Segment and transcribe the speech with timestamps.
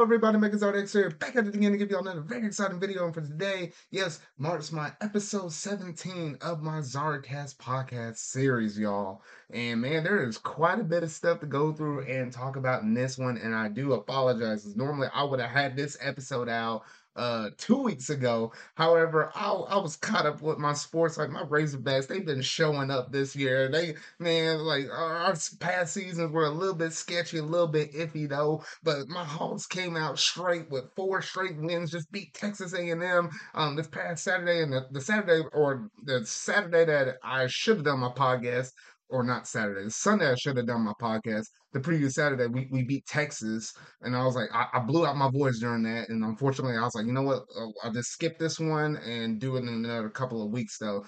[0.00, 3.04] Hello everybody, Megazard here, back at it again to give y'all another very exciting video.
[3.04, 9.20] And for today, yes, marks my episode 17 of my Zardcast podcast series, y'all.
[9.50, 12.80] And man, there is quite a bit of stuff to go through and talk about
[12.80, 13.36] in this one.
[13.36, 16.84] And I do apologize, because normally I would have had this episode out
[17.16, 18.52] uh two weeks ago.
[18.74, 21.18] However, I, I was caught up with my sports.
[21.18, 23.68] Like my Razorbacks, they've been showing up this year.
[23.70, 28.28] They man, like our past seasons were a little bit sketchy, a little bit iffy
[28.28, 28.64] though.
[28.82, 33.76] But my Hogs came out straight with four straight wins, just beat Texas A&M um
[33.76, 38.00] this past Saturday and the, the Saturday or the Saturday that I should have done
[38.00, 38.72] my podcast
[39.10, 41.46] or not Saturday, Sunday I should have done my podcast.
[41.72, 45.16] The previous Saturday we, we beat Texas, and I was like, I, I, blew out
[45.16, 48.10] my voice during that, and unfortunately I was like, you know what, uh, I'll just
[48.10, 51.04] skip this one and do it in another couple of weeks though.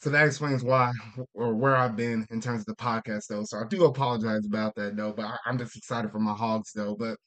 [0.00, 0.92] So that explains why
[1.34, 3.44] or where I've been in terms of the podcast though.
[3.44, 6.72] So I do apologize about that though, but I, I'm just excited for my hogs
[6.74, 6.96] though.
[6.98, 7.18] But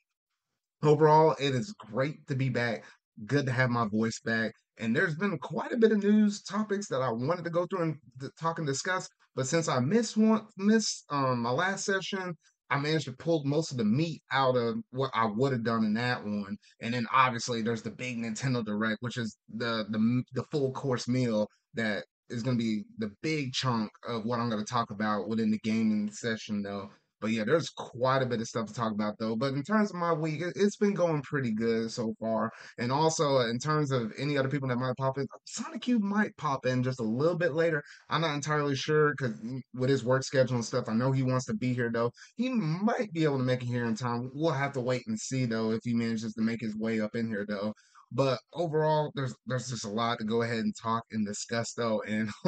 [0.82, 2.84] overall, it is great to be back.
[3.28, 4.54] Good to have my voice back.
[4.80, 7.84] And there's been quite a bit of news topics that I wanted to go through
[7.84, 7.98] and
[8.40, 9.08] talk and discuss.
[9.36, 12.36] But since I missed one, missed um, my last session,
[12.70, 15.86] I managed to pull most of the meat out of what I would have done
[15.86, 16.58] in that one.
[16.82, 21.08] And then obviously there's the big Nintendo Direct, which is the the the full course
[21.08, 24.92] meal that is going to be the big chunk of what I'm going to talk
[24.92, 26.90] about within the gaming session, though.
[27.24, 29.38] But yeah, there's quite a bit of stuff to talk about though.
[29.38, 32.52] But in terms of my week, it, has been going pretty good so far.
[32.78, 36.04] And also uh, in terms of any other people that might pop in, Sonic Cube
[36.04, 37.82] might pop in just a little bit later.
[38.10, 39.42] I'm not entirely sure because
[39.74, 42.12] with his work schedule and stuff, I know he wants to be here though.
[42.36, 44.30] He might be able to make it here in time.
[44.34, 47.16] We'll have to wait and see though if he manages to make his way up
[47.16, 47.74] in here though.
[48.16, 52.02] But overall, there's there's just a lot to go ahead and talk and discuss though.
[52.04, 52.30] And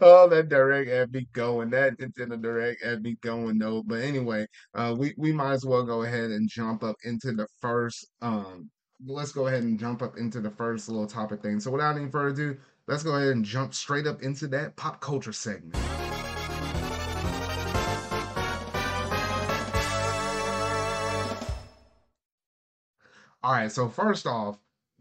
[0.00, 1.70] oh, that direct had me going.
[1.70, 3.82] That Nintendo Direct had me going though.
[3.84, 7.48] But anyway, uh, we we might as well go ahead and jump up into the
[7.60, 8.06] first.
[8.22, 8.70] Um,
[9.04, 11.58] let's go ahead and jump up into the first little topic thing.
[11.58, 12.56] So without any further ado,
[12.86, 15.76] let's go ahead and jump straight up into that pop culture segment.
[23.42, 24.58] All right, so first off,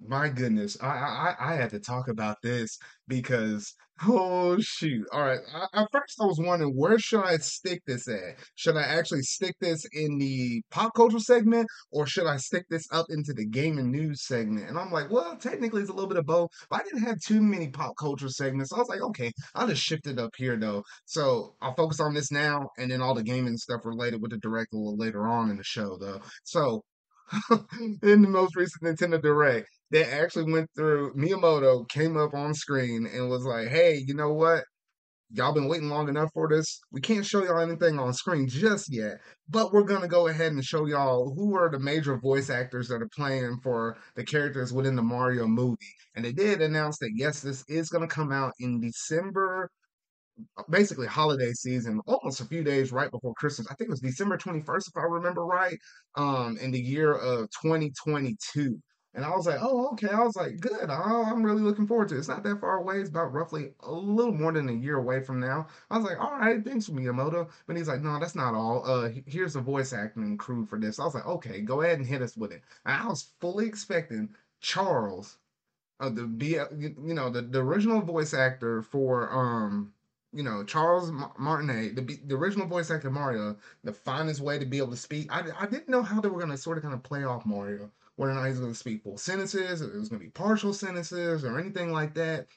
[0.07, 2.77] my goodness, I, I I had to talk about this
[3.07, 3.73] because
[4.07, 5.05] oh shoot!
[5.11, 8.39] All right, I, at first I was wondering where should I stick this at?
[8.55, 12.87] Should I actually stick this in the pop culture segment, or should I stick this
[12.91, 14.69] up into the gaming news segment?
[14.69, 16.49] And I'm like, well, technically it's a little bit of both.
[16.69, 19.67] But I didn't have too many pop culture segments, so I was like, okay, I'll
[19.67, 20.83] just shift it up here though.
[21.05, 24.37] So I'll focus on this now, and then all the gaming stuff related with the
[24.37, 26.21] direct a little later on in the show though.
[26.43, 26.83] So
[28.03, 33.05] in the most recent Nintendo Direct, they actually went through Miyamoto came up on screen
[33.05, 34.65] and was like, "Hey, you know what?
[35.31, 36.79] Y'all been waiting long enough for this.
[36.91, 39.17] We can't show y'all anything on screen just yet,
[39.49, 43.01] but we're gonna go ahead and show y'all who are the major voice actors that
[43.03, 47.41] are playing for the characters within the Mario movie." And they did announce that yes,
[47.41, 49.69] this is gonna come out in December
[50.69, 53.67] basically holiday season, almost a few days right before Christmas.
[53.69, 55.77] I think it was December 21st, if I remember right,
[56.15, 58.79] um, in the year of 2022.
[59.15, 60.09] And I was like, oh, okay.
[60.09, 60.89] I was like, good.
[60.89, 62.19] Oh, I'm really looking forward to it.
[62.19, 62.99] It's not that far away.
[62.99, 65.67] It's about roughly a little more than a year away from now.
[65.91, 67.49] I was like, all right, thanks, Miyamoto.
[67.67, 68.83] But he's like, no, that's not all.
[68.89, 70.99] Uh, here's the voice acting crew for this.
[70.99, 72.63] I was like, okay, go ahead and hit us with it.
[72.85, 74.29] And I was fully expecting
[74.61, 75.37] Charles,
[75.99, 79.93] uh, the be you know the, the original voice actor for um
[80.33, 84.79] you know, Charles Martinet, the the original voice actor Mario, the finest way to be
[84.79, 85.31] able to speak.
[85.31, 87.45] I, I didn't know how they were going to sort of kind of play off
[87.45, 90.25] Mario, whether or not he's going to speak full sentences, or it was going to
[90.25, 92.47] be partial sentences, or anything like that.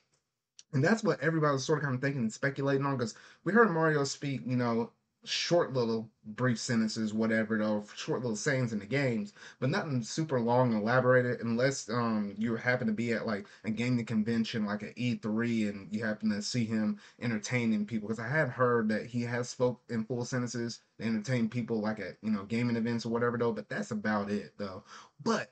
[0.72, 3.52] And that's what everybody was sort of kind of thinking and speculating on because we
[3.52, 4.90] heard Mario speak, you know,
[5.28, 10.40] short little brief sentences, whatever, though, short little sayings in the games, but nothing super
[10.40, 14.82] long and elaborated unless um you happen to be at like a gaming convention like
[14.82, 18.08] an E3 and you happen to see him entertaining people.
[18.08, 22.00] Because I have heard that he has spoke in full sentences to entertain people like
[22.00, 24.84] at you know gaming events or whatever though, but that's about it though.
[25.22, 25.50] But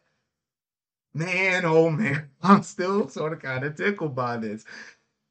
[1.15, 4.65] man, oh man, I'm still sort of kind of tickled by this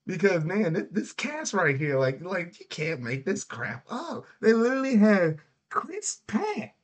[0.05, 4.25] because man, this, cast right here, like, like you can't make this crap up.
[4.41, 5.39] They literally had
[5.69, 6.75] Chris Pratt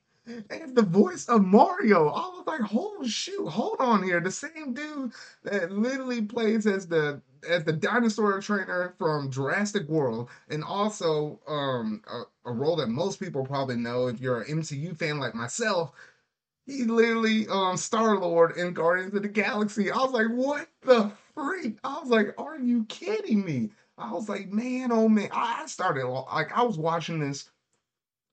[0.50, 2.10] as the voice of Mario.
[2.10, 5.12] I was like, "Oh shoot, hold on here." The same dude
[5.44, 12.02] that literally plays as the as the dinosaur trainer from Jurassic World, and also um
[12.08, 15.92] a, a role that most people probably know if you're an MCU fan like myself.
[16.66, 19.92] He literally um Star Lord in Guardians of the Galaxy.
[19.92, 21.78] I was like, "What the freak.
[21.84, 23.72] I was like, are you kidding me?
[23.98, 25.30] I was like, man, oh man.
[25.32, 27.50] I started like I was watching this.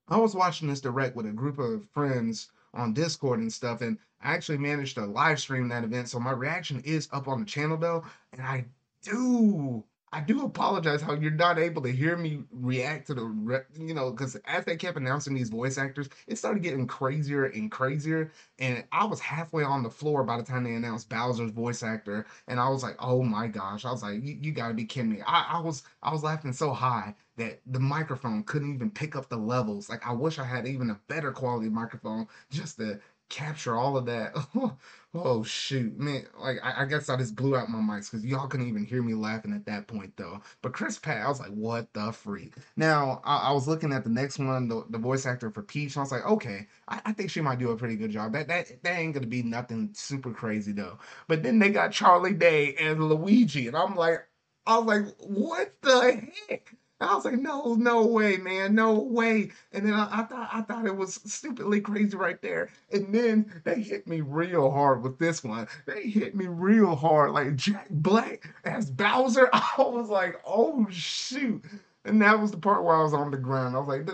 [0.07, 3.97] I was watching this direct with a group of friends on Discord and stuff, and
[4.21, 7.45] I actually managed to live stream that event, so my reaction is up on the
[7.45, 8.65] channel though, and I
[9.01, 9.83] do
[10.13, 13.93] I do apologize how you're not able to hear me react to the, re- you
[13.93, 18.31] know, because as they kept announcing these voice actors, it started getting crazier and crazier.
[18.57, 22.25] And I was halfway on the floor by the time they announced Bowser's voice actor,
[22.47, 24.85] and I was like, "Oh my gosh!" I was like, "You, you got to be
[24.85, 28.89] kidding me!" I, I was I was laughing so high that the microphone couldn't even
[28.89, 29.89] pick up the levels.
[29.89, 34.05] Like I wish I had even a better quality microphone just to capture all of
[34.05, 34.33] that.
[35.13, 36.25] oh shoot, man!
[36.39, 39.01] Like I, I guess I just blew out my mics because y'all couldn't even hear
[39.03, 40.41] me laughing at that point though.
[40.61, 42.55] But Chris Pratt, I was like, what the freak?
[42.75, 45.95] Now I, I was looking at the next one, the, the voice actor for Peach,
[45.95, 48.33] and I was like, okay, I, I think she might do a pretty good job.
[48.33, 50.99] That that that ain't gonna be nothing super crazy though.
[51.27, 54.27] But then they got Charlie Day and Luigi, and I'm like,
[54.65, 56.76] I was like, what the heck?
[56.99, 59.51] I was like, no, no way, man, no way.
[59.71, 62.69] And then I, I thought I thought it was stupidly crazy right there.
[62.91, 65.67] And then they hit me real hard with this one.
[65.85, 69.47] They hit me real hard, like Jack Black as Bowser.
[69.53, 71.63] I was like, oh shoot.
[72.05, 73.75] And that was the part where I was on the ground.
[73.75, 74.09] I was like,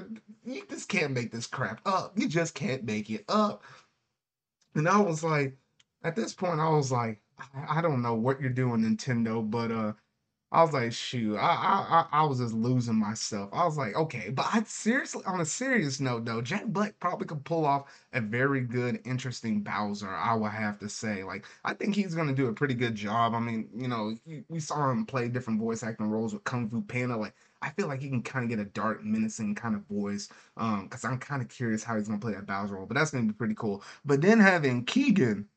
[0.45, 2.17] you just can't make this crap up.
[2.17, 3.63] You just can't make it up.
[4.75, 5.55] And I was like,
[6.03, 9.71] at this point, I was like, I, I don't know what you're doing, Nintendo, but
[9.71, 9.93] uh
[10.53, 13.49] I was like, shoot, I, I I was just losing myself.
[13.53, 17.25] I was like, okay, but I seriously, on a serious note though, Jack Black probably
[17.25, 20.09] could pull off a very good, interesting Bowser.
[20.09, 23.33] I would have to say, like, I think he's gonna do a pretty good job.
[23.33, 24.15] I mean, you know,
[24.47, 27.17] we saw him play different voice acting roles with Kung Fu Panda.
[27.17, 27.33] Like,
[27.63, 30.29] I feel like he can kind of get a dark, menacing kind of voice.
[30.57, 33.09] Um, because I'm kind of curious how he's gonna play that Bowser role, but that's
[33.11, 33.83] gonna be pretty cool.
[34.05, 35.47] But then having Keegan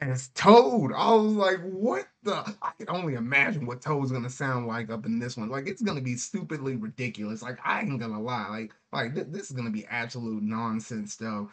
[0.00, 0.92] as Toad.
[0.94, 2.34] I was like, what the?
[2.62, 5.48] I can only imagine what Toad's gonna sound like up in this one.
[5.48, 7.42] Like, it's gonna be stupidly ridiculous.
[7.42, 8.48] Like, I ain't gonna lie.
[8.48, 11.50] Like, like th- this is gonna be absolute nonsense, though.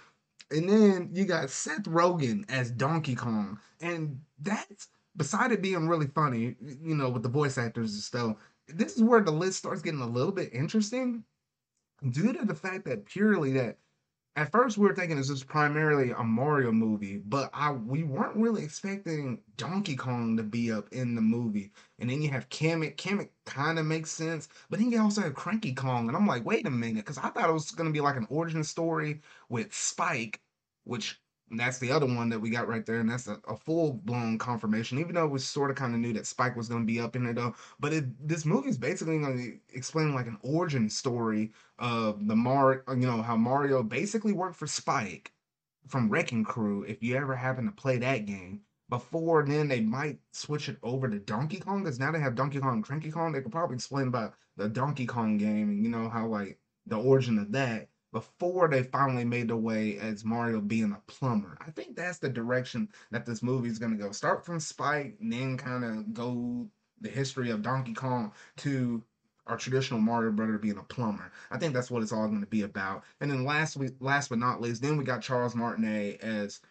[0.51, 6.07] And then you got Seth Rogen as Donkey Kong, and that's beside it being really
[6.07, 8.37] funny, you know, with the voice actors and stuff.
[8.67, 11.23] This is where the list starts getting a little bit interesting,
[12.09, 13.77] due to the fact that purely that
[14.37, 18.35] at first, we were thinking this was primarily a Mario movie, but I we weren't
[18.35, 21.71] really expecting Donkey Kong to be up in the movie.
[21.99, 22.97] And then you have Kamek.
[22.97, 26.45] Kamek kind of makes sense, but then you also have Cranky Kong, and I'm like,
[26.45, 29.73] wait a minute, because I thought it was gonna be like an origin story with
[29.73, 30.41] Spike,
[30.83, 31.19] which
[31.51, 33.93] and that's the other one that we got right there, and that's a, a full
[33.93, 34.99] blown confirmation.
[34.99, 37.15] Even though we sort of kind of knew that Spike was going to be up
[37.15, 37.55] in it, though.
[37.79, 42.35] But it, this movie is basically going to explain like an origin story of the
[42.35, 45.31] Mar, you know, how Mario basically worked for Spike
[45.87, 46.83] from Wrecking Crew.
[46.83, 51.07] If you ever happen to play that game, before then they might switch it over
[51.07, 53.31] to Donkey Kong because now they have Donkey Kong and Cranky Kong.
[53.31, 56.97] They could probably explain about the Donkey Kong game and you know how like the
[56.97, 61.57] origin of that before they finally made their way as Mario being a plumber.
[61.59, 64.13] I think that's the direction that this movie is going to go.
[64.13, 66.65] Start from Spike, and then kind of go
[67.01, 69.03] the history of Donkey Kong to
[69.47, 71.29] our traditional Mario brother being a plumber.
[71.51, 73.03] I think that's what it's all going to be about.
[73.19, 76.61] And then last week, last but not least, then we got Charles Martinet as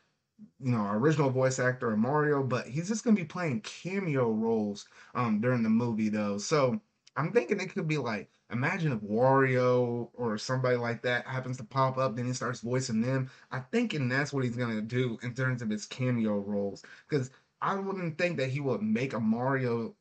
[0.60, 3.60] you know our original voice actor of Mario, but he's just going to be playing
[3.60, 6.38] cameo roles um during the movie though.
[6.38, 6.80] So
[7.16, 11.64] I'm thinking it could be like imagine if Wario or somebody like that happens to
[11.64, 13.30] pop up, then he starts voicing them.
[13.50, 16.84] I thinking that's what he's gonna do in terms of his cameo roles.
[17.08, 17.30] Because
[17.60, 19.96] I wouldn't think that he would make a Mario,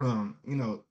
[0.00, 0.84] um, you know,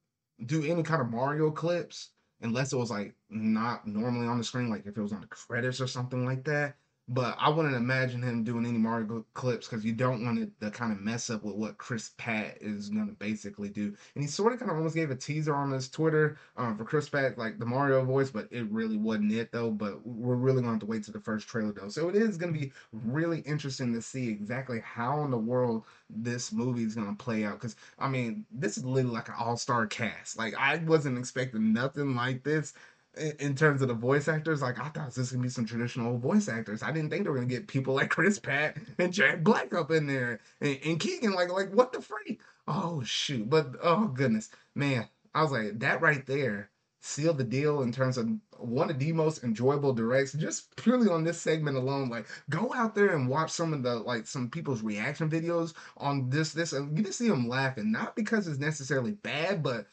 [0.45, 2.11] do any kind of Mario clips
[2.41, 5.27] unless it was like not normally on the screen, like if it was on the
[5.27, 6.77] credits or something like that.
[7.07, 10.71] But I wouldn't imagine him doing any Mario clips because you don't want it to
[10.71, 13.95] kind of mess up with what Chris Pratt is going to basically do.
[14.15, 16.83] And he sort of kind of almost gave a teaser on his Twitter um, for
[16.83, 19.69] Chris Pratt, like the Mario voice, but it really wasn't it though.
[19.69, 21.89] But we're really going to have to wait to the first trailer though.
[21.89, 25.83] So it is going to be really interesting to see exactly how in the world
[26.09, 27.59] this movie is going to play out.
[27.59, 30.39] Because I mean, this is literally like an all star cast.
[30.39, 32.73] Like I wasn't expecting nothing like this
[33.39, 36.17] in terms of the voice actors, like I thought this was gonna be some traditional
[36.17, 36.83] voice actors.
[36.83, 39.91] I didn't think they were gonna get people like Chris Pratt and Jack Black up
[39.91, 41.33] in there and, and Keegan.
[41.33, 42.41] Like, like what the freak?
[42.67, 43.49] Oh shoot!
[43.49, 46.69] But oh goodness, man, I was like that right there
[47.05, 51.23] sealed the deal in terms of one of the most enjoyable directs just purely on
[51.23, 54.81] this segment alone like go out there and watch some of the like some people's
[54.81, 59.11] reaction videos on this this and you just see them laughing not because it's necessarily
[59.11, 59.85] bad but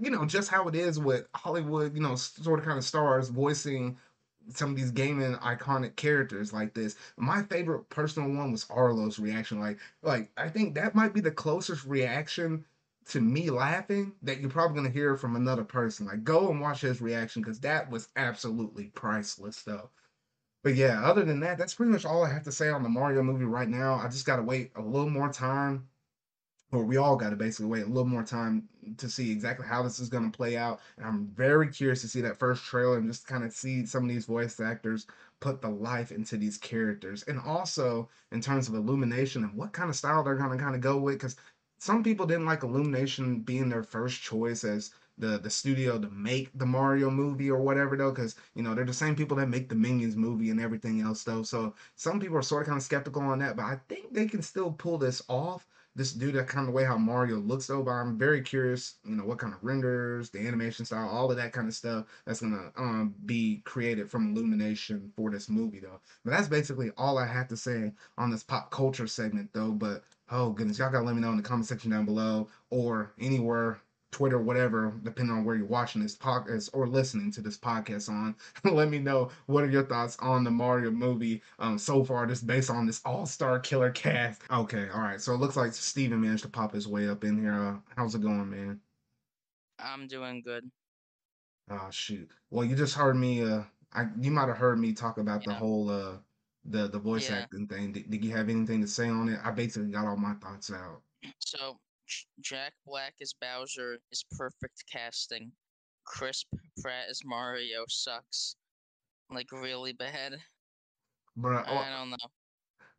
[0.00, 3.28] you know, just how it is with Hollywood, you know, sort of kind of stars
[3.28, 3.98] voicing
[4.48, 6.96] some of these gaming iconic characters like this.
[7.16, 9.60] My favorite personal one was Arlo's reaction.
[9.60, 12.64] Like, like I think that might be the closest reaction
[13.06, 16.06] to me laughing that you're probably gonna hear from another person.
[16.06, 19.90] Like, go and watch his reaction because that was absolutely priceless, though.
[20.62, 22.88] But yeah, other than that, that's pretty much all I have to say on the
[22.88, 23.94] Mario movie right now.
[23.94, 25.88] I just gotta wait a little more time
[26.70, 29.82] or we all got to basically wait a little more time to see exactly how
[29.82, 30.80] this is going to play out.
[30.96, 34.04] And I'm very curious to see that first trailer and just kind of see some
[34.04, 35.06] of these voice actors
[35.40, 37.22] put the life into these characters.
[37.22, 40.74] And also in terms of Illumination and what kind of style they're going to kind
[40.74, 41.14] of go with.
[41.14, 41.36] Because
[41.78, 46.50] some people didn't like Illumination being their first choice as the the studio to make
[46.56, 49.68] the Mario movie or whatever though, because you know they're the same people that make
[49.68, 51.42] the Minions movie and everything else though.
[51.42, 54.26] So some people are sort of kind of skeptical on that, but I think they
[54.26, 55.66] can still pull this off
[55.98, 59.16] this do that kind of way how Mario looks though, but I'm very curious, you
[59.16, 62.40] know, what kind of renders, the animation style, all of that kind of stuff that's
[62.40, 66.00] gonna um, be created from Illumination for this movie though.
[66.24, 69.72] But that's basically all I have to say on this pop culture segment though.
[69.72, 73.12] But oh goodness, y'all gotta let me know in the comment section down below or
[73.18, 78.08] anywhere Twitter, whatever, depending on where you're watching this podcast or listening to this podcast
[78.08, 78.34] on.
[78.64, 82.46] Let me know what are your thoughts on the Mario movie um, so far, just
[82.46, 84.42] based on this all-star killer cast.
[84.50, 85.20] Okay, all right.
[85.20, 87.52] So it looks like Steven managed to pop his way up in here.
[87.52, 88.80] Uh, how's it going, man?
[89.78, 90.70] I'm doing good.
[91.70, 92.30] Oh shoot.
[92.50, 93.42] Well, you just heard me.
[93.42, 96.18] Uh, I you might have heard me talk about the whole uh
[96.64, 97.36] the the voice Yeah.
[97.42, 97.92] acting thing.
[97.92, 99.40] Did, did you have anything to say on it?
[99.44, 101.02] I basically got all my thoughts out.
[101.38, 105.52] So J- Jack Black as Bowser is perfect casting.
[106.04, 106.44] Chris
[106.80, 108.56] Pratt as Mario sucks.
[109.30, 110.38] Like really bad.
[111.38, 112.16] Bruh, oh, I don't know.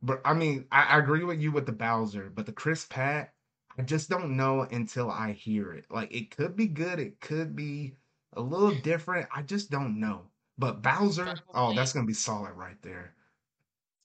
[0.02, 3.34] But I mean, I, I agree with you with the Bowser, but the Chris Pratt,
[3.78, 5.86] I just don't know until I hear it.
[5.90, 7.96] Like it could be good, it could be
[8.34, 9.28] a little different.
[9.36, 10.30] I just don't know.
[10.58, 13.16] But Bowser, oh, that's gonna be solid right there.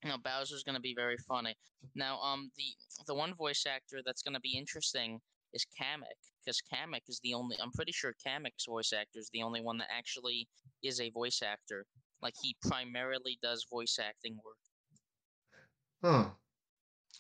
[0.09, 1.57] Know Bowser's gonna be very funny.
[1.95, 5.21] Now, um, the the one voice actor that's gonna be interesting
[5.53, 7.57] is Kamek, because Kamek is the only.
[7.61, 10.49] I'm pretty sure Kamek's voice actor is the only one that actually
[10.83, 11.87] is a voice actor.
[12.23, 14.59] Like he primarily does voice acting work.
[16.03, 16.31] Huh.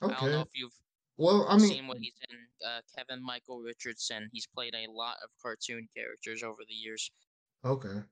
[0.02, 0.14] Okay.
[0.14, 0.72] I don't know if you've
[1.16, 2.36] Well, I mean, seen what he's in.
[2.66, 4.28] Uh, Kevin Michael Richardson.
[4.32, 7.10] He's played a lot of cartoon characters over the years.
[7.64, 8.04] okay.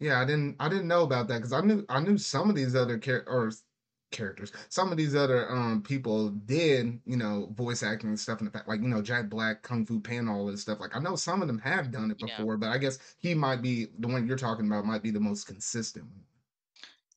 [0.00, 2.56] Yeah, I didn't I didn't know about that because I knew I knew some of
[2.56, 3.64] these other characters
[4.10, 8.44] characters, some of these other um people did, you know, voice acting and stuff in
[8.46, 10.80] the past, like you know, Jack Black, Kung Fu Panda, all this stuff.
[10.80, 13.34] Like I know some of them have done it Yeah, before, but I guess he
[13.34, 16.06] might be the one you're talking about might be the most consistent.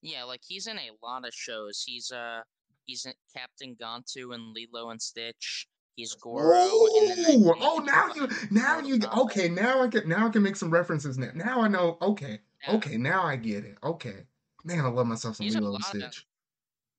[0.01, 0.23] yeah.
[0.23, 1.83] Like he's in a lot of shows.
[1.85, 2.41] He's uh,
[2.85, 5.67] he's in Captain Gantu and Lilo and Stitch.
[5.95, 10.41] He's Goro the Oh, now you, now you, okay, now I can, now I can
[10.41, 11.29] make some references now.
[11.35, 13.77] Now I know, okay, Yeah, okay, now I get it.
[13.83, 14.25] Okay,
[14.63, 16.27] man, I love myself some he's Lilo and lot of Stitch,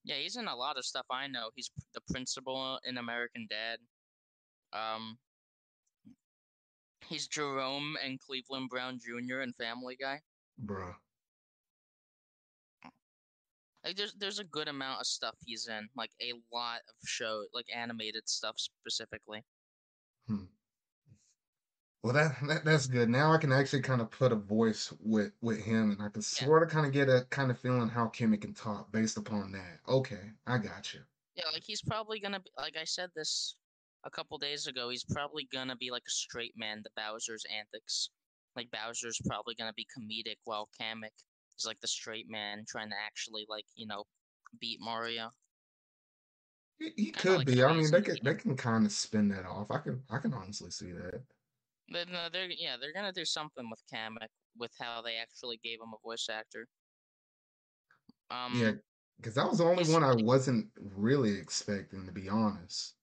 [0.04, 0.16] yeah.
[0.16, 1.06] He's in a lot of stuff.
[1.10, 1.50] I know.
[1.54, 3.78] He's the principal in American Dad.
[4.78, 5.18] Um,
[7.08, 9.40] he's Jerome and Cleveland Brown Jr.
[9.40, 10.20] in Family Guy.
[10.62, 10.94] bruh.
[13.84, 17.44] Like there's there's a good amount of stuff he's in, like a lot of show,
[17.52, 19.44] like animated stuff specifically.
[22.04, 23.08] Well, that, that that's good.
[23.08, 26.22] Now I can actually kind of put a voice with with him, and I can
[26.30, 29.16] Yeah, sort of kind of get a kind of feeling how Kamek can talk based
[29.16, 29.80] upon that.
[29.88, 31.00] Okay, I got you.
[31.36, 33.56] yeah, like he's probably gonna be like I said this
[34.04, 34.88] a couple days ago.
[34.90, 38.10] He's probably gonna be like a straight man to Bowser's antics.
[38.56, 41.10] Like Bowser's probably gonna be comedic, while Kamek
[41.58, 44.04] is like the straight man trying to actually like you know
[44.60, 45.30] beat Mario.
[46.78, 47.62] He, he could like be.
[47.62, 49.70] how I mean, they can the they can kind of spin that off.
[49.70, 51.24] I can I can honestly see that.
[51.88, 55.80] But no, they're yeah, they're gonna do something with Kamek with how they actually gave
[55.80, 56.66] him a voice actor.
[58.48, 58.80] Yeah, Um,
[59.18, 62.94] because that was the only one I wasn't really expecting, to be honest.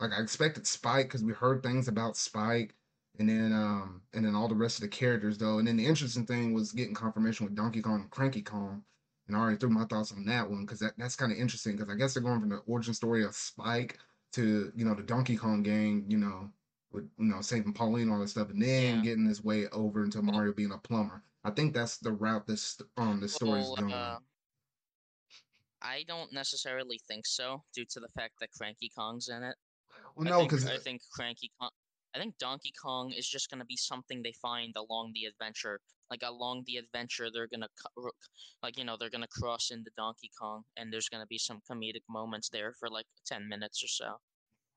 [0.00, 2.76] Like I expected Spike because we heard things about Spike,
[3.18, 5.58] and then um and then all the rest of the characters though.
[5.58, 8.84] And then the interesting thing was getting confirmation with Donkey Kong and Cranky Kong.
[9.28, 11.76] And I already threw my thoughts on that one because that, that's kind of interesting
[11.76, 13.98] because I guess they're going from the origin story of Spike
[14.32, 16.52] to you know the Donkey Kong gang, you know,
[16.92, 19.02] with you know saving Pauline and all that stuff, and then yeah.
[19.02, 21.22] getting his way over into Mario being a plumber.
[21.44, 23.92] I think that's the route this um this story's well, going.
[23.92, 24.18] uh,
[25.82, 29.56] I don't necessarily think so, due to the fact that Cranky Kong's in it.
[30.16, 31.70] Well, no, because I think Cranky Kong,
[32.14, 35.80] I think Donkey Kong is just gonna be something they find along the adventure.
[36.10, 38.10] Like along the adventure, they're gonna co-
[38.62, 42.02] like you know they're gonna cross into Donkey Kong, and there's gonna be some comedic
[42.08, 44.20] moments there for like ten minutes or so.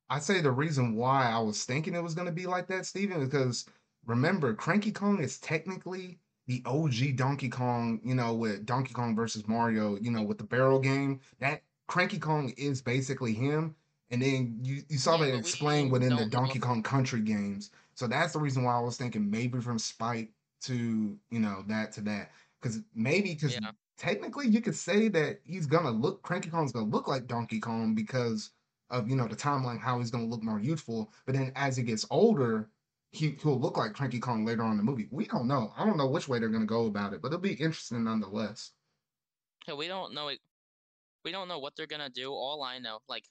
[0.10, 3.24] I say the reason why I was thinking it was gonna be like that, Steven,
[3.24, 3.66] because
[4.06, 9.48] remember, Cranky Kong is technically the OG Donkey Kong, you know, with Donkey Kong versus
[9.48, 11.20] Mario, you know, with the barrel game.
[11.40, 13.76] That Cranky Kong is basically him.
[14.12, 17.72] And then you, you saw Yeah, that explained within the Donkey Kong Country games.
[17.96, 20.30] So that's the reason why I was thinking maybe from Spike
[20.64, 22.32] to, you know, that to that.
[22.62, 26.86] Because maybe because yeah technically you could say that he's gonna look Cranky Kong's gonna
[26.86, 28.52] look like Donkey Kong because
[28.89, 31.12] of you know the timeline how he's gonna look more youthful.
[31.25, 32.70] But then as he gets older,
[33.12, 35.08] he he'll look like Cranky Kong later on in the movie.
[35.12, 35.74] We don't know.
[35.77, 38.72] I don't know which way they're gonna go about it, but it'll be interesting nonetheless.
[39.68, 40.39] Yeah, we don't know it.
[41.24, 42.32] We don't know what they're gonna do.
[42.32, 43.24] All I know, like,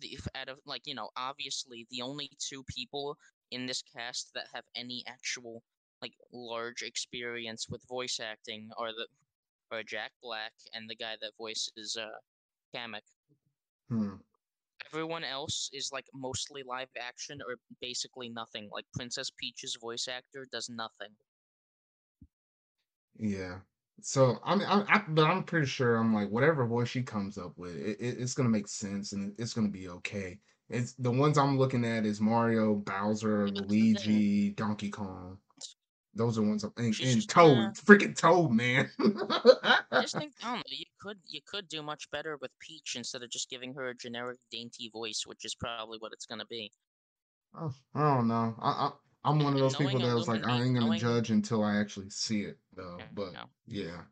[0.00, 3.16] the out of like you know, obviously the only two people
[3.50, 5.62] in this cast that have any actual
[6.02, 9.06] like large experience with voice acting are the
[9.70, 12.06] are Jack Black and the guy that voices uh
[12.74, 13.02] Kamek.
[13.88, 14.16] Hmm.
[14.92, 18.70] Everyone else is like mostly live action or basically nothing.
[18.72, 21.16] Like Princess Peach's voice actor does nothing.
[23.18, 23.60] Yeah.
[24.00, 27.58] So I'm, I, I, but I'm pretty sure I'm like whatever voice she comes up
[27.58, 30.40] with, it, it- it's gonna make sense and it's gonna be okay.
[30.68, 34.24] It's the ones I'm looking at is Mario, Bowser, That's the thing.
[34.24, 35.38] Luigi, Donkey Kong.
[36.14, 37.72] Those are ones I'm, and, and just gonna.
[37.74, 38.90] Toad, freaking Toad, man.
[38.98, 40.62] I just think I.
[40.66, 43.94] You could you could do much better with Peach instead of just giving her a
[43.96, 46.72] generic dainty voice, which is probably what it's gonna be.
[47.58, 48.54] Oh, I don't know.
[48.60, 48.90] I, I
[49.24, 51.76] I'm one of those people that was like I ain't gonna knowing judge until I
[51.76, 52.98] actually see it though.
[53.14, 53.44] But no.
[53.66, 54.02] yeah,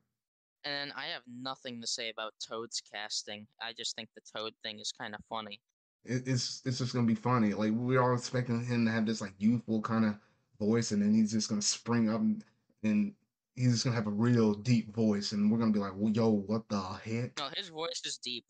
[0.65, 3.47] And I have nothing to say about Toad's casting.
[3.63, 5.61] I just think the Toad thing is kind of funny.
[6.05, 7.55] it, it's it's just gonna be funny.
[7.55, 10.15] Like we're all expecting him to have this like youthful kind of
[10.59, 12.45] voice, and then he's just gonna spring up and,
[12.83, 13.13] and
[13.55, 16.29] he's just gonna have a real deep voice, and we're gonna be like, well, yo,
[16.31, 17.39] what the heck?
[17.39, 18.45] No, his voice is deep.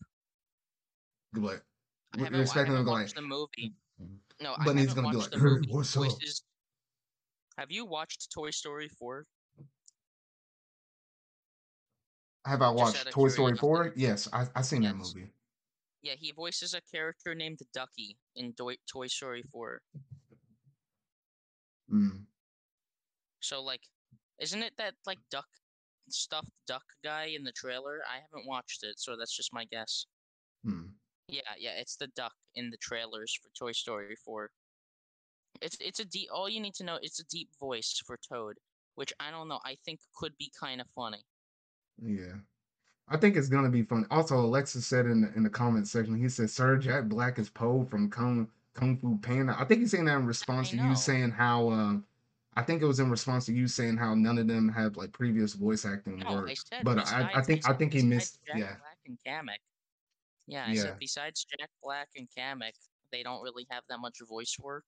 [1.35, 1.61] Like
[2.13, 3.73] I we're haven't I expecting him haven't watched like, the movie.
[4.41, 5.67] No, I but he's gonna be like, the hey, movie.
[5.69, 6.05] what's up?
[7.57, 9.25] Have you watched Toy Story 4?
[12.45, 13.93] Have I watched Toy Story 4?
[13.95, 15.27] Yes, I I seen that movie.
[16.03, 19.81] Yeah, he voices a character named Ducky in Toy Story 4.
[21.91, 22.25] Mm,
[23.39, 23.81] So like,
[24.39, 25.47] isn't it that like duck
[26.09, 28.01] stuffed duck guy in the trailer?
[28.09, 30.05] I haven't watched it, so that's just my guess.
[30.65, 30.89] mm.
[31.29, 34.49] Yeah, yeah, it's the duck in the trailers for Toy Story 4.
[35.61, 36.29] It's it's a deep.
[36.33, 38.57] All you need to know it's a deep voice for Toad,
[38.95, 39.59] which I don't know.
[39.65, 41.23] I think could be kind of funny.
[42.01, 42.35] Yeah.
[43.09, 44.05] I think it's gonna be fun.
[44.11, 47.49] Also, Alexis said in the, in the comment section, he said, "Sir Jack Black is
[47.49, 50.83] Po from Kung Kung Fu Panda." I think he's saying that in response I to
[50.83, 51.69] you saying how.
[51.69, 52.05] Um,
[52.55, 55.11] I think it was in response to you saying how none of them have like
[55.11, 56.51] previous voice acting No, I work.
[56.55, 58.39] said But I I think I I think he missed.
[58.47, 59.57] Jack Yeah, Black and Kamek.
[60.47, 62.73] Yeah, I yeah, said besides Jack Black and Kamek,
[63.11, 64.85] they don't really have that much voice work.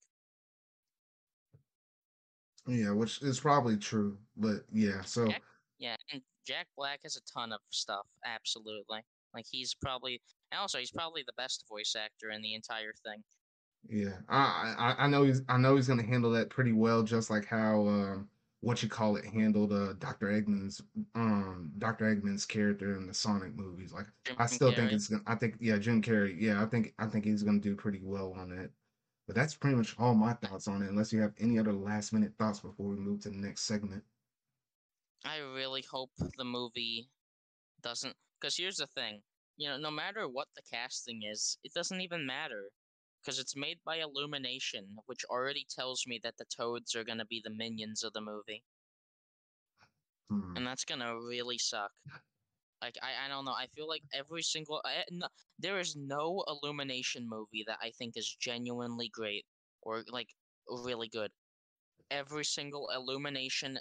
[2.67, 4.17] yeah, which is probably true.
[4.37, 5.43] But yeah, so Jack,
[5.77, 8.07] yeah, and Jack Black has a ton of stuff.
[8.25, 9.01] Absolutely,
[9.33, 10.21] like he's probably,
[10.51, 13.23] and also he's probably the best voice actor in the entire thing.
[13.87, 17.29] Yeah, I I I know he's I know he's gonna handle that pretty well, just
[17.29, 18.29] like how um
[18.61, 20.27] what you call it handled uh Dr.
[20.27, 20.81] Eggman's
[21.15, 22.05] um Dr.
[22.05, 23.93] Eggman's character in the Sonic movies.
[23.93, 26.93] Like Jim I still think it's gonna I think yeah, Jim Carrey, yeah, I think
[26.99, 28.71] I think he's gonna do pretty well on it.
[29.27, 32.13] But that's pretty much all my thoughts on it, unless you have any other last
[32.13, 34.03] minute thoughts before we move to the next segment.
[35.23, 37.09] I really hope the movie
[37.81, 38.15] doesn't.
[38.39, 39.21] Because here's the thing,
[39.57, 42.71] you know, no matter what the casting is, it doesn't even matter.
[43.21, 47.41] Because it's made by Illumination, which already tells me that the Toads are gonna be
[47.43, 48.63] the minions of the movie,
[50.29, 50.55] Hmm.
[50.55, 51.91] and that's gonna really suck.
[52.81, 53.53] Like I, I don't know.
[53.53, 55.27] I feel like every single I, no,
[55.59, 59.45] there is no Illumination movie that I think is genuinely great
[59.81, 60.29] or like
[60.67, 61.31] really good.
[62.11, 63.79] Every single Illumination,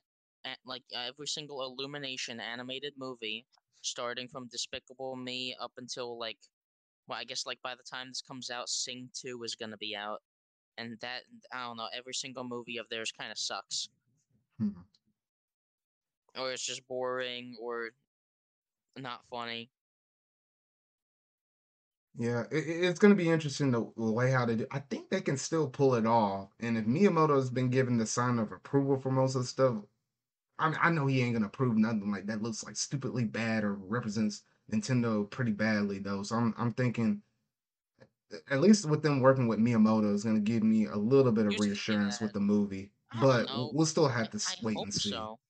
[0.65, 3.47] like every single Illumination animated movie,
[3.83, 6.39] starting from Despicable Me up until like,
[7.09, 9.97] well, I guess like by the time this comes out, Sing Two is gonna be
[9.97, 10.23] out,
[10.79, 11.89] and that I don't know.
[11.95, 13.89] Every single movie of theirs kind of sucks,
[14.59, 14.83] Hmm.
[16.37, 17.91] or it's just boring or
[18.97, 19.71] not funny.
[22.19, 24.67] Yeah, it, it- it's going to be interesting the way how they do.
[24.71, 26.51] I think they can still pull it off.
[26.61, 29.77] And if Miyamoto's been given the sign of approval for most of the stuff,
[30.59, 33.65] I mean, I know he ain't gonna approve nothing like that looks like stupidly bad
[33.65, 36.23] or represents Nintendo pretty badly though.
[36.23, 37.23] So I'm I'm thinking
[38.51, 41.59] at least with them working with Miyamoto is gonna give me a little bit of
[41.59, 42.93] yeah, reassurance with the movie.
[43.13, 43.73] But know.
[43.73, 45.29] we'll still have to I wait and see.
[45.29, 45.41] so.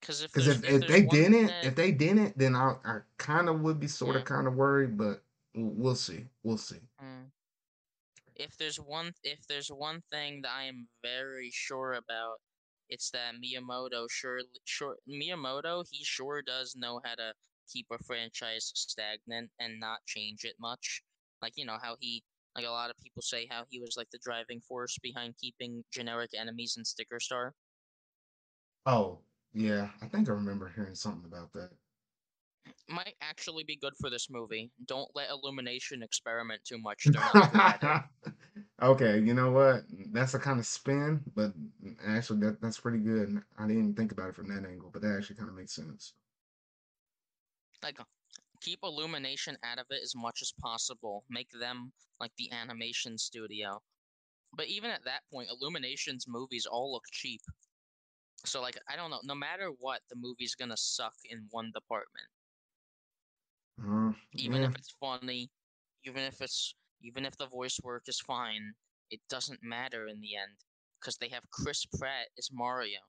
[0.00, 3.00] Because if Because if if if they didn't, that if they didn't, then I I
[3.18, 4.96] kind of would be sort of yeah, kind of worried.
[4.96, 6.28] But we'll see.
[6.42, 6.80] We'll see.
[7.00, 7.30] mm,
[8.36, 12.40] if there's one if there's one thing that I am very sure about,
[12.88, 17.34] it's that Miyamoto sure sure Miyamoto he sure does know how to
[17.72, 21.02] keep a franchise stagnant and not change it much.
[21.42, 22.22] Like you know how he
[22.56, 25.84] like a lot of people say how he was like the driving force behind keeping
[25.92, 27.54] generic enemies in Sticker Star.
[28.86, 29.18] Oh
[29.52, 31.70] yeah, I think I remember hearing something about that.
[32.88, 34.70] might actually be good for this movie.
[34.86, 37.04] Don't let Illumination experiment too much.
[37.04, 37.82] They're not good at
[38.26, 38.32] it.
[38.82, 39.84] okay, you know what?
[40.12, 41.52] That's a kind of spin, but
[42.06, 43.42] actually that that's pretty good.
[43.58, 46.14] I didn't think about it from that angle, but that actually kind of makes sense.
[47.82, 47.98] Like,
[48.60, 51.24] keep Illumination out of it as much as possible.
[51.28, 53.82] Make them like the animation studio.
[54.52, 57.42] But even at that point, Illumination's movies all look cheap.
[58.44, 62.28] So like I don't know, no matter what, the movie's gonna suck in one department.
[63.78, 65.50] Uh, Even yeah, if it's funny,
[66.04, 68.74] even if it's even if the voice work is fine,
[69.10, 70.64] it doesn't matter in the end
[71.00, 73.00] because they have Chris Pratt as Mario.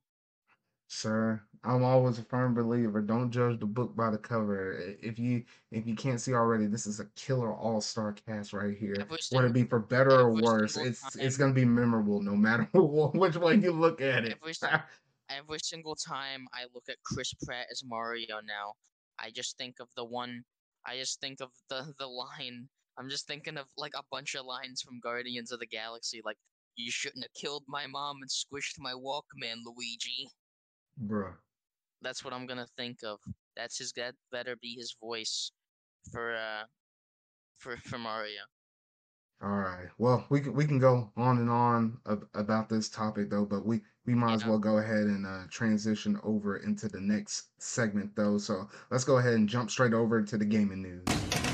[0.88, 1.42] Sir.
[1.64, 3.02] I'm always a firm believer.
[3.02, 4.96] Don't judge the book by the cover.
[5.02, 8.96] If you if you can't see already, this is a killer all-star cast right here.
[9.32, 13.36] Whether it be for better or worse, it's it's gonna be memorable no matter which
[13.36, 14.38] way you look at it.
[14.42, 14.54] every
[15.30, 18.74] every single time I look at Chris Pratt as Mario now,
[19.20, 20.44] I just think of the one.
[20.86, 22.70] I just think of the the line.
[22.98, 26.38] I'm just thinking of like a bunch of lines from Guardians of the Galaxy, like
[26.76, 30.30] "You shouldn't have killed my mom and squished my Walkman, Luigi."
[31.04, 31.36] Bruh.
[32.02, 33.20] That's what I'm gonna think of.
[33.56, 33.92] That's his.
[33.94, 35.52] That better be his voice
[36.12, 36.64] for uh
[37.58, 38.42] for for Mario.
[39.42, 39.88] All right.
[40.00, 43.66] Well, we can we can go on and on ab- about this topic though, but
[43.66, 48.16] we we might as well go ahead and uh, transition over into the next segment
[48.16, 48.38] though.
[48.40, 51.47] So let's go ahead and jump straight over to the gaming news.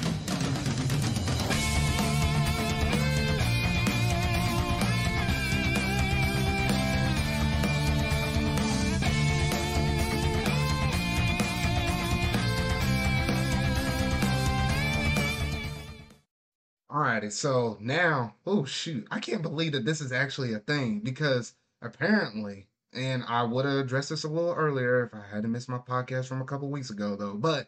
[17.04, 21.54] Alrighty, so now, oh shoot, I can't believe that this is actually a thing because
[21.82, 25.80] apparently, and I would have addressed this a little earlier if I hadn't missed my
[25.80, 27.68] podcast from a couple weeks ago though, but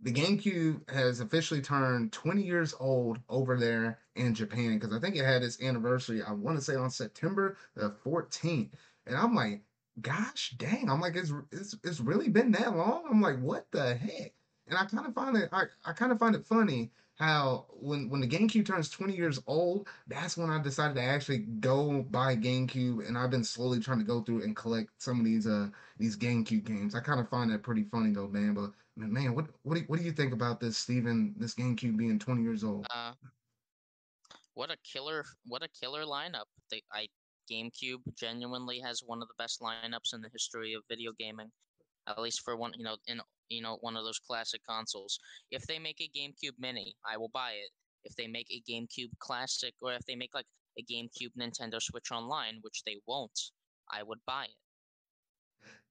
[0.00, 5.16] the GameCube has officially turned 20 years old over there in Japan because I think
[5.16, 8.70] it had its anniversary, I want to say on September the 14th.
[9.06, 9.60] And I'm like,
[10.00, 13.04] gosh dang, I'm like, it's it's it's really been that long?
[13.10, 14.32] I'm like, what the heck?
[14.68, 18.08] And I kind of find it I, I kind of find it funny how when
[18.10, 22.36] when the GameCube turns 20 years old, that's when I decided to actually go buy
[22.36, 25.68] GameCube and I've been slowly trying to go through and collect some of these uh
[25.98, 26.94] these GameCube games.
[26.94, 28.54] I kind of find that pretty funny though, man.
[28.54, 31.96] But Man, what what do you, what do you think about this, Steven, this GameCube
[31.96, 32.86] being 20 years old?
[32.94, 33.12] Uh,
[34.54, 35.24] what a killer!
[35.46, 36.44] What a killer lineup!
[36.70, 37.08] The I
[37.50, 41.50] GameCube genuinely has one of the best lineups in the history of video gaming.
[42.06, 45.18] At least for one, you know, in you know one of those classic consoles.
[45.50, 47.70] If they make a GameCube Mini, I will buy it.
[48.04, 50.46] If they make a GameCube Classic, or if they make like
[50.78, 53.52] a GameCube Nintendo Switch Online, which they won't,
[53.90, 54.56] I would buy it.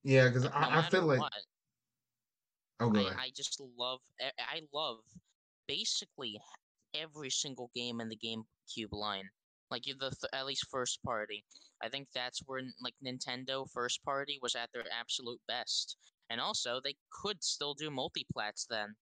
[0.04, 1.34] Yeah, because Like no I, I feel like what,
[2.80, 3.16] oh I.
[3.18, 4.02] I just love
[4.40, 5.00] I love
[5.68, 6.40] basically
[6.94, 9.30] every single game in the GameCube line.
[9.70, 11.46] Like you- the th- at least first party.
[11.82, 15.98] I think that's where like Nintendo first party was at their absolute best.
[16.30, 18.96] And also they could still do multiplats then.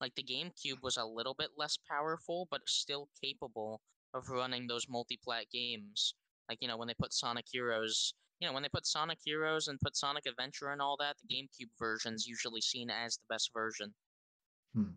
[0.00, 4.86] Like the GameCube was a little bit less powerful but still capable of running those
[4.86, 6.14] multiplat games.
[6.48, 9.66] Like you know when they put Sonic Heroes you know, when they put Sonic Heroes
[9.68, 13.52] and put Sonic Adventure and all that, the GameCube version's usually seen as the best
[13.52, 13.94] version,
[14.74, 14.94] Hmm.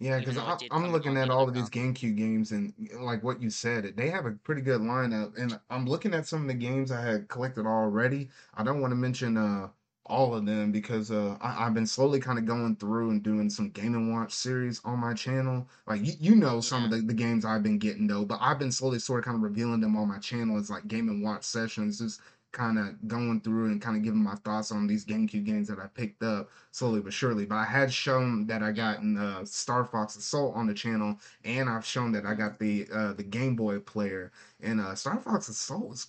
[0.00, 0.38] Yeah, because
[0.70, 1.68] I'm looking at all of these.
[1.68, 5.36] GameCube games, and like what you said, they have a pretty good lineup.
[5.36, 8.30] And I'm looking at some of the games I had collected already.
[8.54, 9.70] I don't want to mention uh
[10.08, 13.50] all of them because uh I, I've been slowly kind of going through and doing
[13.50, 15.68] some Game and Watch series on my channel.
[15.86, 18.58] Like you, you know some of the, the games I've been getting though, but I've
[18.58, 21.22] been slowly sort of kind of revealing them on my channel as like Game and
[21.22, 22.20] Watch sessions, just
[22.52, 25.78] kind of going through and kind of giving my thoughts on these GameCube games that
[25.78, 27.44] I picked up slowly but surely.
[27.44, 31.68] But I had shown that I got uh, Star Fox Assault on the channel, and
[31.68, 34.32] I've shown that I got the uh, the Game Boy player.
[34.60, 36.06] And uh, Star Fox Assault was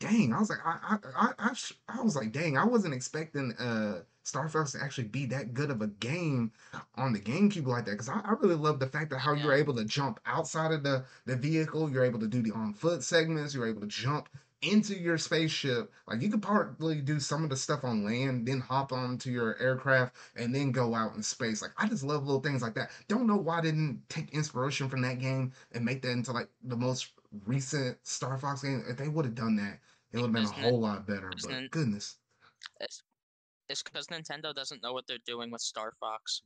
[0.00, 0.32] dang.
[0.32, 1.52] I was like, I I I,
[1.88, 2.56] I, was like, dang.
[2.56, 6.52] I wasn't expecting uh, Star Fox to actually be that good of a game
[6.96, 7.92] on the GameCube like that.
[7.92, 10.82] Because I, I really love the fact that how you're able to jump outside of
[10.82, 11.90] the the vehicle.
[11.90, 13.54] You're able to do the on foot segments.
[13.54, 14.28] You're able to jump
[14.62, 15.92] into your spaceship.
[16.06, 19.56] Like you could partly do some of the stuff on land, then hop onto your
[19.60, 21.62] aircraft and then go out in space.
[21.62, 22.90] Like I just love little things like that.
[23.08, 26.48] Don't know why I didn't take inspiration from that game and make that into like
[26.64, 27.10] the most
[27.44, 28.84] recent Star Fox game.
[28.88, 29.80] If they would have done that,
[30.12, 31.30] it would have been a whole lot better.
[31.42, 32.16] But goodness.
[32.80, 33.02] it's
[33.68, 36.42] it's because Nintendo doesn't know what they're doing with Star Fox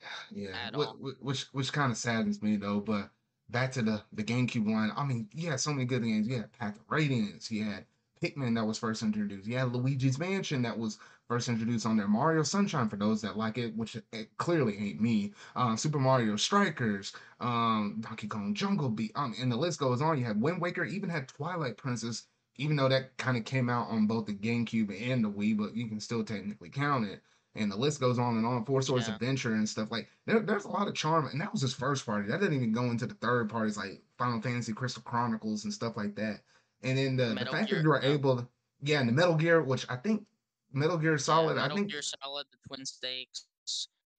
[0.30, 0.96] Yeah, at whi- all.
[0.96, 2.80] whi- which which kind of saddens me though.
[2.80, 3.10] But
[3.48, 4.92] back to the the GameCube line.
[4.96, 6.28] I mean, you had so many good games.
[6.28, 7.50] You had Path of Radiance.
[7.50, 7.86] You had
[8.20, 9.46] Pikmin that was first introduced.
[9.46, 10.98] You had Luigi's Mansion that was
[11.28, 12.08] first introduced on there.
[12.08, 15.32] Mario Sunshine for those that like it, which it clearly ain't me.
[15.54, 20.18] Um, Super Mario Strikers, um, Donkey Kong Jungle Beat, um, and the list goes on.
[20.18, 22.26] You had Wind Waker, even had Twilight Princess,
[22.56, 25.76] even though that kind of came out on both the GameCube and the Wii, but
[25.76, 27.20] you can still technically count it.
[27.54, 28.64] And the list goes on and on.
[28.66, 29.14] Four Swords Yeah.
[29.14, 32.04] Adventure and stuff like there, there's a lot of charm, and that was his first
[32.04, 32.28] party.
[32.28, 35.96] That didn't even go into the third parties like Final Fantasy Crystal Chronicles and stuff
[35.96, 36.40] like that.
[36.82, 38.10] And then the, the fact Gear, that you were yeah.
[38.10, 38.48] able to,
[38.82, 40.24] yeah, and the Metal Gear, which I think
[40.72, 43.46] Metal Gear Solid, yeah, I Metal think Gear Solid, the Twin Snakes,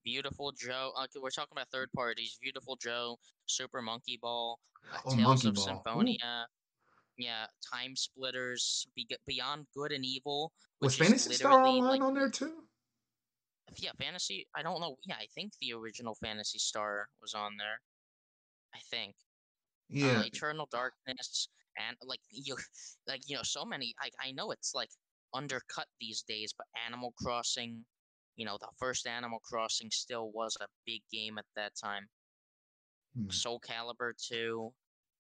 [0.04, 0.92] Beautiful Joe.
[1.04, 2.38] Okay, we're talking about third parties.
[2.42, 4.60] Beautiful Joe, Super Monkey Ball,
[4.94, 5.64] uh, Oh, Tales Monkey of Ball.
[5.64, 5.68] Ooh.
[5.68, 6.48] Symphonia.
[7.18, 12.30] Yeah, Time Splitters, Be- Beyond Good and Evil, was Phantasy Star Online like on there
[12.30, 12.54] too?
[13.78, 14.48] yeah, Fantasy.
[14.56, 14.98] I don't know.
[15.06, 17.82] Yeah, I think the original Phantasy Star was on there.
[18.74, 19.16] I think.
[19.90, 22.58] Yeah, uh, Eternal Darkness, and like you,
[23.08, 23.96] like you know, so many.
[24.02, 24.90] Like I know it's like
[25.34, 27.86] undercut these days, but Animal Crossing,
[28.36, 32.10] you know, the first Animal Crossing still was a big game at that time.
[33.16, 33.30] Hmm.
[33.30, 34.74] Soul Calibur two,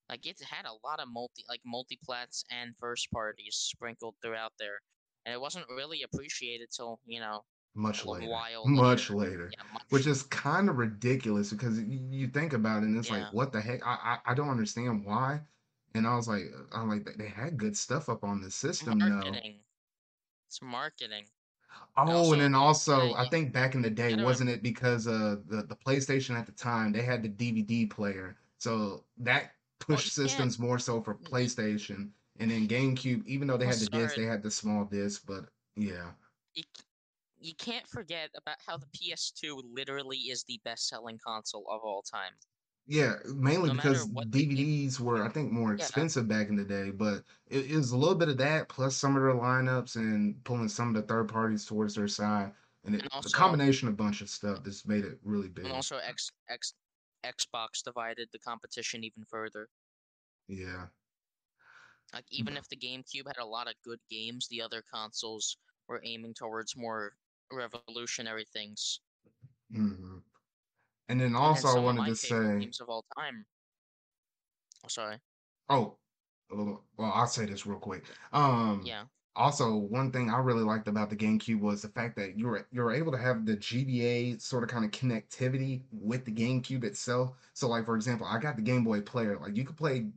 [0.09, 4.81] like it had a lot of multi, like multiplats and first parties sprinkled throughout there,
[5.25, 7.43] and it wasn't really appreciated till you know
[7.75, 8.25] much later.
[8.29, 9.29] while Much later.
[9.29, 9.49] later.
[9.49, 9.83] Yeah, much.
[9.89, 13.17] Which is kind of ridiculous because you, you think about it and it's Yeah.
[13.19, 13.85] like, what the heck?
[13.85, 15.41] I, I I don't understand why.
[15.97, 19.41] And I was like, I'm like, they had good stuff up on the system though.
[20.47, 21.29] It's marketing.
[21.95, 25.37] Oh, also, and then also, I think back in the day, wasn't it because uh
[25.47, 30.11] the, the PlayStation at the time they had the DVD player, so that pushed you
[30.11, 33.87] can't- systems more so for PlayStation, and then GameCube, even though they Well, had the
[33.87, 36.13] disc, they had the small disc, but yeah,
[36.53, 36.63] you,
[37.39, 42.33] you can't forget about how the PS2 literally is the best-selling console of all time.
[42.87, 45.75] Yeah, mainly No matter because what the game- DVDs were, I think, more Yeah.
[45.83, 48.95] expensive back in the day, but it, it was a little bit of that plus
[48.95, 52.53] some of their lineups and pulling some of the third parties towards their side,
[52.85, 55.49] and it, And the also- combination of a bunch of stuff that's made it really
[55.49, 55.65] big.
[55.65, 56.73] And also, X, X,
[57.25, 59.69] Xbox divided the competition even further.
[60.47, 60.87] Yeah.
[62.13, 65.57] Like even if the GameCube had a lot of good games, the other consoles
[65.89, 67.17] were aiming towards more
[67.51, 69.01] revolutionary things.
[69.73, 70.19] hmm
[71.09, 73.45] And then And also, I some of wanted to say, games of all time.
[74.83, 75.19] Oh, sorry.
[75.69, 75.97] oh,
[76.49, 78.05] well, well, I'll say this real quick.
[78.31, 79.07] Um, Yeah.
[79.35, 82.67] also, one thing I really liked about the GameCube was the fact that you were
[82.71, 86.83] you were able to have the GBA sort of kind of connectivity with the GameCube
[86.83, 87.37] itself.
[87.53, 89.37] So, like for example, I got the Game Boy player.
[89.39, 90.11] Like you could play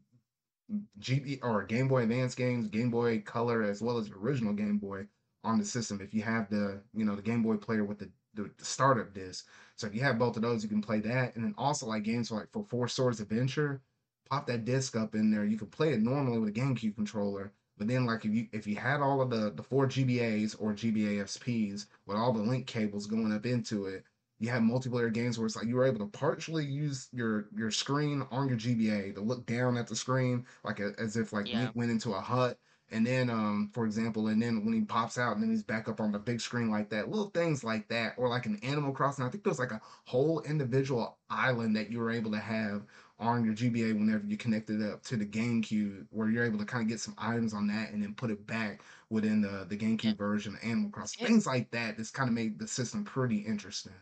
[0.98, 4.78] GB or Game Boy Advance games, Game Boy Color, as well as the original Game
[4.78, 5.08] Boy
[5.44, 6.00] on the system.
[6.00, 9.12] If you have the you know the Game Boy player with the the, the startup
[9.14, 9.46] disc.
[9.76, 11.34] So if you have both of those, you can play that.
[11.36, 13.82] And then also like games like for Four Swords Adventure,
[14.28, 15.44] pop that disc up in there.
[15.44, 17.52] You can play it normally with a GameCube controller.
[17.78, 20.74] But then like if you if you had all of the the four GBAs or
[20.74, 24.04] GBASPs with all the link cables going up into it,
[24.38, 27.70] you have multiplayer games where it's like you were able to partially use your your
[27.70, 31.46] screen on your GBA to look down at the screen like a, as if like
[31.46, 31.60] Yeah.
[31.60, 32.58] Link went into a hut.
[32.90, 35.88] And then, um, for example, and then when he pops out and then he's back
[35.88, 38.92] up on the big screen like that, little things like that, or like an Animal
[38.92, 39.24] Crossing.
[39.24, 42.86] I think there's like a whole individual island that you were able to have
[43.18, 46.64] on your GBA whenever you connected it up to the GameCube, where you're able to
[46.64, 49.76] kind of get some items on that and then put it back within the the
[49.76, 50.14] GameCube Yeah.
[50.16, 51.24] version of Animal Crossing.
[51.24, 51.96] It- Things like that.
[51.96, 53.94] This kind of made the system pretty interesting.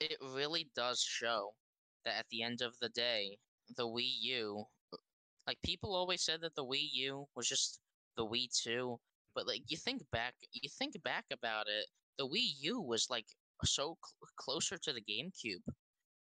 [0.00, 1.54] it really does show
[2.04, 3.38] that at the end of the day,
[3.76, 4.66] the Wii U,
[5.46, 7.80] like people always said that the Wii U was just
[8.16, 9.00] the Wii 2,
[9.34, 13.26] but like you think back, you think back about it, the Wii U was like
[13.64, 15.62] so cl- closer to the GameCube.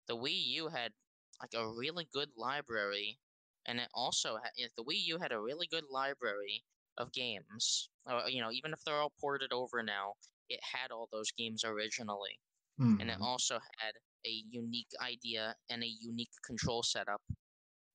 [0.08, 0.93] The Wii U had
[1.41, 3.19] like a really good library,
[3.65, 6.65] and it also had the Wii U had a really good library
[6.97, 7.89] of games.
[8.05, 10.15] Uh, you know, even if they're all ported over now,
[10.49, 12.41] it had all those games originally
[12.99, 13.21] and it Mhm.
[13.21, 13.93] also had
[14.25, 17.21] a unique idea and a unique control setup.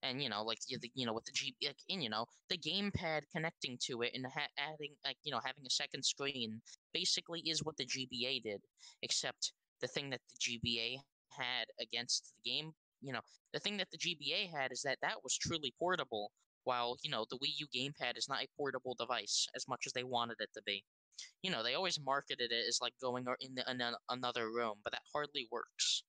[0.04, 3.22] And you know, like you, know, with the G, like, and you know, the gamepad
[3.34, 6.60] connecting to it and ha- adding, like, you know, having a second screen
[6.92, 8.60] basically is what the GBA did,
[9.02, 10.98] except the thing that the GBA
[11.30, 13.20] had against the game, you know,
[13.54, 16.30] the thing that the GBA had is that that was truly portable,
[16.64, 19.92] while you know the Wii U gamepad is not a portable device as much as
[19.94, 20.84] they wanted it to be
[21.42, 24.74] you know, they always marketed it as like going in, the, in an, another room,
[24.82, 26.04] but that hardly works.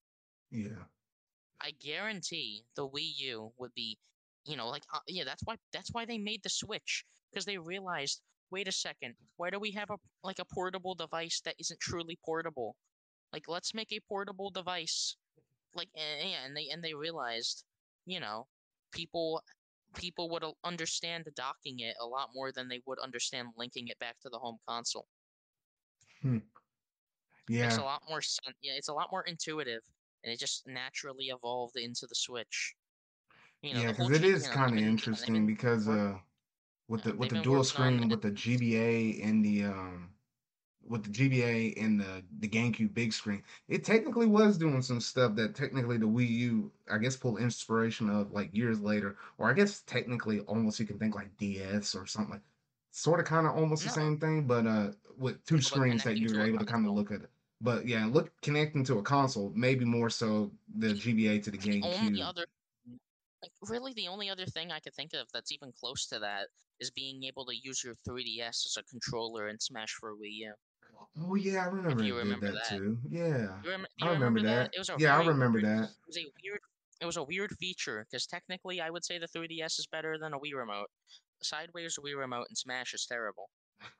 [0.51, 0.85] Yeah.
[1.65, 3.99] I guarantee the Wii U would be,
[4.45, 7.57] you know, like uh, yeah, that's why that's why they made the Switch because they
[7.57, 11.81] realized, wait a second, why do we have a like a portable device that isn't
[11.81, 12.77] truly portable?
[13.33, 15.17] Like let's make a portable device,
[15.75, 17.65] like yeah, and they and they realized,
[18.05, 18.49] you know,
[18.91, 19.43] people
[19.95, 23.99] people would uh, understand docking it a lot more than they would understand linking it
[23.99, 25.09] back to the home console.
[26.21, 26.39] Hmm.
[27.57, 28.55] Makes Yeah, a lot more sense.
[28.61, 29.81] Yeah, it's a lot more intuitive,
[30.25, 32.75] and it just naturally evolved into the Switch.
[33.61, 35.55] You know, yeah, because it is you know, kind of been yeah, they've interesting been
[35.55, 36.17] because uh
[36.87, 40.09] with the with the dual on screen with the GBA and the um
[40.87, 45.35] with the GBA and the the GameCube big screen, it technically was doing some stuff
[45.35, 49.53] that technically the Wii U, I guess, pulled inspiration of like years later, or I
[49.53, 52.43] guess technically almost you can think like DS or something like
[52.91, 56.17] sort of kind of almost the same thing, but uh with two but screens that
[56.17, 57.29] you're able to kind of look at it.
[57.65, 61.81] But yeah, look connecting to a console, maybe more so the GBA to the the
[61.81, 62.21] GameCube.
[62.23, 62.45] other
[63.41, 66.47] like really the only other thing I could think of that's even close to that
[66.79, 70.53] is being able to use your 3DS as a controller in Smash for Wii U.
[71.19, 72.01] Oh yeah, I remember.
[72.01, 72.77] If you remember that that.
[72.77, 72.97] too.
[73.09, 74.55] Yeah, You rem- I remember remember that?
[74.65, 74.69] that.
[74.75, 75.65] It was a Yeah, I remember weird.
[75.65, 75.83] that.
[75.89, 76.59] It was a weird.
[77.01, 80.33] It was a weird feature because technically, I would say the 3DS is better than
[80.33, 80.87] a Wii remote.
[81.41, 83.49] Sideways Wii remote and Smash is terrible.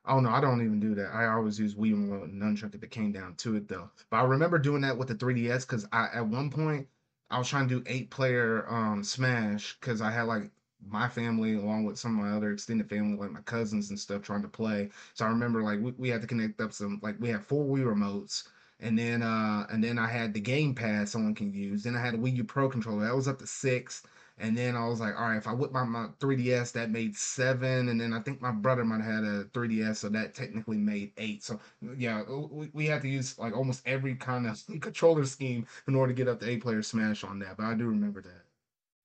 [0.04, 1.12] Oh no, I don't even do that.
[1.12, 3.90] I always use Wii remote and nunchuck if it came down to it though.
[4.10, 6.88] But I remember doing that with the 3DS because I at one point
[7.30, 10.50] I was trying to do eight player um Smash because I had like
[10.86, 14.22] my family along with some of my other extended family, like my cousins and stuff,
[14.22, 14.90] trying to play.
[15.14, 17.64] So I remember like we, we had to connect up some like we had four
[17.66, 18.48] Wii remotes.
[18.80, 21.82] And then uh and then I had the Game Pad someone can use.
[21.82, 23.04] Then I had a Wii U Pro controller.
[23.04, 24.02] That was up to six.
[24.38, 27.16] And then I was like, all right, if I whip my, my 3DS, that made
[27.16, 27.88] seven.
[27.88, 31.12] And then I think my brother might have had a 3DS, so that technically made
[31.16, 31.42] eight.
[31.42, 31.58] So
[31.96, 36.12] yeah, we, we had to use like almost every kind of controller scheme in order
[36.12, 37.56] to get up to eight player Smash on that.
[37.56, 38.44] But I do remember that.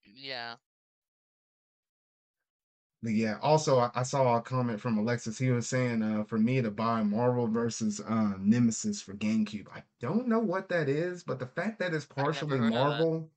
[0.04, 0.56] Yeah.
[3.04, 5.38] But yeah, also I, I saw a comment from Alexis.
[5.38, 9.68] He was saying uh, for me to buy Marvel versus uh, Nemesis for GameCube.
[9.74, 12.60] I don't know what that is, but the fact that it's partially.
[12.60, 13.30] Marvel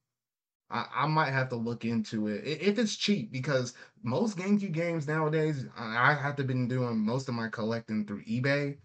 [0.71, 5.07] I, I might have to look into it if it's cheap because most GameCube games
[5.07, 8.79] nowadays, I have to been doing most of my collecting through eBay.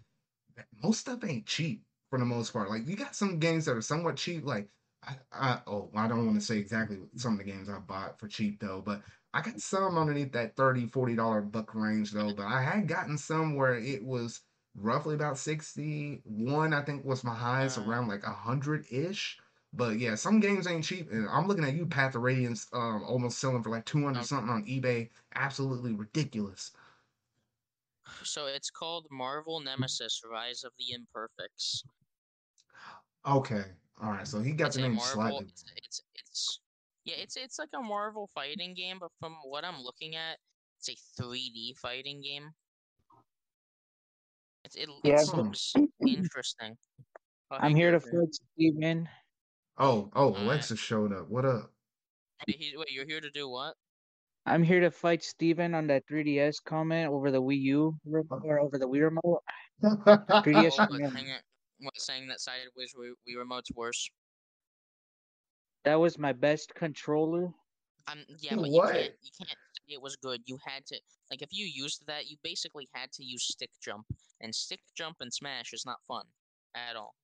[0.82, 2.70] Most stuff ain't cheap for the most part.
[2.70, 4.44] Like you got some games that are somewhat cheap.
[4.44, 4.68] Like
[5.06, 8.18] I, I oh I don't want to say exactly some of the games I bought
[8.18, 12.32] for cheap though, but I got some underneath that 30 40 dollar buck range though.
[12.34, 14.42] But I had gotten some where it was
[14.74, 16.20] roughly about 60.
[16.24, 19.38] One I think was my highest Uh, around like a hundred ish.
[19.72, 21.10] But yeah, some games ain't cheap.
[21.12, 24.26] And I'm looking at you, Path of Radiance, um, almost selling for like 200 okay.
[24.26, 25.10] something on eBay.
[25.34, 26.72] Absolutely ridiculous.
[28.24, 31.84] So it's called Marvel Nemesis: Rise of the Imperfects.
[33.26, 33.64] Okay.
[34.02, 34.26] All right.
[34.26, 35.14] So he got It's the name Marvel.
[35.14, 36.60] slightly It's it's it's
[37.04, 37.16] yeah.
[37.16, 40.38] It's it's like a Marvel fighting game, but from what I'm looking at,
[40.78, 42.50] it's a 3D fighting game.
[44.64, 45.46] It's it it Yeah, wrong.
[45.48, 45.72] looks
[46.06, 46.76] interesting.
[47.50, 49.08] Oh, I'm here to fight Steven.
[49.80, 50.42] Oh, oh, All right.
[50.42, 51.30] Alexis showed up.
[51.30, 51.70] What up?
[52.46, 53.74] Wait, he, wait, you're here to do what?
[54.44, 58.60] I'm here to fight Steven on that 3DS comment over the Wii U re- or
[58.60, 59.42] over the Wii remote.
[59.82, 61.12] 3DS Oh, what comment.
[61.14, 61.42] saying it-
[61.82, 64.10] what saying that sideways we we remote's worse?
[65.84, 67.54] That was my best controller.
[68.06, 68.96] Um, yeah, but you can't What?
[69.22, 70.42] you can't say it was good.
[70.44, 74.04] You had to like if you used that, you basically had to use stick jump,
[74.42, 76.24] and stick jump and smash is not fun
[76.74, 77.14] at all.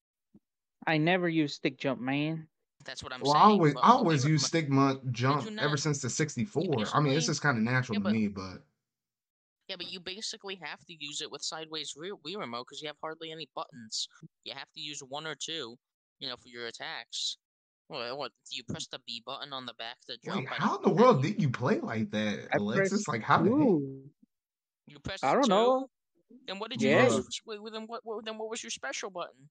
[0.86, 2.48] I never use stick jump, man.
[2.84, 3.50] That's what I'm Well, I saying.
[3.50, 6.62] always, I always use my, Stigma did jump you ever since the You 64.
[6.62, 8.62] I mean, it's basically just kind of natural yeah, to me, but
[9.68, 12.86] yeah, but you basically have to use it with sideways rear Wii remote because you
[12.86, 14.08] have hardly any buttons.
[14.44, 15.76] You have to use one or two,
[16.20, 17.38] you know, for your attacks.
[17.88, 20.52] What, what do you press the B button on the back to wait, jump?
[20.52, 23.08] I how in the world did you play like that, I Alexis?
[23.08, 23.58] Like, how the heck?
[23.58, 24.10] two.
[24.86, 25.48] you pressed I don't two.
[25.50, 25.88] know.
[26.46, 27.12] Then what did you Yes.
[27.12, 27.20] use?
[27.20, 27.24] Bruh.
[27.24, 28.24] for s- wait, Then what, what?
[28.24, 29.48] Then what was your special button?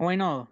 [0.00, 0.48] Oh, Why not?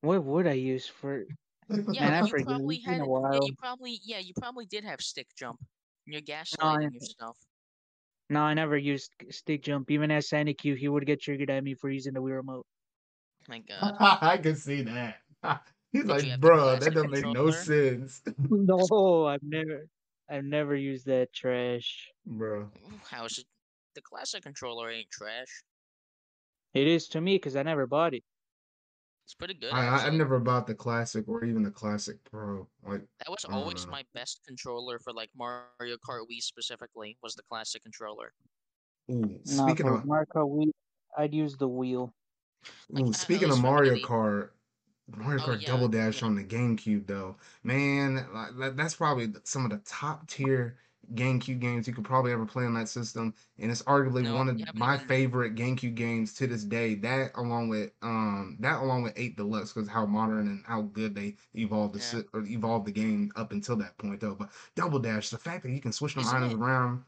[0.00, 1.26] What would I use for?
[1.68, 2.46] Yeah, Man, I you forget.
[2.46, 2.98] probably It's had.
[3.00, 4.00] a Yeah, you probably.
[4.04, 5.60] Yeah, you probably did have stick jump.
[6.06, 6.22] And you're
[6.62, 7.38] No, gaslighting yourself.
[8.28, 9.90] no, I never used stick jump.
[9.90, 12.66] Even as Sandy Q, he would get triggered at me for using the Wii remote.
[13.48, 13.94] My God.
[14.00, 15.18] I can see that.
[15.92, 19.42] He's Did like, you have the bruh, that classic doesn't make no sense, No, I've
[19.42, 19.86] never,
[20.28, 22.12] I've never used that trash.
[22.26, 22.70] bro.
[23.10, 23.46] How is it?
[23.94, 25.62] The classic controller ain't trash.
[26.74, 28.22] It is to me because I never bought it.
[29.26, 32.68] It's pretty good I, I I've never bought the classic or even the classic pro.
[32.86, 33.90] Like, That was always know.
[33.90, 37.18] my best controller for like Mario Kart Wii specifically.
[37.24, 38.32] Was the classic controller.
[39.10, 40.70] Ooh, speaking for of, Marco Wii,
[41.18, 42.14] I'd use the wheel.
[42.96, 44.50] Ooh, at speaking of least for me, Mario Kart,
[45.16, 46.28] Mario oh Kart yeah, Double Dash yeah.
[46.28, 48.24] on the GameCube though, man,
[48.54, 50.76] like, that's probably some of the top tier
[51.14, 54.48] GameCube games you could probably ever play on that system, and it's arguably No, one
[54.48, 56.94] of haven't my favorite GameCube games to this day.
[56.96, 61.14] That along with um that along with Eight Deluxe because how modern and how good
[61.14, 62.22] they evolved the Yeah.
[62.32, 64.34] or evolved the game up until that point though.
[64.34, 67.04] But Double Dash, the fact that you can switch them Isn't items it- around.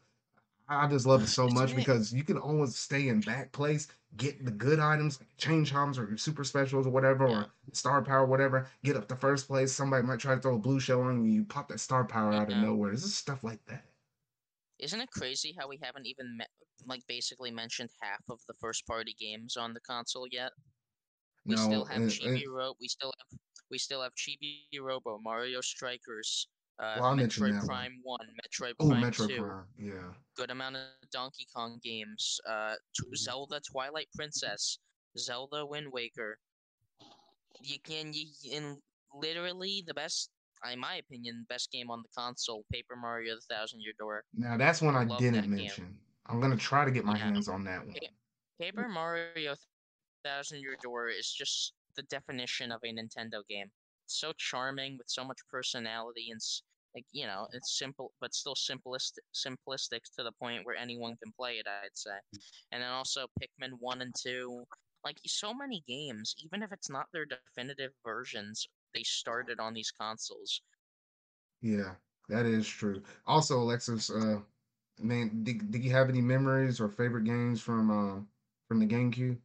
[0.71, 3.51] I just love it so Isn't much it- because you can always stay in back
[3.51, 3.87] place,
[4.17, 7.37] get the good items, like change items or super specials or whatever, Yeah.
[7.39, 8.67] or star power, whatever.
[8.83, 9.71] Get up to first place.
[9.73, 11.31] Somebody might try to throw a blue shell on you.
[11.31, 12.91] You pop that star power out of nowhere.
[12.91, 13.83] This is stuff like that.
[14.79, 16.45] Isn't it crazy how we haven't even me-
[16.85, 20.51] like basically mentioned half of the first party games on the console yet?
[21.45, 23.39] We No, still have and- Chibi and- Ro- we still have
[23.71, 26.47] we still have Chibi Robo, Mario Strikers,
[26.79, 27.67] uh, Well, Metroid that one.
[27.67, 29.67] Prime One, Metroid oh, Prime Metro Two, Prime.
[29.77, 30.13] Yeah.
[30.35, 34.79] good amount of Donkey Kong games, uh, t- Zelda Twilight Princess,
[35.19, 36.39] Zelda Wind Waker.
[37.61, 38.81] You can you in
[39.13, 40.31] literally the best,
[40.65, 44.25] in my opinion, best game on the console, Paper Mario: The Thousand Year Door.
[44.33, 45.73] Now that's one I Love didn't that game.
[45.73, 45.99] mention.
[46.25, 47.31] I'm gonna try to get my Yeah.
[47.31, 47.97] hands on that one.
[48.59, 49.55] Paper Mario
[50.23, 52.11] Thousand Year Door is just the definition of
[52.83, 53.71] a Nintendo game.
[54.05, 56.39] It's so charming with so much personality and
[56.95, 61.31] like you know, it's simple but still simplistic simplistic to the point where anyone can
[61.33, 62.19] play it, I'd say.
[62.71, 64.65] And then also Pikmin 1 and 2.
[65.03, 69.91] Like so many games, even if it's not their definitive versions, they started on these
[69.91, 70.61] consoles.
[71.61, 71.95] Yeah,
[72.29, 73.01] that is true.
[73.25, 74.39] Also, Alexis, uh,
[74.99, 78.21] man, did, did you have any memories or favorite games from uh
[78.67, 79.37] from the GameCube?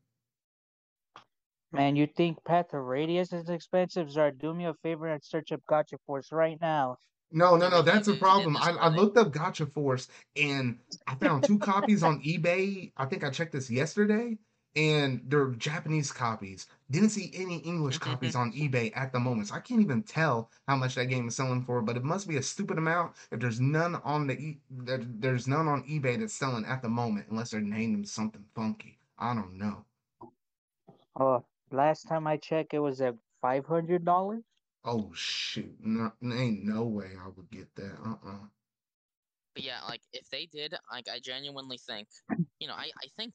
[1.73, 4.07] Man, you think Path of Radiance is expensive?
[4.07, 6.99] Zard, do me a favor and search up Gotcha Force right now.
[7.33, 8.57] No, no, no, that's a did- we did problem.
[8.57, 10.79] I, I looked up Gotcha Force and
[11.09, 12.93] I found two copies on eBay.
[12.97, 14.39] I think I checked this yesterday,
[14.77, 16.67] and they're Japanese copies.
[16.91, 18.75] Didn't see any English mm-hmm, copies on mm-hmm.
[18.75, 21.63] eBay at the moment, so I can't even tell how much that game is selling
[21.63, 21.81] for.
[21.83, 25.69] But it must be a stupid amount if there's none on the e- there's none
[25.69, 28.99] on eBay that's selling at the moment, unless they're named something funky.
[29.19, 29.85] I don't know.
[31.19, 34.43] Oh, last time I checked, it was at five hundred dollars.
[34.85, 37.97] Oh shoot, no, ain't no way I would get that.
[38.05, 38.47] Uh-uh.
[39.55, 42.09] But yeah, like if they did, like I genuinely think,
[42.59, 43.35] you know, I I think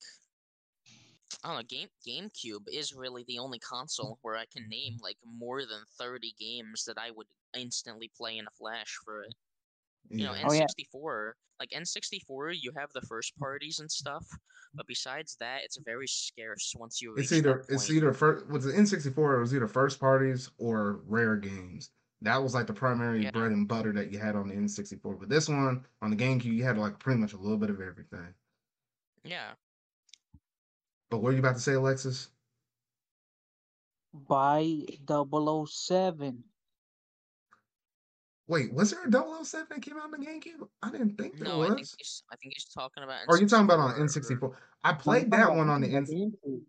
[1.43, 5.17] I don't know, game GameCube is really the only console where I can name like
[5.25, 7.27] more than thirty games that I would
[7.57, 9.33] instantly play in a flash for it.
[10.09, 10.43] You know, Yeah.
[10.47, 10.65] Oh, yeah.
[10.95, 14.25] N64, like N64, you have the first parties and stuff,
[14.73, 18.73] but besides that, it's very scarce once you It's either it's either first was the
[18.73, 21.91] N64 it was either first parties or rare games.
[22.21, 23.31] That was like the primary Yeah.
[23.31, 25.19] bread and butter that you had on the N64.
[25.19, 27.79] But this one on the GameCube, you had like pretty much a little bit of
[27.81, 28.33] everything.
[29.23, 29.53] Yeah,
[31.09, 32.29] But what are you about to say, Alexis?
[34.13, 36.43] By 007.
[38.47, 40.67] Wait, was there a 007 that came out on the GameCube?
[40.81, 41.57] I didn't think there was.
[41.57, 41.95] no, I think was.
[41.99, 43.19] he's I think he's talking about.
[43.27, 44.55] Or are you talking about on N64 or- N64?
[44.83, 46.05] I played that one on the N.
[46.05, 46.61] GameCube.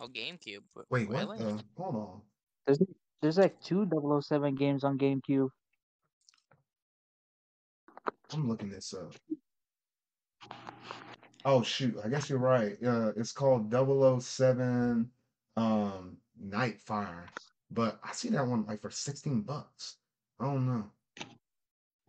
[0.00, 0.58] Oh, GameCube.
[0.74, 1.16] Wait, Wait, what?
[1.18, 1.38] really?
[1.38, 2.20] the- hold on.
[2.66, 2.78] There's
[3.22, 3.86] there's like two
[4.20, 5.48] 007 games on GameCube.
[8.32, 9.14] I'm looking this up.
[11.44, 12.76] Oh shoot, I guess you're right.
[12.84, 15.10] Uh, it's called 007
[15.56, 17.26] um Nightfire.
[17.70, 19.96] But I see that one like for 16 bucks.
[20.38, 20.90] I don't know.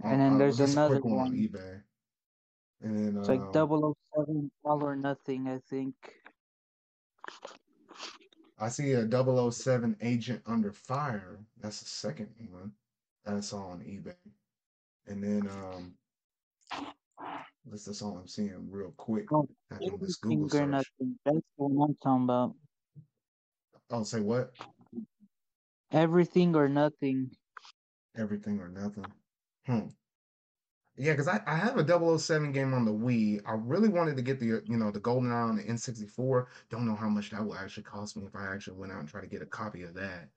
[0.04, 1.34] And then there's a another quick one on one.
[1.34, 1.82] eBay.
[2.82, 5.96] And then It's like um, 007 All or Nothing, I think.
[8.60, 9.08] I see a
[9.52, 11.40] 007 Agent Under Fire.
[11.60, 12.72] That's the second one
[13.26, 14.16] that I saw on eBay.
[15.08, 15.94] And then um
[17.66, 20.70] that's that's all I'm seeing real quick Oh, after this Google search.
[20.70, 21.20] Nothing.
[21.26, 22.56] That's one I'm talking about.
[23.90, 24.54] Oh, say what?
[25.92, 27.32] Everything or Nothing.
[28.18, 29.06] Everything or nothing.
[29.66, 29.88] Hmm.
[30.98, 33.42] Yeah, because I, I have a 007 game on the Wii.
[33.46, 36.46] I really wanted to get the you know the golden eye on the N64.
[36.70, 39.08] Don't know how much that will actually cost me if I actually went out and
[39.08, 40.28] tried to get a copy of that.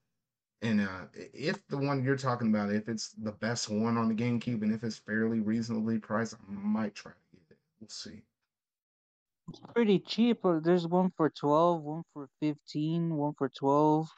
[0.61, 4.15] And uh, if the one you're talking about, if it's the best one on the
[4.15, 7.57] GameCube and if it's fairly reasonably priced, I might try to get it.
[7.79, 8.21] We'll see.
[9.49, 10.39] It's pretty cheap.
[10.43, 14.09] There's one for 12, one for 15, one for 12,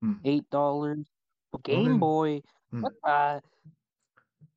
[0.00, 0.12] Hmm.
[0.24, 1.06] $8.
[1.52, 2.42] Well, Game Boy.
[2.70, 2.82] hmm.
[2.82, 3.40] What uh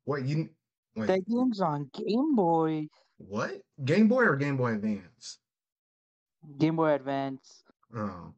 [0.03, 0.49] What you
[0.95, 1.07] wait?
[1.07, 2.87] that game's on Game Boy.
[3.17, 3.61] What?
[3.83, 5.39] Game Boy or Game Boy Advance?
[6.57, 7.63] Game Boy Advance.
[7.95, 8.33] Oh,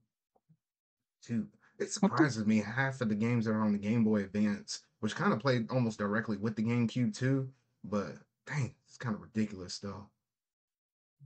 [1.26, 1.50] shoot.
[1.80, 4.24] It What the surprises me half of the games that are on the Game Boy
[4.24, 7.54] Advance, which kind of played almost directly with the GameCube too.
[7.84, 8.16] But
[8.46, 10.10] dang, it's kind of ridiculous though.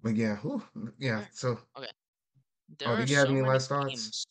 [0.04, 0.64] But yeah, whew,
[1.00, 1.20] yeah.
[1.22, 1.26] Yeah.
[1.32, 1.88] So, Okay.
[1.88, 1.88] oh,
[2.78, 3.90] There are did you have so any last thoughts?
[3.90, 4.26] games.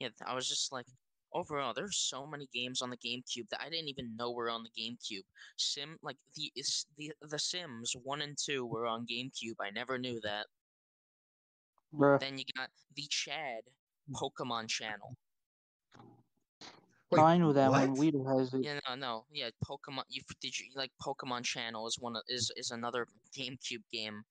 [0.00, 0.86] Yeah, I was just like,
[1.32, 4.62] overall, there's so many games on the GameCube that I didn't even know were on
[4.64, 5.24] the GameCube.
[5.58, 9.56] Sim like the is the the Sims one and two were on GameCube.
[9.60, 10.46] I never knew that.
[11.92, 12.20] Bruh.
[12.20, 13.62] Then you got the Chad
[14.12, 15.16] Pokemon channel.
[17.10, 17.90] Wait, I knew that one.
[17.90, 17.98] what?
[17.98, 18.64] Weeder has it.
[18.64, 20.02] Yeah, no, no, yeah, Pokemon.
[20.08, 24.22] You did you like Pokemon Channel is one of, is is another GameCube game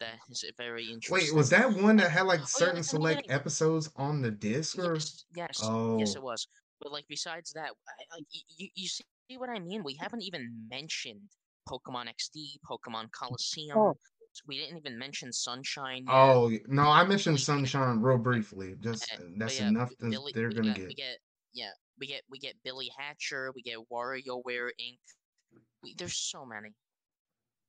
[0.00, 1.28] that is very interesting.
[1.28, 3.40] Wait, was that one that had like Oh, yeah, certain that's the select beginning.
[3.40, 4.94] episode on the disc or?
[4.94, 6.48] Yes, yes, yes, Oh, it was.
[6.80, 8.24] But like besides that, I, like
[8.56, 9.04] you, you see
[9.38, 9.84] what I mean?
[9.84, 11.20] We haven't even mentioned
[11.68, 13.78] Pokemon XD, Pokemon Colosseum.
[13.78, 13.94] Oh,
[14.48, 16.12] We didn't even mention Sunshine yet.
[16.14, 18.74] oh no, I mentioned Sunshine real briefly.
[18.80, 20.88] Just Uh, that's yeah, enough Billy, they're gonna got, get.
[20.88, 21.18] we get,
[21.52, 24.98] yeah, we get, we get Billy Hatcher, we get WarioWare Inc.
[25.82, 26.74] We, there's so many.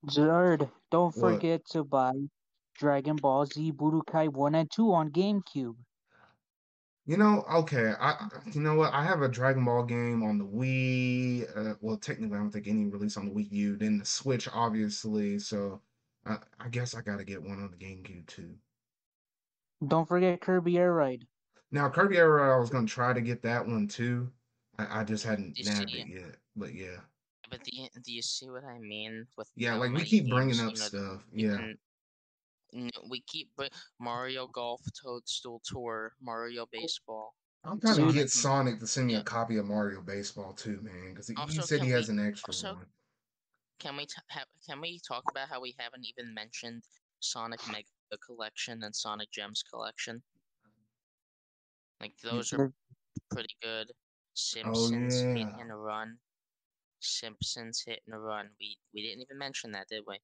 [0.07, 1.33] Zerd, don't What?
[1.35, 2.11] forget to buy
[2.75, 5.75] Dragon Ball Z Budokai 1 and 2 on GameCube.
[7.07, 8.91] You know, okay, I I- you know what?
[8.93, 11.45] I have a Dragon Ball game on the Wii.
[11.55, 13.75] Uh, well, technically, I don't think any release on the Wii U.
[13.77, 15.37] Then the Switch, obviously.
[15.37, 15.81] So,
[16.25, 18.57] I, I guess I gotta get one on the GameCube too.
[19.85, 21.27] Don't forget Kirby Air Ride.
[21.75, 24.31] Now, Kirby Air Ride, I was gonna try to get that one too.
[24.79, 26.35] I, I just hadn't You nabbed see, it yet.
[26.55, 27.01] But yeah,
[27.49, 30.05] but do you, do you see what I mean with yeah, how like we many
[30.05, 31.23] keep bringing games, up you know, stuff.
[31.33, 31.57] Yeah.
[31.57, 31.77] can-
[32.73, 33.65] n- we keep br-
[33.99, 37.35] Mario Golf, Toadstool Tour, Mario oh, Baseball.
[37.65, 38.13] I'm trying to Dude.
[38.13, 41.41] get Sonic to send me a copy of Mario Baseball too, man, because he, he
[41.41, 42.85] Also, said he can has we- an extra also- one.
[43.79, 46.83] Can we t- ha- can we talk about how we haven't even mentioned
[47.19, 47.83] Sonic Mega
[48.25, 50.23] Collection and Sonic Gems Collection?
[52.01, 52.71] Like those are
[53.31, 53.87] pretty good.
[53.91, 53.93] Oh,
[54.33, 55.61] Simpsons hit Oh, yeah.
[55.61, 56.17] and run.
[56.99, 58.49] Simpsons hit and a run.
[58.59, 60.17] We we didn't even mention that, did we?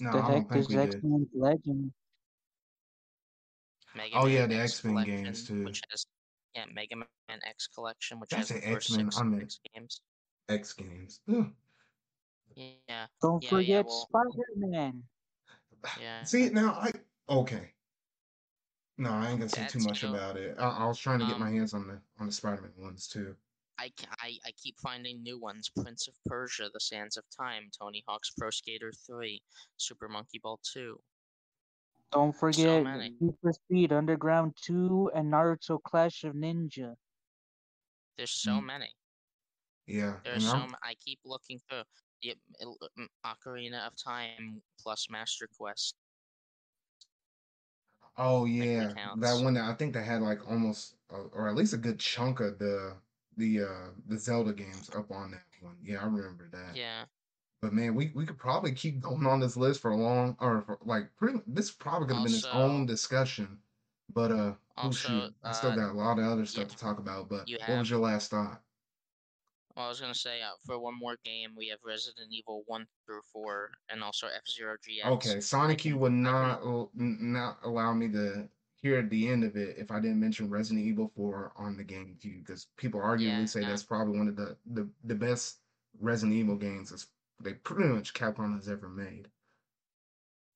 [0.00, 1.04] No, The I don't think we X did.
[1.04, 1.92] Men Legend.
[3.94, 5.64] Mega Oh, Man yeah, the X X-Men games, too.
[5.64, 6.06] Which has
[6.54, 7.06] yeah, Mega Man
[7.46, 9.04] X Collection, which Did I has the say first X-Men?
[9.10, 10.00] six I meant- X games.
[10.48, 11.20] X Games.
[11.28, 11.52] Ugh.
[12.56, 15.02] Yeah, Don't Yeah, yeah, forget well- Spider Man.
[16.00, 16.24] yeah.
[16.24, 16.90] See now, I
[17.28, 17.72] okay.
[19.02, 20.08] No, I ain't gonna say too much too.
[20.08, 20.56] about it.
[20.60, 23.08] I, I was trying to get my Um, hands on the on the Spider-Man ones
[23.08, 23.34] too.
[23.78, 23.90] I,
[24.20, 25.70] I, I keep finding new ones.
[25.76, 29.42] Prince of Persia, The Sands of Time, Tony Hawk's Pro Skater 3,
[29.76, 30.96] Super Monkey Ball 2.
[32.12, 33.16] Don't forget many.
[33.18, 36.94] Need for Speed Underground 2 and Naruto Clash of Ninja.
[38.16, 38.66] There's so Mm.
[38.66, 38.90] many.
[39.88, 41.82] Yeah, There's so I'm, m- I keep looking through.
[42.20, 45.96] Yep, mm, Ocarina of Time plus Master Quest.
[48.16, 51.74] Oh yeah, that one that I think they had like almost uh, or at least
[51.74, 52.94] a good chunk of the
[53.36, 55.76] the uh the Zelda games up on that one.
[55.82, 56.76] Yeah, I remember that.
[56.76, 57.04] Yeah.
[57.60, 60.62] But man, we we could probably keep going on this list for a long or
[60.62, 61.38] for like pretty.
[61.46, 63.58] This probably could have been its own discussion.
[64.12, 66.68] But uh, oh Also, shoot, I still uh, got a lot of other stuff yeah,
[66.70, 67.28] to talk about.
[67.28, 68.61] But what was your last thought?
[69.76, 72.86] Well, I was gonna say uh, for one more game we have Resident Evil one
[73.06, 75.06] through four, and also F Zero GX.
[75.12, 76.60] Okay, Sonic U can- would not
[76.94, 80.84] not allow me to hear at the end of it if I didn't mention Resident
[80.84, 83.68] Evil 4 on the GameCube because people arguably say Yeah.
[83.68, 85.60] that's probably one of the, the the best
[86.00, 87.06] Resident Evil games that's
[87.40, 89.28] they pretty much Capcom has ever made.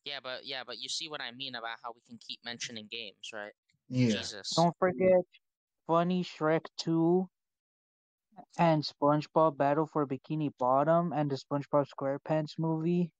[0.04, 2.88] Yeah, but yeah, but you see what I mean about how we can keep mentioning
[2.90, 3.52] games, right?
[3.88, 4.10] Yeah.
[4.16, 4.50] Jesus.
[4.50, 5.22] Don't forget
[5.86, 7.28] Funny Shrek 2
[8.59, 13.11] and SpongeBob Battle for Bikini Bottom and the SpongeBob SquarePants movie.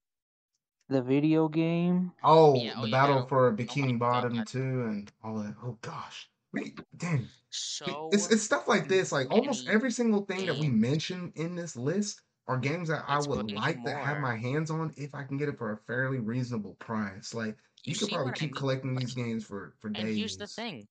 [0.89, 2.12] The video game.
[2.23, 4.47] Oh, Yeah, oh, the yeah, battle Battle- for oh Bikini Bottom God.
[4.47, 5.57] too, and all that.
[5.62, 7.27] Oh gosh, we dang.
[7.51, 9.11] So It's it's stuff like this.
[9.11, 10.81] Like almost every single thing that we games.
[10.81, 14.71] mention in this list are games that I would way like to have my hands
[14.71, 17.35] on if I can get it for a fairly reasonable price.
[17.35, 18.55] Like you, could probably what I keep mean?
[18.55, 20.17] collecting Like, these games for for And days.
[20.17, 20.87] here's the thing.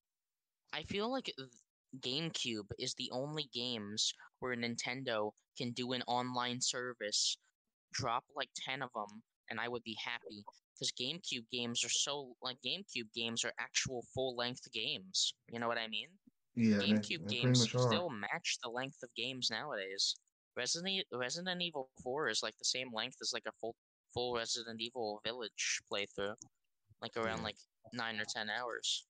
[0.74, 1.48] I feel like th-
[2.02, 7.38] GameCube is the only games where Nintendo can do an online service,
[7.94, 10.44] drop like 10 of them, and I would be happy.
[10.74, 15.34] Because GameCube games are so, like, GameCube games are actual full length games.
[15.50, 16.10] You know what I mean?
[16.56, 20.16] Yeah, GameCube they games still match the length of games nowadays.
[20.56, 23.76] Resident Resident Evil 4 is like the same length as like a full
[24.14, 26.36] full Resident Evil Village playthrough,
[27.02, 27.44] like around Yeah.
[27.44, 27.58] like
[27.94, 29.06] nine or ten hours.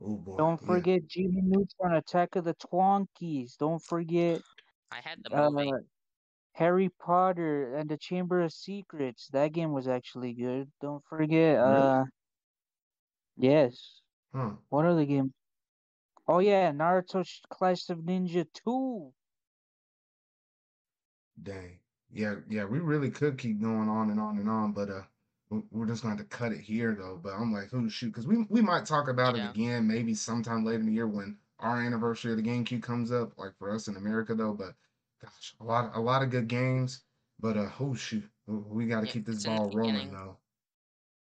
[0.00, 0.36] Oh boy.
[0.38, 0.66] Don't yeah.
[0.66, 3.56] forget Jimmy Neutron Attack of the Twonkies.
[3.56, 4.42] Don't forget
[4.90, 5.72] I had the movie.
[5.72, 5.78] uh,
[6.52, 9.28] Harry Potter and the Chamber of Secrets.
[9.28, 10.72] That game was actually good.
[10.80, 11.76] Don't forget Really?
[11.76, 12.04] uh
[13.36, 14.02] yes.
[14.32, 14.56] Huh.
[14.68, 15.32] What other game?
[16.26, 19.14] Oh yeah, Naruto Sh- Clash of Ninja 2.
[21.40, 21.80] Dang.
[22.10, 25.13] Yeah, yeah, we really could keep going on and on and on, but uh we-
[25.50, 27.16] we're just going to cut it here though.
[27.16, 28.08] But I'm like, who shoot?
[28.08, 29.42] Because we we might talk about Yeah.
[29.42, 33.12] it again, maybe sometime later in the year when our anniversary of the GameCube comes
[33.12, 34.54] up, like for us in America though.
[34.54, 34.76] But
[35.20, 37.04] gosh, a lot a lot of good games.
[37.38, 40.12] But uh, oh shoot, we got to Yeah, keep this it's in the ball rolling
[40.12, 40.40] though.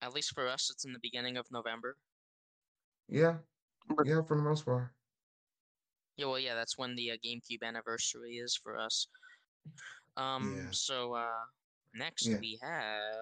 [0.02, 1.96] At least for us, it's in the beginning of November.
[3.08, 3.42] Yeah,
[4.02, 4.94] yeah, for the most part.
[6.16, 9.08] Yeah, well, yeah, that's when the uh, GameCube anniversary is for us.
[10.16, 10.72] Um, Yeah.
[10.72, 11.44] so uh,
[11.94, 12.38] next Yeah.
[12.38, 13.20] we have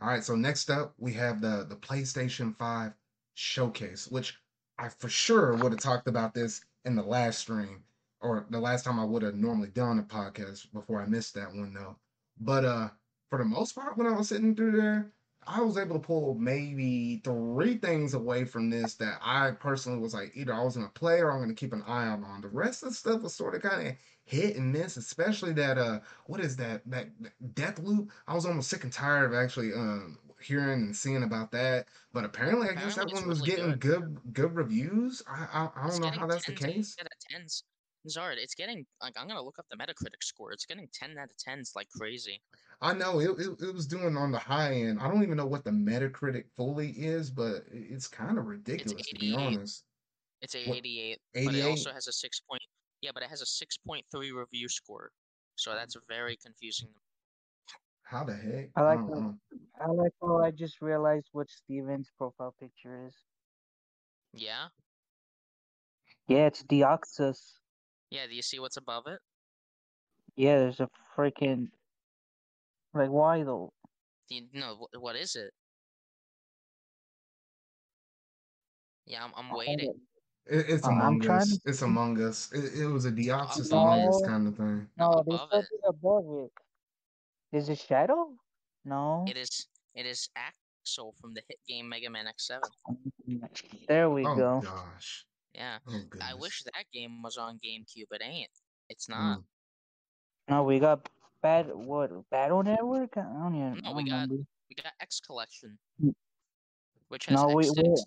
[0.00, 2.92] All right, so next up we have the the PlayStation 5
[3.34, 4.38] showcase, which
[4.78, 7.84] I for sure would have talked about this in the last stream
[8.20, 11.48] or the last time I would have normally done a podcast before I missed that
[11.54, 11.96] one though.
[12.40, 12.90] But uh
[13.30, 15.12] for the most part when I was sitting through there,
[15.48, 20.12] I was able to pull maybe three things away from this that I personally was
[20.14, 22.42] like either I was gonna play or I'm gonna keep an eye out on.
[22.42, 23.94] The rest of the stuff was sort of kind of
[24.24, 28.44] hit and miss, especially that uh what is that that, that death loop i was
[28.44, 32.74] almost sick and tired of actually um hearing and seeing about that but apparently i
[32.74, 33.80] guess that one was really getting good.
[33.80, 37.64] good good reviews i i, I don't know how that's the case out of tens.
[38.08, 40.52] Zard, it's getting like I'm gonna look up the Metacritic score.
[40.52, 42.40] It's getting ten out of tens like crazy.
[42.80, 45.46] i know it, it, it was doing on the high end i don't even know
[45.46, 49.84] what the metacritic fully is but it's kind of ridiculous to be honest
[50.40, 52.62] It's a What, 88, but it also has a six point.
[53.02, 55.10] Yeah, but it has a six point three review score.
[55.56, 56.88] So that's very confusing.
[58.04, 59.34] how the heck I like don't how, know.
[59.80, 63.14] I like how I just realized what Steven's profile picture is.
[64.32, 64.66] Yeah,
[66.28, 67.40] Yeah, it's Deoxys.
[68.10, 68.26] Yeah.
[68.26, 69.18] Do you see what's above it?
[70.36, 71.66] Yeah, there's a freaking
[72.94, 73.72] like why though?
[74.28, 75.52] Do you know what is it?
[79.06, 79.94] Yeah, I'm, I'm waiting.
[80.46, 83.66] It, it's Uh, I'm among us to it's among us it, it was a deoxys
[83.66, 84.08] Above among it.
[84.08, 85.54] us kind of thing No, no, there's above it.
[85.54, 86.44] something above
[87.52, 87.56] it.
[87.56, 88.34] Is it Shadow?
[88.84, 89.24] No.
[89.28, 89.66] It is.
[89.94, 92.60] It is Axl from the hit game Mega Man X7.
[93.88, 94.60] There we oh go.
[94.64, 95.24] gosh
[95.58, 98.06] Yeah, oh I wish that game was on GameCube.
[98.12, 98.50] It ain't.
[98.88, 99.38] It's not.
[99.40, 99.44] Mm.
[100.48, 101.08] No, we got
[101.42, 103.16] bad what Battle Network?
[103.16, 104.36] I don't even I No, we got remember.
[104.36, 106.14] we got X Collection, Mm.
[107.08, 108.04] which has No, X6, we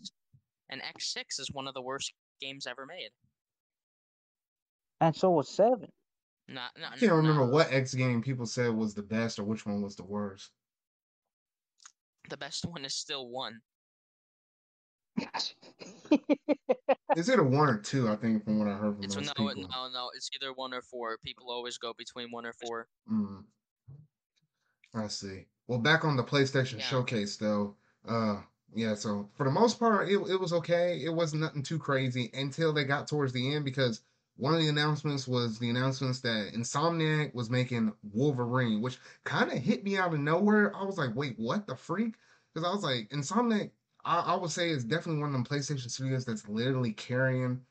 [0.70, 3.10] and X6 is one of the worst games ever made.
[5.02, 5.92] and so was seven.
[6.48, 7.52] Not, I can't remember no.
[7.52, 10.52] what X game people said was the best or which one was the worst.
[12.30, 13.60] The best one is still one.
[17.18, 18.10] Is it a one or two?
[18.10, 19.56] I think from what I heard from It's no, people.
[19.56, 20.10] no, no.
[20.16, 21.18] It's either one or four.
[21.24, 22.88] People always go between one or four.
[23.12, 23.44] Mm,
[24.94, 25.46] I see.
[25.68, 26.86] Well, back on the PlayStation Yeah.
[26.86, 27.76] Showcase though.
[28.08, 28.42] Uh,
[28.74, 28.96] yeah.
[28.96, 31.02] So for the most part, it it was okay.
[31.04, 34.02] It wasn't nothing too crazy until they got towards the end because
[34.38, 39.58] one of the announcements was the announcements that Insomniac was making Wolverine, which kind of
[39.58, 40.76] hit me out of nowhere.
[40.76, 42.16] I was like, wait, what the freak?
[42.54, 43.72] Because I was like, Insomniac.
[44.06, 47.62] I, I would say it's definitely one of them PlayStation studios that's literally carrying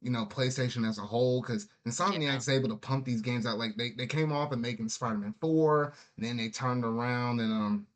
[0.00, 3.58] you know, PlayStation as a whole, because Insomniac's able to pump these games out.
[3.58, 7.52] Like they, they came off and making Spider-Man 4, and then they turned around and
[7.52, 7.86] um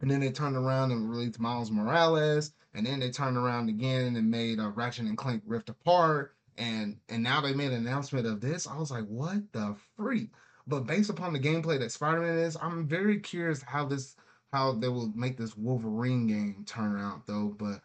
[0.00, 4.16] and then they turned around and released Miles Morales, and then they turned around again
[4.16, 8.26] and made uh, Ratchet and Clank Rift Apart, and and now they made an announcement
[8.26, 8.66] of this.
[8.66, 10.30] I was like, what the freak?
[10.66, 14.16] But based upon the gameplay that Spider-Man is, I'm very curious how this
[14.52, 17.54] how they will make this Wolverine game turn out though.
[17.58, 17.80] But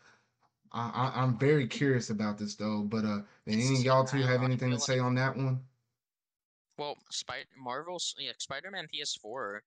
[0.71, 2.81] I, I I'm very curious about this though.
[2.81, 5.61] But uh, did any of y'all two have anything to say on that one?
[6.77, 9.59] Well, Spider Marvel's yeah, Spider-Man PS4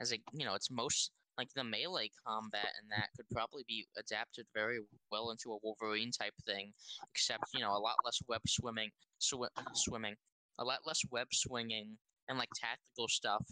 [0.00, 3.86] has a you know it's most like the melee combat and that could probably be
[3.98, 4.78] adapted very
[5.10, 6.72] well into a Wolverine type thing,
[7.14, 10.14] except you know a lot less web swimming, sw- swimming,
[10.58, 11.96] a lot less web swinging
[12.28, 13.44] and like tactical stuff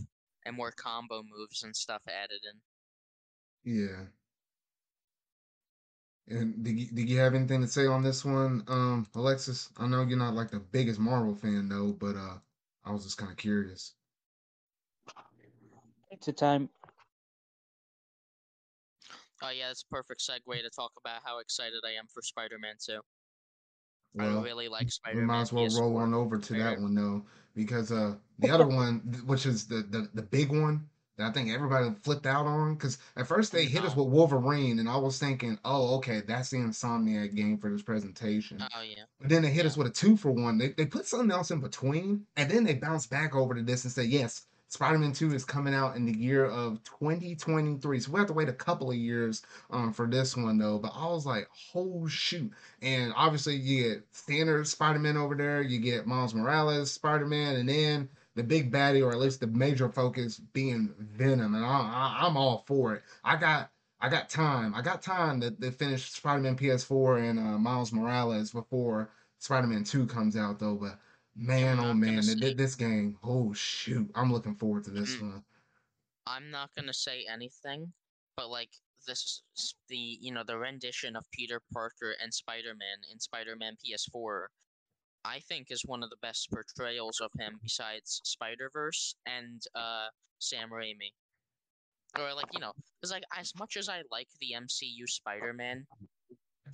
[0.46, 2.58] and more combo moves and stuff added in.
[3.64, 4.06] Yeah.
[6.28, 9.68] And did you, did you have anything to say on this one, um, Alexis?
[9.76, 12.38] I know you're not like the biggest Marvel fan though, but uh,
[12.84, 13.94] I was just kind of curious.
[16.10, 16.68] It's a time.
[19.42, 22.74] Oh yeah, that's a perfect segue to talk about how excited I am for Spider-Man
[22.84, 23.00] 2.
[24.14, 25.22] Well, I really like we Spider-Man.
[25.22, 28.66] We might as well roll on over to that one though, because uh, the other
[28.66, 30.88] one, which is the the the big one
[31.20, 34.78] that I think everybody flipped out on, because at first they hit us with Wolverine,
[34.78, 38.62] and I was thinking, oh, okay, that's the Insomniac game for this presentation.
[38.62, 39.04] Oh yeah.
[39.20, 39.70] But then they hit Yeah.
[39.70, 40.58] us with a two for one.
[40.58, 43.84] They, they put something else in between, and then they bounce back over to this
[43.84, 47.98] and say, yes, Spider Man 2 is coming out in the year of 2023.
[48.00, 50.78] So we have to wait a couple of years um, for this one, though.
[50.78, 52.52] But I was like, oh, shoot.
[52.80, 57.56] And obviously, you get standard Spider Man over there, you get Miles Morales, Spider Man,
[57.56, 61.54] and then the big baddie, or at least the major focus, being Venom.
[61.54, 63.02] And I, I, I'm all for it.
[63.24, 63.70] I got.
[64.02, 64.74] I got time.
[64.74, 69.10] I got time to, to finish Spider-Man PS4 and uh, Miles Morales before
[69.40, 70.98] Spider-Man 2 comes out though, but
[71.36, 75.20] man, oh man, th- this game, oh shoot, I'm looking forward to this Mm.
[75.20, 75.44] one.
[76.26, 77.92] I'm not gonna say anything,
[78.36, 78.70] but like
[79.06, 84.46] this is the you know the rendition of Peter Parker and Spider-Man in Spider-Man PS4,
[85.24, 90.06] I think is one of the best portrayals of him besides Spider-Verse and uh
[90.38, 91.12] Sam Raimi.
[92.18, 95.86] Or like you know, because like as much as I like the MCU Spider-Man,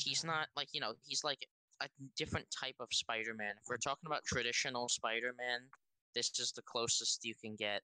[0.00, 1.46] he's not like you know he's like
[1.82, 3.50] a different type of Spider-Man.
[3.60, 5.60] If we're talking about traditional Spider-Man,
[6.14, 7.82] this is the closest you can get,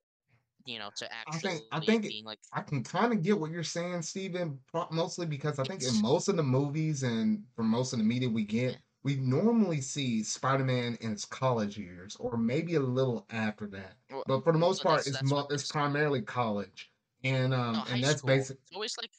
[0.65, 3.39] you know, to actually I think- I think being like I can kind of get
[3.39, 4.59] what you're saying, Steven,
[4.91, 8.31] mostly because I think in most of the movies and for most of the media
[8.31, 8.79] we get, Yeah.
[9.05, 13.95] We normally see Spider-Man in his college years or maybe a little after that.
[14.11, 16.91] Well, But for the most well, part, it's mo- it's primarily college,
[17.25, 18.29] and um, no, and that's school.
[18.29, 18.59] basic.
[18.63, 19.11] It's always like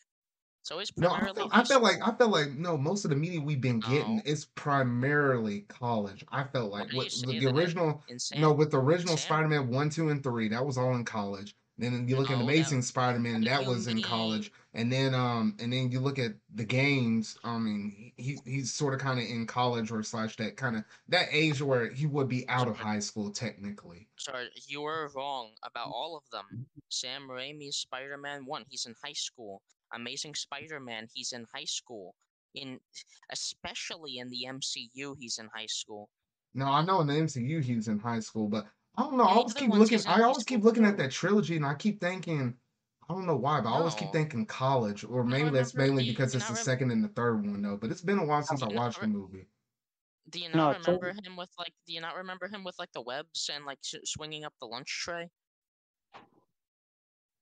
[0.61, 2.07] it's always No, I primarily feel, I feel like.
[2.07, 4.21] I feel like no, most of the media we've been getting No.
[4.25, 6.23] is primarily college.
[6.31, 10.09] I felt like you with the, original, Sam, no, with the original Spider-Man one, two,
[10.09, 11.55] and three, that was all in college.
[11.77, 15.13] Then you look at No, that- Amazing Spider-Man, what that was in college, and then
[15.13, 17.37] um, and then you look at the games.
[17.43, 20.83] I mean, he he's sort of kind of in college or slash that kind of
[21.09, 24.07] that age where he would be out of high school technically.
[24.17, 26.65] Sorry, you were wrong about all of them.
[26.89, 29.61] Sam Raimi's Spider-Man one, he's in high school.
[29.93, 32.15] Amazing Spider-Man, he's in high school.
[32.55, 32.79] In
[33.31, 36.09] especially in the MCU, he's in high school.
[36.55, 38.65] No, I know in the MCU he's in high school, but
[38.95, 39.23] I don't know.
[39.23, 39.99] I always keep looking.
[40.07, 42.55] I always keep looking at that trilogy, and I keep thinking,
[43.09, 45.73] I don't know why, but I always keep thinking college, or You maybe not that's
[45.73, 47.61] remember- mainly do because do you it's the not rem- second and the third one,
[47.61, 47.77] though.
[47.77, 49.47] But it's been a while oh, since do I you not watched the re- movie.
[50.29, 51.73] Do you not it's all- remember him with like?
[51.85, 54.67] Do you not remember him with like the webs and like s- swinging up the
[54.67, 55.29] lunch tray?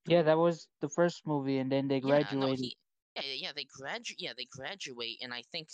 [0.08, 2.60] Yeah, that was the first movie, and then they Yeah, no, graduated.
[2.60, 2.78] he,
[3.16, 5.68] yeah, yeah, yeah, they gradu yeah, they graduate in I think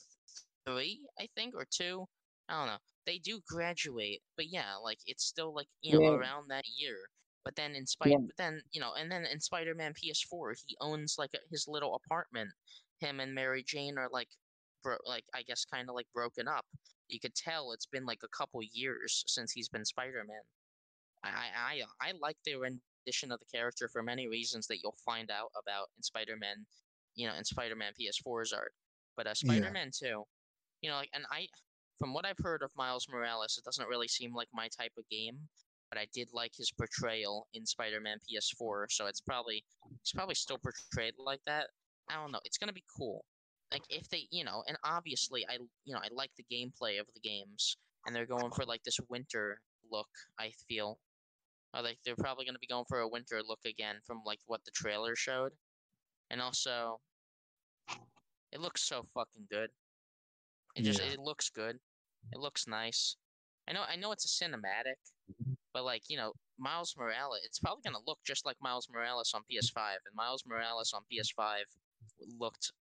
[0.65, 2.05] three, I think, or two.
[2.49, 2.77] I don't know.
[3.05, 6.17] They do graduate, but yeah, like it's still like you know Yeah.
[6.17, 6.97] around that year.
[7.47, 8.17] But then in Spider, Yeah.
[8.27, 11.95] but then you know, and then in Spider-Man PS4, he owns like a, his little
[11.95, 12.49] apartment.
[12.99, 14.27] Him and Mary Jane are like,
[14.83, 16.65] bro, like I guess kind of like broken up.
[17.07, 20.41] You could tell it's been like a couple years since he's been Spider-Man.
[21.23, 24.97] I I I, I like the rendition of the character for many reasons that you'll
[25.05, 26.65] find out about in Spider-Man,
[27.15, 28.73] you know, in Spider-Man PS4's art.
[29.15, 30.23] But uh, Spider-Man 2,
[30.81, 31.47] you know, like, and I,
[31.97, 35.07] from what I've heard of Miles Morales, it doesn't really seem like my type of
[35.09, 35.39] game.
[35.89, 39.63] But I did like his portrayal in Spider-Man PS4, so it's probably
[40.01, 41.67] it's probably still portrayed like that.
[42.09, 42.41] I don't know.
[42.43, 43.23] It's gonna be cool.
[43.71, 47.07] Like if they, you know, and obviously I, you know, I like the gameplay of
[47.13, 49.61] the games, and they're going for like this winter
[49.91, 50.07] look.
[50.39, 50.99] I feel,
[51.73, 54.63] or like they're probably gonna be going for a winter look again from like what
[54.65, 55.51] the trailer showed,
[56.29, 56.99] and also,
[58.51, 59.69] it looks so fucking good.
[60.75, 61.13] It just Yeah.
[61.13, 61.79] it looks good.
[62.33, 63.15] It looks nice.
[63.67, 64.95] I know I know it's a cinematic,
[65.73, 69.41] but like you know, Miles Morales, it's probably gonna look just like Miles Morales on
[69.51, 71.61] PS5, and Miles Morales on PS5
[72.39, 72.71] looked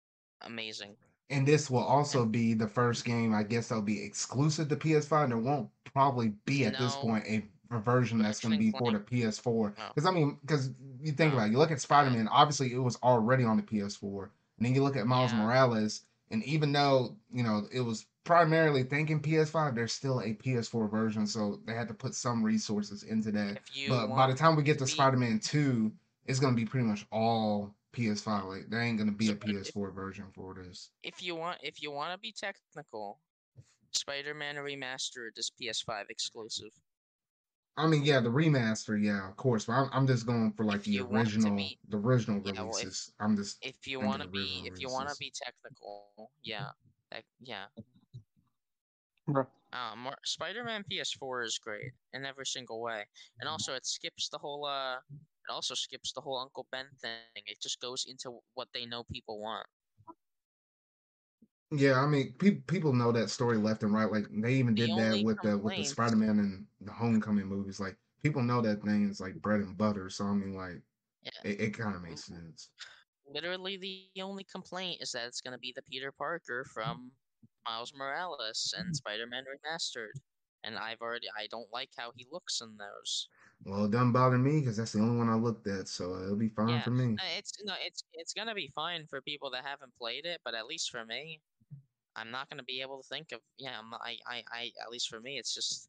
[0.43, 0.97] amazing.
[1.28, 5.28] And this will also be the first game, I guess, that'll be exclusive to PS5.
[5.28, 7.43] There won't probably be at this point a,
[7.78, 9.76] version that's going to be for the PS4.
[9.76, 9.84] No.
[9.93, 10.70] Because I mean, because
[11.01, 11.39] you think No.
[11.39, 12.26] about it, you look at Spider-Man.
[12.26, 12.30] Mm.
[12.30, 15.41] Obviously, it was already on the PS4, and then you look at Miles Yeah.
[15.43, 20.90] Morales, and even though you know it was primarily thinking PS5, there's still a PS4
[20.90, 23.60] version, so they had to put some resources into that.
[23.88, 25.92] But by the time we get to be- Spider-Man 2,
[26.26, 28.44] it's going to be pretty much all PS5.
[28.48, 30.90] Like there ain't going to be a PS4 version for this.
[31.04, 33.20] if you want if you want to be technical,
[33.92, 36.72] Spider-Man Remastered is PS5 exclusive.
[37.78, 39.66] I mean, yeah, the remaster, yeah, of course.
[39.66, 41.98] But I'm, I'm just going for like If the you want to original, be- the
[41.98, 43.12] original Yeah, well, if- releases.
[43.20, 46.70] I'm just If you want to be if you want to be technical, yeah,
[47.10, 47.66] that, yeah.
[49.28, 49.46] Bruh.
[49.72, 53.04] Um, Spider-Man PS4 is great in every single way,
[53.40, 57.42] and also it skips the whole uh, it also skips the whole Uncle Ben thing.
[57.46, 59.66] It just goes into what they know people want.
[61.78, 62.00] Yeah.
[62.00, 64.10] I mean, pe- people know that story left and right.
[64.10, 66.92] Like they even The did that only with the with the complaints- Spider-Man and the
[66.92, 67.80] Homecoming movies.
[67.80, 70.10] Like people know that thing is like bread and butter.
[70.10, 70.80] So I mean, like
[71.22, 71.30] Yeah.
[71.50, 72.70] it, it kind of makes sense.
[73.28, 77.10] Literally, the only complaint is that it's gonna be the Peter Parker from
[77.66, 80.12] Miles Morales and Spider-Man Remastered,
[80.62, 83.28] and I've already I don't like how he looks in those.
[83.64, 86.36] Well, it doesn't bother me because that's the only one I looked at, so it'll
[86.36, 86.82] be fine Yeah.
[86.82, 87.16] for me.
[87.18, 90.54] Uh, It's no, it's it's gonna be fine for people that haven't played it, but
[90.54, 91.40] at least for me,
[92.16, 93.78] I'm not gonna be able to think of yeah.
[93.78, 95.88] I'm, I I I at least for me, it's just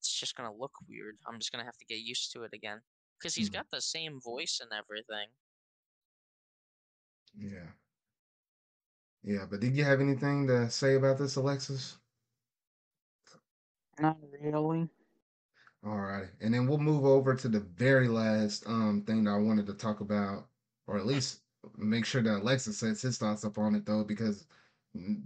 [0.00, 1.18] it's just gonna look weird.
[1.26, 2.82] I'm just gonna have to get used to it again
[3.18, 3.50] because he's Hmm.
[3.50, 5.28] got the same voice and everything.
[7.36, 7.72] Yeah.
[9.22, 11.98] Yeah, but did you have anything to say about this, Alexis?
[13.98, 14.90] Not really.
[15.84, 16.30] All right.
[16.40, 19.74] And then we'll move over to the very last um thing that I wanted to
[19.74, 20.48] talk about,
[20.86, 21.42] or at least
[21.76, 24.59] make sure that Alexa sets his thoughts up on it though, because mm,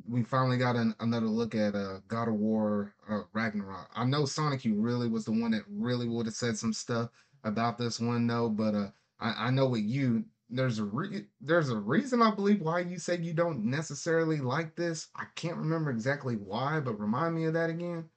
[0.08, 3.90] we finally got an, another look at uh God of War uh, Ragnarok.
[3.94, 7.10] I know Sonic you really was the one that really would have said some stuff
[7.44, 11.70] about this one though, but uh I, I know with you there's a re- there's
[11.70, 15.08] a reason I believe why you said you don't necessarily like this.
[15.16, 18.10] I can't remember exactly why, but remind me of that again.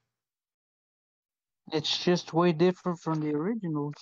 [1.72, 3.94] It's just way different from the originals.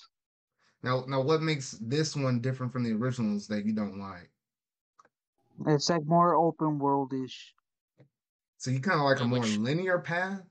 [0.83, 4.31] Now, now, what makes this one different from the originals that you don't like?
[5.67, 7.53] It's like more open world-ish.
[8.57, 10.41] So you kind of like a more which- linear path,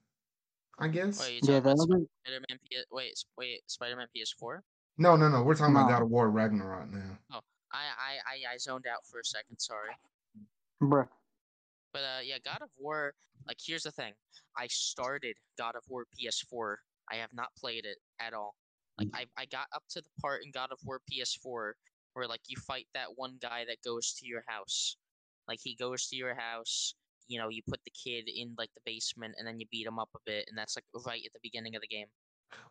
[0.78, 1.28] I Wait, guess.
[1.28, 2.58] you Yeah, talking the about other Spider-Man?
[2.70, 4.60] P- wait, s- wait, Spider-Man PS4?
[4.98, 5.42] No, no, no.
[5.42, 5.94] We're talking about No.
[5.94, 7.18] God of War Ragnarok now.
[7.30, 7.40] I,
[7.72, 8.12] I,
[8.50, 9.58] I, I zoned out for a second.
[9.58, 9.90] Sorry.
[10.82, 11.08] bruh.
[11.92, 13.14] But uh, yeah, God of War.
[13.46, 14.12] Like, here's the thing.
[14.56, 16.76] I started God of War PS4.
[17.10, 18.54] I have not played it at all.
[18.98, 21.72] Like, I, I got up to the part in God of War PS4
[22.14, 24.96] where like you fight that one guy that goes to your house.
[25.46, 26.94] Like he goes to your house.
[27.28, 29.98] You know, you put the kid in like the basement, and then you beat him
[29.98, 32.06] up a bit, and that's like right at the beginning of the game.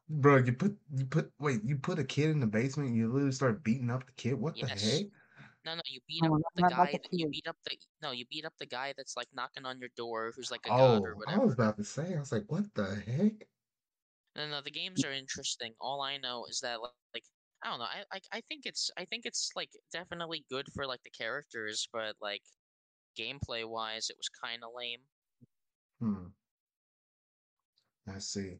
[0.10, 3.12] Bro, you put you put wait, you put a kid in the basement and you
[3.12, 4.34] literally start beating up the kid?
[4.36, 5.06] What the heck?
[5.66, 6.92] No, no, you beat No, up not- the guy.
[6.92, 9.66] like that, you beat up the no, you beat up the guy that's like knocking
[9.66, 12.16] on your door, who's like a god oh, or Oh, I was about to say,
[12.16, 13.48] I was like, what the heck?
[14.36, 15.74] No, no, the games are interesting.
[15.80, 17.24] All I know is that like, like
[17.64, 17.86] I don't know.
[17.86, 21.88] I, I I think it's I think it's like definitely good for like the characters,
[21.92, 22.44] but like
[23.18, 25.02] gameplay wise, it was kind of lame.
[26.00, 26.34] Hmm.
[28.08, 28.60] I see.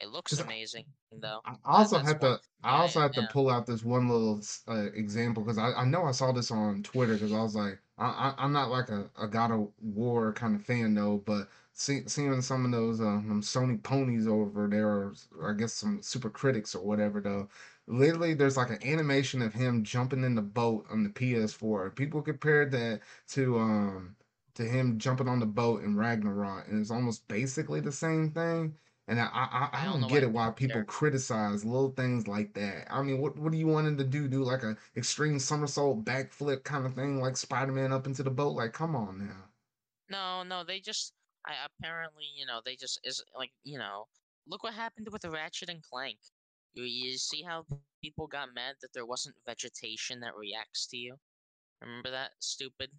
[0.00, 1.40] It looks 'Cause I- amazing though.
[1.44, 4.90] I also one to I also I- have to pull out this one little uh,
[4.92, 8.06] example because I, I know I saw this on Twitter because I was like I,
[8.06, 12.06] I I'm not like a, a God of War kind of fan though, but see,
[12.08, 15.14] seeing some of those um Sony ponies over there, or
[15.50, 17.48] I guess some super critics or whatever though.
[17.90, 21.90] Literally, there's like an animation of him jumping in the boat on the PS4.
[21.90, 24.16] People compared that to um
[24.54, 28.78] to him jumping on the boat in Ragnarok, and it's almost basically the same thing.
[29.08, 32.28] And I, I, I I don't don't get why it why people criticize little things
[32.28, 32.86] like that.
[32.92, 34.28] I mean, what what do you want him to do?
[34.28, 38.30] Do like a extreme somersault backflip kind of thing, like Spider Man up into the
[38.30, 38.50] boat?
[38.52, 39.50] Like, come on now.
[40.10, 41.14] No, no, they just
[41.46, 44.08] I apparently you know they just is like you know
[44.46, 46.18] look what happened with the Ratchet and Clank.
[46.74, 47.64] You you see how
[48.02, 51.16] people got mad that there wasn't vegetation that reacts to you.
[51.80, 52.90] Remember that stupid?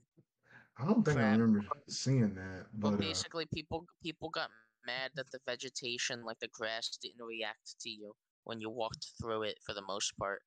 [0.78, 4.50] I don't think I remember seeing that, Well, but uh, basically, people people got
[4.86, 8.14] mad that the vegetation, like the grass, didn't react to you
[8.44, 10.42] when you walked through it for the most part.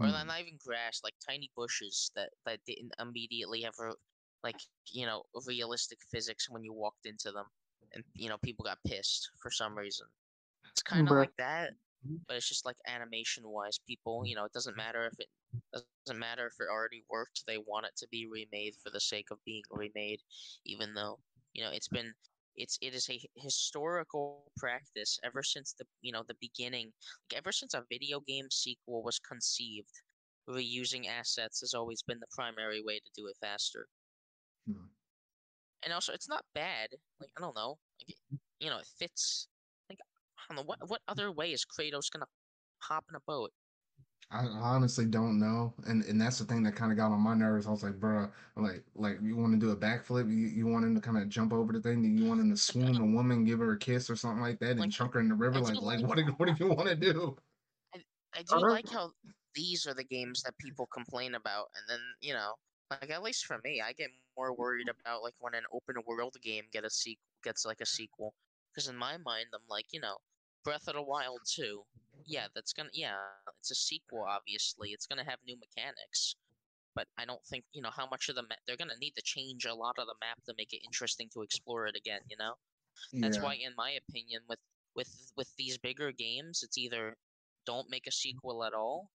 [0.00, 0.26] Or hmm.
[0.26, 3.92] not even grass, like tiny bushes that that didn't immediately have a,
[4.42, 7.46] like you know realistic physics when you walked into them,
[7.94, 10.06] and you know people got pissed for some reason.
[10.72, 11.70] It's kind of like that,
[12.26, 15.28] but it's just like animation wise, people you know it doesn't matter if it
[15.72, 16.74] doesn't matter if it already
[17.08, 17.44] worked.
[17.46, 20.20] They want it to be remade for the sake of being remade,
[20.64, 21.20] even though
[21.52, 22.14] you know it's been
[22.56, 26.92] it's it is a historical practice ever since the you know the beginning
[27.30, 30.02] like ever since a video game sequel was conceived
[30.48, 33.88] reusing assets has always been the primary way to do it faster
[34.66, 34.86] Hmm.
[35.82, 36.88] and also it's not bad
[37.20, 38.16] like i don't know like
[38.58, 39.48] you know it fits
[40.50, 42.26] i don't know what what other way is kratos gonna
[42.82, 43.52] hop in a boat
[44.30, 47.20] I I honestly don't know, and and that's the thing that kind of got on
[47.20, 47.66] my nerves.
[47.66, 50.28] I was like, bro, like like you want to do a backflip?
[50.30, 52.04] You, you want him to kind of jump over the thing?
[52.16, 54.76] You want him to swoon a woman, give her a kiss or something like that,
[54.78, 55.60] and Like, chunk her in the river?
[55.60, 57.36] Like like what do, what do you want to do?
[58.32, 58.66] I do Uh-huh.
[58.66, 59.12] like how
[59.54, 62.56] these are the games that people complain about, and then you know,
[62.90, 66.36] like at least for me, I get more worried about like when an open world
[66.42, 68.34] game get a sequ- gets like a sequel,
[68.72, 70.18] because in my mind, I'm like, you know,
[70.64, 71.84] Breath of the Wild 2,
[72.24, 73.18] yeah, that's gonna, yeah,
[73.58, 74.24] it's a sequel.
[74.28, 76.34] Obviously, it's gonna have new mechanics,
[76.94, 79.22] but I don't think you know how much of the map they're gonna need to
[79.22, 82.22] change a lot of the map to make it interesting to explore it again.
[82.28, 82.56] You know.
[83.20, 83.42] That's Yeah.
[83.42, 84.60] why, in my opinion, with
[84.94, 87.16] with with these bigger games, it's either
[87.66, 89.10] don't make a sequel at all,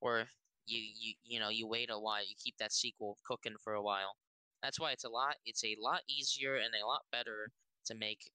[0.00, 0.28] or
[0.66, 3.82] you you you know you wait a while, you keep that sequel cooking for a
[3.82, 4.16] while.
[4.62, 7.52] That's why it's a lot it's a lot easier and a lot better
[7.86, 8.30] to make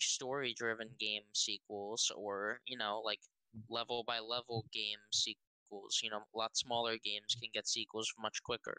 [0.00, 3.20] story driven game sequels or you know like
[3.68, 6.00] level by level game sequels.
[6.02, 8.76] You know, a lot smaller games can get sequels much quicker.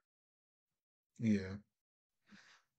[1.20, 1.56] Yeah.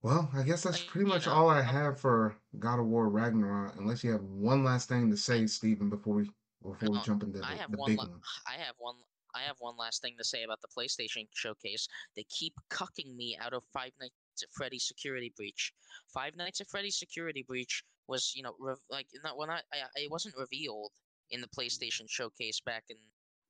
[0.01, 3.09] Well, I guess that's Like, pretty much know, all I have for God of War
[3.09, 3.75] Ragnarok.
[3.77, 6.29] Unless you have one last thing to say, Stephen, before we
[6.61, 7.91] before we oh, jump into I the, have the one.
[7.91, 8.21] big La- one.
[8.47, 8.95] I have one.
[9.35, 11.87] I have one last thing to say about the PlayStation showcase.
[12.15, 15.73] They keep cucking me out of Five Nights at Freddy's Security Breach.
[16.13, 20.01] Five Nights at Freddy's Security Breach was, you know, rev- like not well, not I,
[20.01, 20.91] it wasn't revealed
[21.31, 22.97] in the PlayStation Showcase back in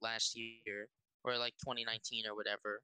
[0.01, 0.87] last year
[1.23, 2.81] or like 2019 or whatever.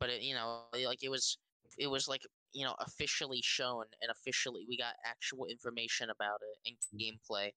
[0.00, 1.38] But it, you know, like it was,
[1.78, 2.22] it was like
[2.52, 7.50] you know officially shown and officially we got actual information about it and gameplay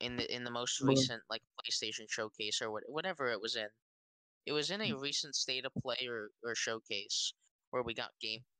[0.00, 3.66] in the in the most recent like PlayStation Showcase or what, whatever it was in.
[4.46, 5.00] It was in a mm.
[5.00, 7.34] recent state of play or, or showcase
[7.70, 8.10] where we got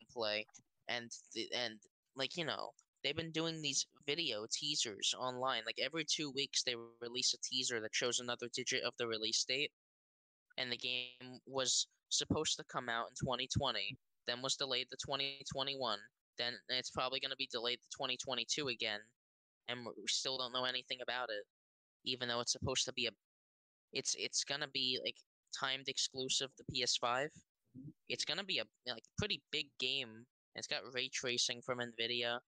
[0.09, 0.45] gameplay
[0.89, 1.75] and the, and
[2.17, 2.71] like you know
[3.03, 7.81] they've been doing these video teasers online like every two weeks they release a teaser
[7.81, 9.71] that shows another digit of the release date.
[10.57, 13.97] And the game was supposed to come out in 2020
[14.27, 15.99] then was delayed to 2021
[16.39, 19.01] then it's probably going to be delayed to 2022 again
[19.69, 21.45] and we still don't know anything about it
[22.05, 23.11] even though it's supposed to be a
[23.93, 25.17] it's it's going to be like
[25.59, 27.29] timed exclusive to PS5
[28.09, 30.27] it's gonna be a like pretty big game.
[30.55, 32.41] It's got ray tracing from Nvidia,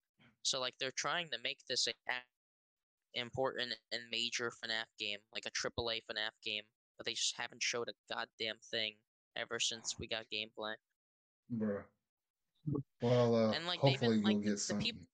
[0.43, 1.93] so like they're trying to make this a
[3.13, 6.63] important and major FNAF game, like a AAA FNAF game,
[6.97, 8.95] but they just haven't showed a goddamn thing
[9.35, 10.75] ever since we got gameplay.
[11.51, 11.83] Bruh.
[13.01, 14.85] Well, uh, And like hopefully been like you'll get the something.
[14.85, 15.07] people.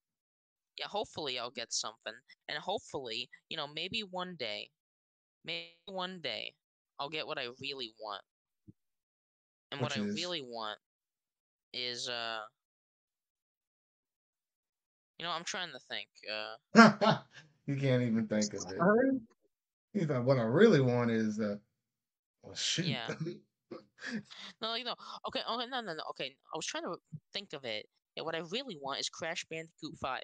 [0.78, 2.14] Yeah, hopefully I'll get something,
[2.50, 4.72] and hopefully you know maybe one day,
[5.46, 6.56] maybe one day
[7.00, 8.24] I'll get what I really want.
[9.76, 10.80] And what Which I is really want
[11.74, 12.40] is uh
[15.20, 16.08] you know I'm trying to think.
[16.32, 17.18] Uh
[17.68, 18.78] you can't even think of it.
[18.78, 19.20] Sorry?
[19.94, 21.56] You know, what I really want is uh,
[22.42, 22.86] well, shoot.
[22.86, 23.08] yeah.
[24.62, 24.94] No, you know.
[25.28, 26.04] Okay, okay, no, no, no.
[26.12, 26.96] Okay, I was trying to
[27.34, 27.88] think of it.
[28.16, 30.22] Yeah, what I really want is Crash Bandicoot 5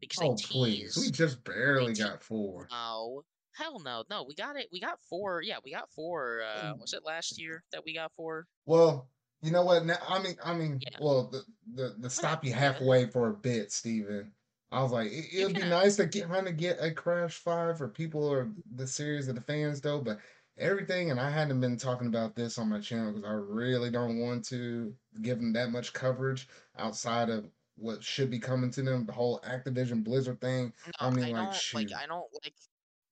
[0.00, 2.68] because they oh please, we just barely te- got four.
[2.72, 3.22] no.
[3.56, 4.04] Hell no.
[4.10, 4.68] No, we got it.
[4.70, 5.42] We got 4.
[5.42, 8.46] Yeah, we got 4 uh was it last year that we got 4?
[8.66, 9.08] Well,
[9.42, 9.86] you know what?
[9.86, 10.98] Now, I mean, I mean, Yeah.
[11.00, 11.42] well, the
[11.74, 14.32] the, the stop you halfway for a bit, Steven.
[14.72, 17.36] I was like, it, You it'd be nice to get kind of get a Crash
[17.36, 20.18] Five for people or the series of the fans though, but
[20.58, 24.18] everything, and I hadn't been talking about this on my channel because I really don't
[24.18, 26.48] want to give them that much coverage
[26.78, 29.06] outside of what should be coming to them.
[29.06, 30.72] The whole Activision Blizzard thing.
[30.86, 32.02] No, I mean, I like, don't like.
[32.02, 32.54] I don't like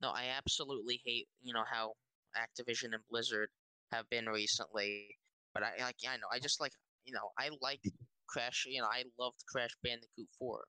[0.02, 1.92] no, I absolutely hate, you know, how
[2.36, 3.48] Activision and Blizzard
[3.92, 5.06] have been recently.
[5.54, 6.72] But I like I know, I just like
[7.04, 7.80] you know, I like
[8.28, 10.64] Crash you know, I loved Crash Bandicoot 4.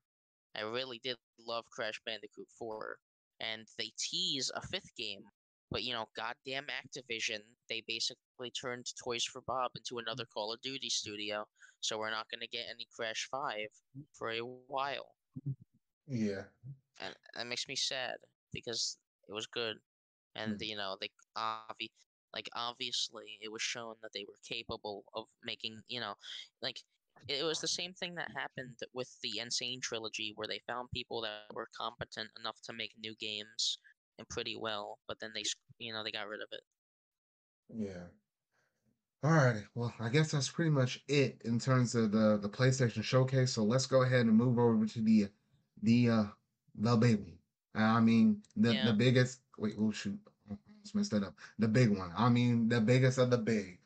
[0.58, 2.98] I really did love Crash Bandicoot 4.
[3.42, 5.22] And they tease a fifth game.
[5.72, 10.34] But you know, goddamn Activision, they basically turned Toys for Bob into another mm.
[10.34, 11.46] Call of Duty studio.
[11.82, 13.58] So we're not gonna get any Crash 5
[13.98, 14.04] mm.
[14.14, 15.08] for a while
[16.08, 16.44] Yeah,
[17.02, 18.16] and that makes me sad
[18.54, 18.98] because
[19.28, 19.78] it was good,
[20.36, 20.62] and Mm.
[20.62, 21.92] you know they obvi-
[22.34, 26.16] like obviously it was shown that they were capable of making you know
[26.62, 26.80] like
[27.28, 29.52] it was the same thing that happened with the N.
[29.52, 33.78] Sane trilogy where they found people that were competent enough to make new games
[34.18, 35.44] and pretty well, but then they
[35.80, 36.62] you know they got rid of it.
[37.70, 38.08] yeah.
[39.24, 39.66] All right.
[39.74, 43.54] well, I guess that's pretty much it in terms of the the PlayStation Showcase.
[43.54, 45.30] So let's go ahead and move over to the
[45.82, 46.26] the uh
[46.76, 47.40] the one.
[47.84, 48.86] I mean the Yeah.
[48.86, 49.42] the biggest.
[49.58, 50.20] Wait, oh shoot,
[50.52, 51.36] oh, I just messed that up.
[51.60, 52.12] The big one.
[52.18, 53.80] I mean the biggest of the big.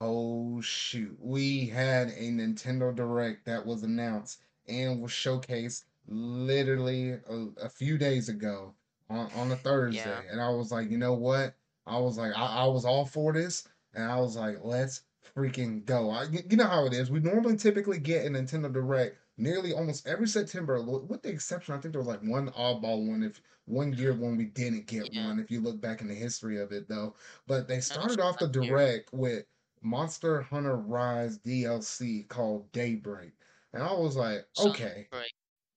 [0.00, 7.46] Oh shoot, we had a Nintendo Direct that was announced and was showcased literally a,
[7.62, 8.74] a few days ago
[9.10, 9.56] on on a Yeah.
[9.56, 11.54] Thursday, and I was like, you know what?
[11.86, 15.02] I was like, I, I was all for this, and I was like, let's
[15.34, 16.10] freaking go.
[16.10, 17.10] I, you know how it is.
[17.10, 21.78] We normally typically get a Nintendo Direct nearly almost every September, with the exception, I
[21.78, 25.28] think there was like one oddball one, if one year when we didn't get Yeah.
[25.28, 27.14] one, if you look back in the history of it though.
[27.46, 28.62] But they started off the year.
[28.70, 29.44] Direct with
[29.82, 33.32] Monster Hunter Rise DLC called Daybreak.
[33.72, 35.08] And I was like, okay.
[35.12, 35.24] Sunbreak.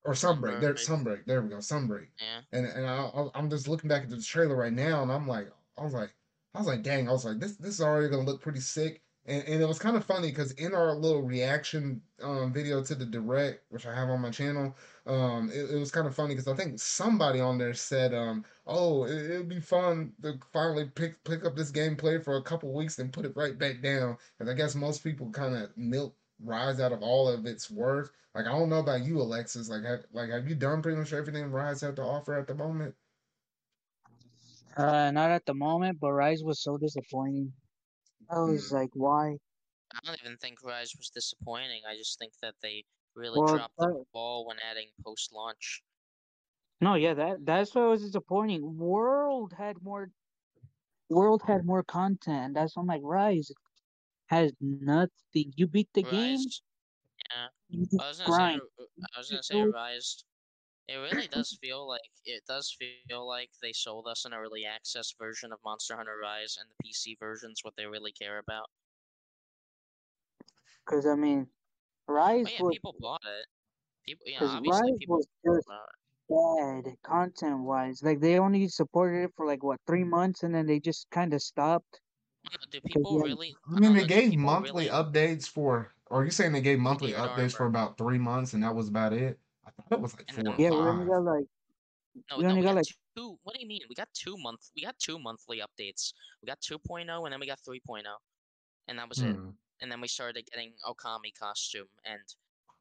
[0.03, 0.61] Or Sunbreak.
[0.61, 1.03] There, Sunbreak.
[1.03, 1.25] Sunbreak.
[1.25, 1.57] There we go.
[1.57, 2.07] Sunbreak.
[2.19, 2.41] Yeah.
[2.53, 5.49] And and I- I'm just looking back at the trailer right now, and I'm like,
[5.77, 6.15] I was like,
[6.55, 9.03] I was like, dang, I was like, this this is already gonna look pretty sick.
[9.25, 12.95] And, and it was kind of funny because in our little reaction um, video to
[12.95, 16.33] the direct, which I have on my channel, um, it, it was kind of funny
[16.33, 20.85] because I think somebody on there said, um, "Oh, it, it'd be fun to finally
[20.85, 24.17] pick pick up this gameplay for a couple weeks and put it right back down."
[24.37, 28.11] Because I guess most people kind of milk Rise out of all of its worth.
[28.33, 29.69] Like I don't know about you, Alexis.
[29.69, 32.55] Like have like have you done pretty much everything Rise had to offer at the
[32.55, 32.95] moment?
[34.75, 37.53] Uh, not at the moment, but Rise was so disappointing.
[38.31, 39.37] I was like, why?
[39.93, 41.83] I don't even think Rise was disappointing.
[41.85, 45.83] I just think that they really Well, dropped the ball when adding post launch.
[46.81, 48.77] no, yeah, that that's what it was disappointing.
[48.77, 50.09] World had more.
[51.09, 52.55] World had more content.
[52.55, 53.51] That's why I'm like, Rise
[54.27, 55.53] has nothing.
[55.55, 56.39] You beat the game.
[57.31, 58.61] Yeah, You I was gonna say, grind.
[58.79, 60.23] uh, I was gonna say, Rise.
[60.87, 65.13] It really does feel like it does feel like they sold us an early access
[65.17, 68.65] version of Monster Hunter Rise, and the PC version's what they really care about.
[70.85, 71.47] Cause I mean,
[72.07, 73.45] Rise But yeah, was people bought it.
[74.05, 75.67] People, yeah, obviously Rise people was just
[76.27, 78.01] bad content wise.
[78.03, 81.33] Like they only supported it for like what three months, and then they just kind
[81.33, 82.01] of stopped.
[82.51, 83.55] No, Do people like- really?
[83.75, 87.11] I mean, they gave monthly really- updates for, or are you saying they gave monthly
[87.11, 89.39] Demon updates for about three months and that was about it?
[89.91, 91.45] I it was like four then- or Yeah, we only got like
[92.29, 92.85] No, we no, only we got got like
[93.15, 93.37] two.
[93.43, 93.81] What do you mean?
[93.89, 94.69] We got two month.
[94.75, 96.13] We got two monthly updates.
[96.41, 98.03] We got 2.0 and then we got 3.0,
[98.87, 99.35] and that was it.
[99.35, 99.49] Hmm.
[99.81, 102.21] And then we started getting Okami costume and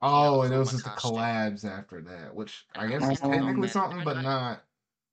[0.03, 3.21] Oh, and it was Akuma just the collabs after that, which I guess I is
[3.21, 4.65] don't know, technically something, but not-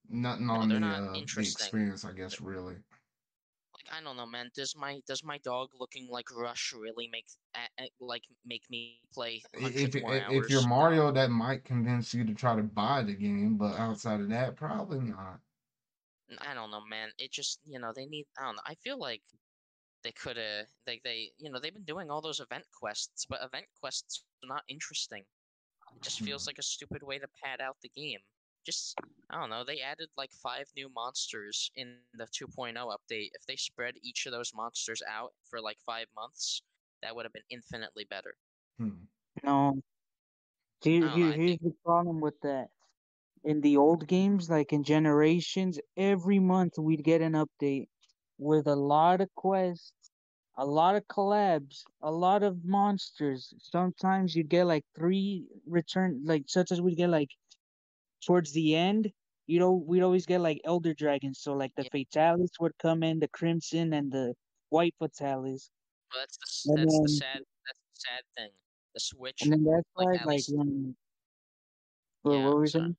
[0.08, 2.76] not nothing No, on they're the not uh, the experience, I guess, really.
[3.90, 4.50] I don't know, man.
[4.54, 7.26] Does my does my dog looking like Rush really make
[8.00, 12.34] like make me play If more if, if you're Mario, that might convince you to
[12.34, 15.40] try to buy the game, but outside of that, probably not.
[16.46, 17.10] I don't know, man.
[17.18, 18.26] It just you know they need.
[18.38, 18.62] I don't know.
[18.66, 19.22] I feel like
[20.04, 20.66] they could have.
[20.86, 24.48] They they you know they've been doing all those event quests, but event quests are
[24.48, 25.24] not interesting.
[25.96, 26.26] It just hmm.
[26.26, 28.18] feels like a stupid way to pad out the game.
[28.68, 28.96] Just
[29.30, 29.64] I don't know.
[29.64, 33.30] They added like five new monsters in the 2.0 update.
[33.32, 36.60] If they spread each of those monsters out for like five months,
[37.00, 38.34] that would have been infinitely better.
[38.76, 38.90] Hmm.
[39.42, 39.80] no.
[40.82, 42.68] Here, I here, I here's the problem with that.
[43.42, 47.88] In the old games, like in Generations, every month we'd get an update
[48.36, 50.10] with a lot of quests,
[50.58, 53.54] a lot of collabs, a lot of monsters.
[53.62, 57.30] Sometimes you'd get like three return, like such as we'd get like
[58.24, 59.10] towards the end.
[59.46, 61.40] You know, we'd always get like Elder Dragons.
[61.40, 64.34] So like the Fatalis would come in, the Crimson and the
[64.68, 65.70] White Fatalis.
[66.12, 68.50] Well, that's the And that's the sad that's the sad thing.
[68.94, 69.42] The Switch.
[69.42, 70.94] And then that's like, why, like, when.
[72.22, 72.96] What, Yeah, what were you saying?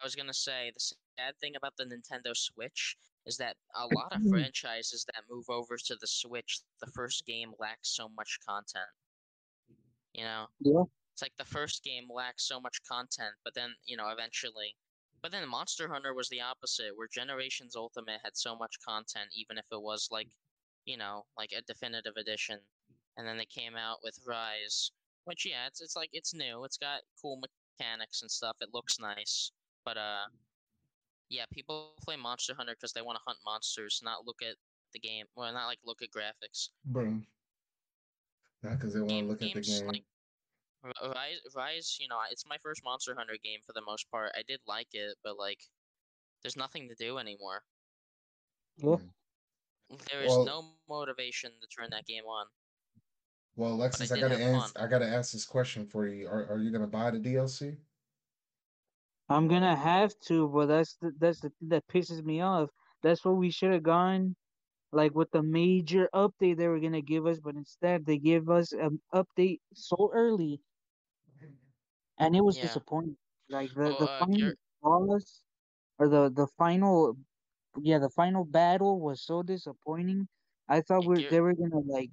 [0.00, 2.96] I was gonna say the sad thing about the Nintendo Switch
[3.26, 7.52] is that a lot of franchises that move over to the Switch, the first game
[7.58, 8.84] lacks so much content.
[10.12, 10.82] You know, Yeah.
[11.12, 14.74] It's like the first game lacks so much content, but then you know eventually.
[15.22, 19.56] But then Monster Hunter was the opposite, where Generations Ultimate had so much content, even
[19.56, 20.26] if it was like,
[20.84, 22.58] you know, like a definitive edition,
[23.16, 24.90] and then they came out with Rise,
[25.24, 27.40] which yeah, it's it's like it's new, it's got cool
[27.78, 29.52] mechanics and stuff, it looks nice,
[29.84, 30.26] but uh,
[31.28, 34.56] yeah, people play Monster Hunter because they want to hunt monsters, not look at
[34.92, 36.68] the game, well, not like look at graphics.
[36.84, 37.26] Boom.
[38.62, 39.86] Not because they want to look at the game.
[39.86, 40.04] like,
[40.84, 44.32] Rise, Rise, you know, it's my first Monster Hunter game for the most part.
[44.36, 45.60] I did like it, but like,
[46.42, 47.62] there's nothing to do anymore.
[48.76, 48.96] Yeah.
[48.96, 49.96] Hmm.
[50.10, 52.46] There is Well- no motivation to turn that game on.
[53.54, 54.80] Well, Alexis, I, did gotta have ask.
[54.80, 56.26] I gotta ask this question for you.
[56.26, 57.76] Are Are you gonna buy the DLC?
[59.28, 62.70] I'm gonna have to, but that's the, that's the thing that pisses me off.
[63.02, 64.36] That's what we should have gone,
[64.90, 68.72] like with the major update they were gonna give us, but instead they give us
[68.72, 70.60] an update so early,
[72.18, 72.62] and it was Yeah.
[72.64, 73.16] disappointing.
[73.48, 75.42] Like the Well, the uh, final you're- boss,
[75.98, 77.16] or the the final,
[77.80, 80.28] yeah, the final battle was so disappointing.
[80.68, 82.10] I thought we they were gonna like.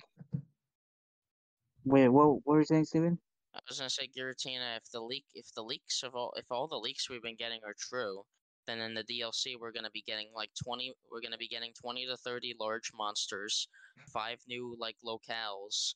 [1.86, 3.20] Wait, what what were you saying, Steven?
[3.54, 6.68] I was gonna say, Giratina, if the leak, if the leaks of all, if all
[6.68, 8.24] the leaks we've been getting are true,
[8.68, 12.06] then in the DLC we're gonna be getting like twenty, we're gonna be getting twenty
[12.06, 13.68] to thirty large monsters,
[14.12, 15.96] five new like locales,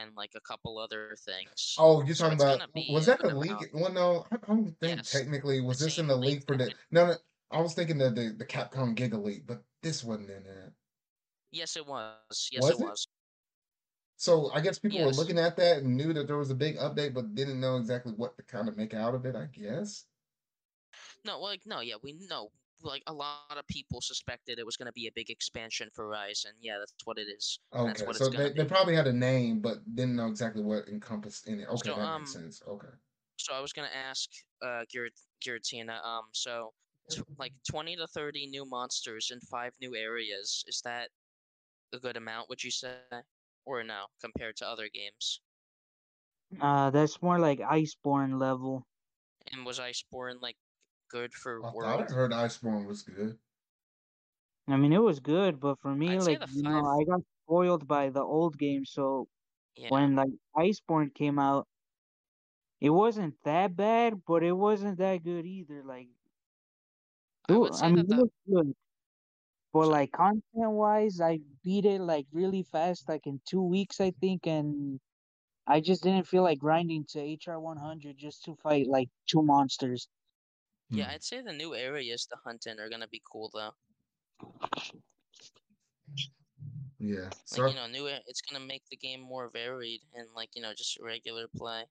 [0.00, 1.76] and like a couple other things.
[1.78, 3.70] Oh, you're So talking about was that a leak?
[3.72, 7.06] Well, no, I don't think Yes, technically was this in the leak for the no,
[7.06, 7.14] no.
[7.50, 10.72] I was thinking that the the Capcom Giga leak, but this wasn't in it.
[11.52, 12.48] Yes, it was.
[12.50, 12.84] Yes, Was it it?
[12.84, 13.06] was.
[14.16, 16.76] So I guess people were looking at that and knew that there was a big
[16.78, 19.36] update, but didn't know exactly what to kind of make out of it.
[19.36, 20.06] I guess.
[21.24, 22.50] No, like no, yeah, we know.
[22.82, 26.32] Like a lot of people suspected it was gonna be a big expansion for Rise,
[26.32, 27.58] and yeah, that's what it is.
[27.74, 30.26] and that's Okay, what so it's they, they probably had a name, but didn't know
[30.28, 31.68] exactly what encompassed in it.
[31.68, 32.62] Okay, So, that um, makes sense.
[32.66, 32.88] Okay.
[33.36, 34.28] So I was gonna ask
[34.62, 36.74] uh Girat- Giratina, um, so
[37.10, 41.10] t- like twenty to thirty new monsters in five new areas, is that
[41.92, 42.48] a good amount?
[42.50, 42.94] Would you say,
[43.42, 43.86] or no,
[44.20, 45.20] compared to other games?
[46.60, 48.86] Uh, that's more like Iceborne level.
[49.52, 50.56] And was Iceborne like
[51.14, 53.38] good for I thought I heard Iceborne was good.
[54.68, 56.84] I mean, it was good, but for me, I'd say like the you know, five-
[56.86, 58.84] I got spoiled by the old game.
[58.84, 59.28] So
[59.76, 59.90] Yeah.
[59.90, 61.68] when like Iceborne came out,
[62.80, 65.82] it wasn't that bad, but it wasn't that good either.
[65.82, 66.08] Like,
[67.48, 68.74] I it would say I mean, that it the was good,
[69.72, 70.42] but So- like content
[70.72, 75.00] wise, I beat it like really fast, like in two weeks, I think, and
[75.66, 80.08] I just didn't feel like grinding to HR 100 just to fight like two monsters.
[80.94, 81.10] Yeah, Hmm.
[81.10, 83.74] I'd say the new areas to hunt in are gonna be cool though.
[86.98, 87.30] Yeah.
[87.50, 90.62] Like So you know, new it's gonna make the game more varied and like you
[90.62, 91.86] know just regular play.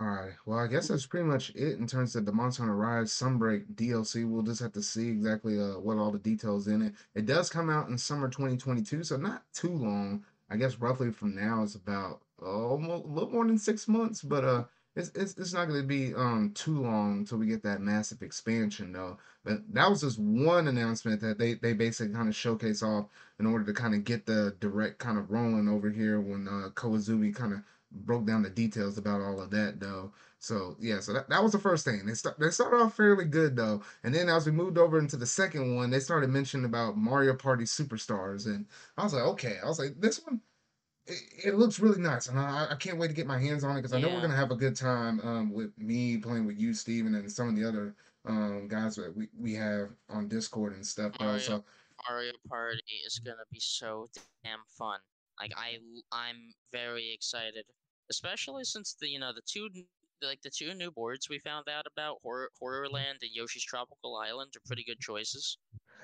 [0.00, 0.34] All right.
[0.46, 3.74] Well, I guess that's pretty much it in terms of the Monster Hunter Rise Sunbreak
[3.74, 4.24] DLC.
[4.24, 6.94] We'll just have to see exactly uh, what all the details in it.
[7.14, 10.24] It does come out in summer 2022, so not too long.
[10.50, 14.22] I guess roughly from now it's about uh, almost a little more than six months,
[14.22, 14.64] but uh,
[14.98, 18.22] it's it's, it's not going to be um too long until we get that massive
[18.22, 19.16] expansion though.
[19.44, 23.06] But that was just one announcement that they they basically kind of showcase off
[23.38, 26.70] in order to kind of get the direct kind of rolling over here when uh,
[26.70, 27.60] Koizumi kind of
[27.90, 30.12] broke down the details about all of that though.
[30.40, 32.04] So yeah, so that, that was the first thing.
[32.04, 35.16] They start they started off fairly good though, and then as we moved over into
[35.16, 38.66] the second one, they started mentioning about Mario Party Superstars, and
[38.96, 40.40] I was like, okay, I was like, this one.
[41.08, 43.76] It, it looks really nice, and I, I can't wait to get my hands on
[43.76, 46.58] it because I know we're gonna have a good time um, with me playing with
[46.58, 47.94] you, Steven, and some of the other
[48.26, 51.12] um, guys that we, we have on Discord and stuff.
[51.18, 51.64] Mario so
[52.08, 54.06] Mario Party is gonna be so
[54.44, 54.98] damn fun.
[55.40, 55.78] Like I
[56.12, 57.64] I'm very excited,
[58.10, 59.68] especially since the you know the two
[60.22, 64.52] like the two new boards we found out about Horror Horrorland and Yoshi's Tropical Island
[64.56, 65.58] are pretty good choices.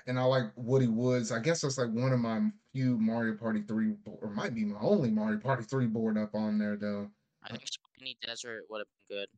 [0.07, 1.33] And I like Woody Woods.
[1.33, 2.41] I guess that's like one of my
[2.73, 6.35] few Mario Party three, bo- or might be my only Mario Party three board up
[6.35, 7.09] on there though.
[7.43, 9.29] I think Spiny Desert would have been good.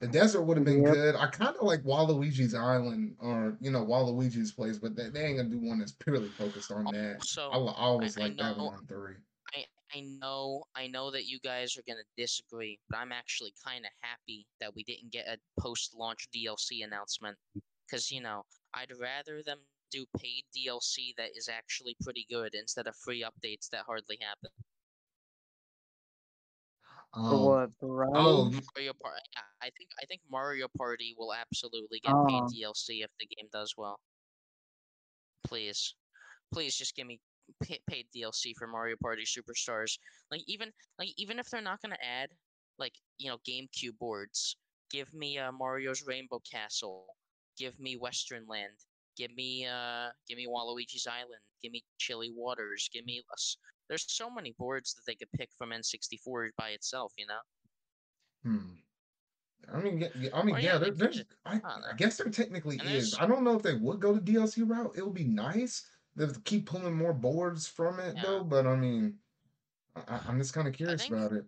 [0.00, 0.94] The desert would have been Yep.
[0.94, 1.14] good.
[1.16, 5.36] I kind of like Waluigi's Island or you know Waluigi's place, but they, they ain't
[5.36, 7.22] gonna do one that's purely focused on that.
[7.22, 9.14] So I, I always I like that know- one on three.
[9.54, 9.64] I
[9.94, 13.90] I know I know that you guys are gonna disagree, but I'm actually kind of
[14.00, 17.36] happy that we didn't get a post-launch DLC announcement,
[17.86, 18.42] because you know
[18.74, 19.58] I'd rather them
[19.92, 24.50] do paid DLC that is actually pretty good instead of free updates that hardly happen.
[27.14, 27.70] For Oh, what?
[27.78, 28.44] For oh,
[28.74, 29.22] Mario Party,
[29.60, 32.26] I think I think Mario Party will absolutely get Oh.
[32.26, 34.00] paid DLC if the game does well.
[35.44, 35.94] Please,
[36.52, 37.20] please just give me
[37.62, 39.98] pa- paid DLC for Mario Party Superstars.
[40.30, 42.30] Like even like even if they're not gonna add
[42.78, 44.56] like you know GameCube boards,
[44.90, 47.06] give me uh, Mario's Rainbow Castle,
[47.58, 48.78] give me Western Land,
[49.16, 53.56] give me uh give me Waluigi's Island, give me Chilly Waters, give me us.
[53.88, 57.40] There's so many boards that they could pick from N64 by itself, you know.
[58.50, 58.74] hmm.
[59.72, 60.72] I mean, I mean, Or, yeah.
[60.72, 61.86] yeah, There, there's, I, I don't know.
[61.92, 63.16] I guess there technically is.
[63.18, 64.94] I don't know if they would go the DLC route.
[64.96, 65.86] It would be nice
[66.18, 68.22] to keep pulling more boards from it, Yeah.
[68.22, 68.44] though.
[68.44, 69.14] But I mean,
[69.94, 71.44] I, I'm just kind of curious think- about it.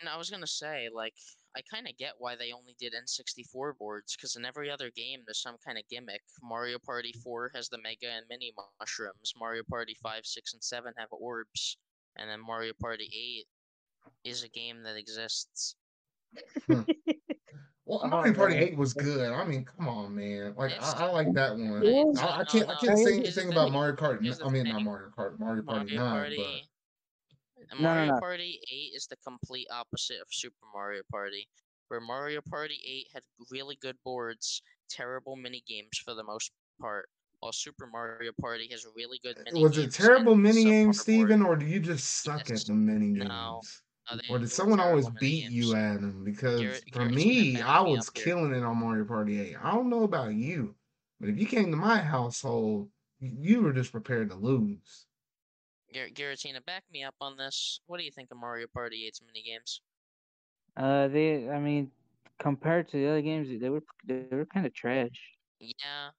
[0.00, 1.14] And I was gonna say, like,
[1.56, 5.20] I kind of get why they only did N64 boards, because in every other game
[5.26, 6.22] there's some kind of gimmick.
[6.42, 9.32] Mario Party 4 has the Mega and Mini mushrooms.
[9.38, 11.76] Mario Party 5, 6, and 7 have orbs,
[12.16, 13.08] and then Mario Party
[14.24, 15.76] 8 is a game that exists.
[17.84, 18.56] Well, Oh, Mario Party.
[18.56, 19.32] Eight was good.
[19.32, 20.54] I mean, come on, man.
[20.56, 22.16] Like, I, I like that one.
[22.18, 24.18] I, I can't, I no, can't say anything about Mario Kart.
[24.44, 24.82] I mean, not.
[24.82, 26.68] Mario Kart, Mario Party Mario Nine, Party.
[27.72, 28.20] No, no, Mario no.
[28.20, 31.48] Party 8 is the complete opposite of Super Mario Party,
[31.88, 37.08] where Mario Party 8 had really good boards, terrible mini games for the most part,
[37.40, 41.00] while Super Mario Party has really good but mini was it terrible and mini games,
[41.00, 42.62] Steven, or do you just suck Yes.
[42.62, 43.28] at the mini games?
[43.28, 43.60] No.
[44.12, 45.74] No, Or did someone always beat you games.
[45.74, 46.24] at them?
[46.24, 48.24] Because Garrett- for Garrett's me, I was up here.
[48.24, 49.56] killing it on Mario Party 8.
[49.62, 50.74] I don't know about you,
[51.20, 52.90] but if you came to my household,
[53.20, 55.06] you were just prepared to lose.
[55.92, 57.80] Gar- Garatina, back me up on this.
[57.86, 59.80] What do you think of Mario Party 8's mini games?
[60.76, 61.48] Uh, they.
[61.48, 61.90] I mean,
[62.38, 65.10] compared to the other games, they were they were kind of trash.
[65.60, 66.10] Yeah,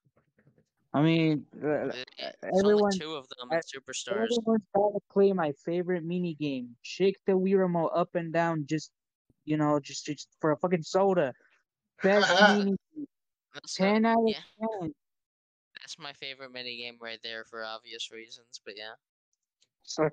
[0.94, 2.06] I mean, uh, th-
[2.42, 4.28] there's everyone- two of them uh, Superstars.
[4.30, 6.76] everyone's trying to play my favorite mini game.
[6.84, 8.92] Shake the Wii remote up and down, just
[9.46, 11.34] you know, just just for a fucking soda.
[12.04, 12.76] Best mini,
[13.54, 14.38] That's not- ten out of yeah.
[14.80, 14.94] ten.
[15.80, 18.94] That's my favorite mini game right there for obvious reasons, but yeah.
[19.84, 20.12] Sir.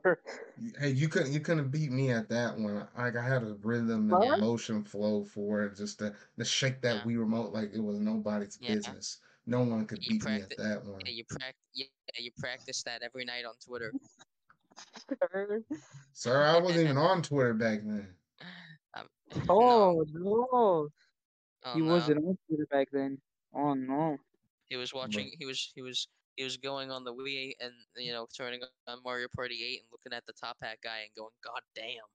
[0.79, 2.87] Hey, you couldn't you couldn't beat me at that one.
[2.99, 4.39] Like I had a rhythm and What?
[4.39, 7.03] a motion flow for it, just to, to shake that Yeah.
[7.05, 8.75] Wii remote like it was nobody's Yeah.
[8.75, 9.19] business.
[9.47, 11.01] No one could You beat me at practi- that one.
[11.07, 11.87] Yeah, you prac- yeah,
[12.19, 13.93] you practice that every night on Twitter.
[16.13, 18.15] Sir, I wasn't even on Twitter back then.
[18.95, 19.07] Um,
[19.49, 20.21] oh no,
[20.53, 20.89] no,
[21.65, 21.93] oh, he no.
[21.93, 23.19] wasn't on Twitter back then.
[23.55, 24.19] Oh no.
[24.69, 25.31] He was watching.
[25.39, 25.71] He was.
[25.77, 26.09] He was.
[26.37, 29.89] He was going on the Wii and you know turning on Mario Party 8 and
[29.93, 32.09] looking at the top hat guy and going, "God damn!"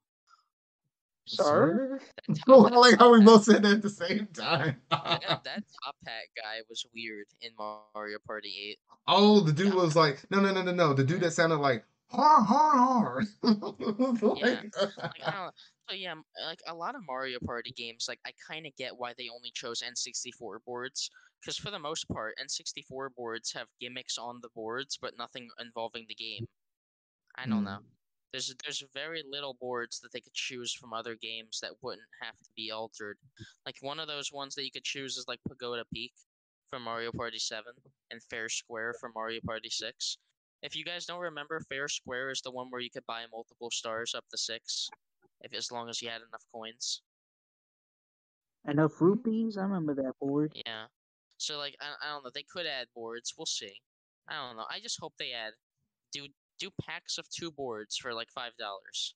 [1.28, 2.00] Sir?
[2.28, 4.78] That I like how we both said that at the same time.
[4.92, 8.80] hat- that, that top hat guy was weird in Mario Party 8.
[9.08, 9.74] oh, the dude Yeah.
[9.74, 10.94] was like, no, no, no, no, no.
[10.94, 11.26] The dude mm-hmm.
[11.26, 13.24] that sounded like har har har.
[13.44, 15.52] Yeah, like, like I don't know.
[15.90, 19.14] So yeah, like a lot of Mario Party games, like I kind of get why
[19.18, 21.10] they only chose N64 boards,
[21.41, 26.06] because for the most part, N64 boards have gimmicks on the boards, but nothing involving
[26.07, 26.48] the game.
[27.36, 27.80] I don't know.
[27.80, 27.91] mm,
[28.32, 32.38] There's there's very little boards that they could choose from other games that wouldn't have
[32.40, 33.18] to be altered.
[33.66, 36.14] Like one of those ones that you could choose is like Pagoda Peak
[36.70, 37.74] from Mario Party 7
[38.12, 40.18] and Faire Square from Mario Party 6.
[40.62, 43.72] If you guys don't remember, Faire Square is the one where you could buy multiple
[43.72, 44.90] stars up to 6
[45.41, 47.02] if as long as you had enough coins.
[48.68, 49.57] Enough rupees?
[49.57, 50.52] I remember that board.
[50.56, 50.86] Yeah.
[51.38, 53.34] So like I, I don't know, they could add boards.
[53.38, 53.74] We'll see.
[54.28, 54.66] I don't know.
[54.70, 55.53] I just hope they add
[56.12, 56.28] do
[56.60, 59.16] do packs of two boards for like five dollars.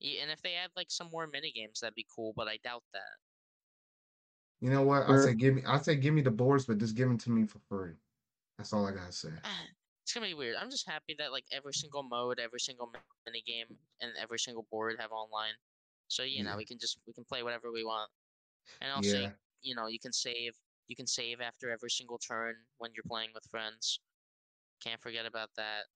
[0.00, 2.32] Yeah, and if they add like some more mini games, that'd be cool.
[2.36, 3.00] But I doubt that.
[4.60, 5.08] you know what?
[5.08, 5.62] I say give me.
[5.66, 7.92] I say give me the boards, but just give them to me for free.
[8.56, 9.30] That's all I gotta say.
[10.06, 10.54] It's gonna be weird.
[10.54, 13.66] I'm just happy that like every single mode, every single mini game,
[14.00, 15.54] and every single board have online.
[16.06, 18.08] So you know we can just we can play whatever we want.
[18.80, 19.32] And also, Yeah.
[19.62, 20.54] you know, you can save.
[20.86, 23.98] You can save after every single turn when you're playing with friends.
[24.80, 25.86] Can't forget about that.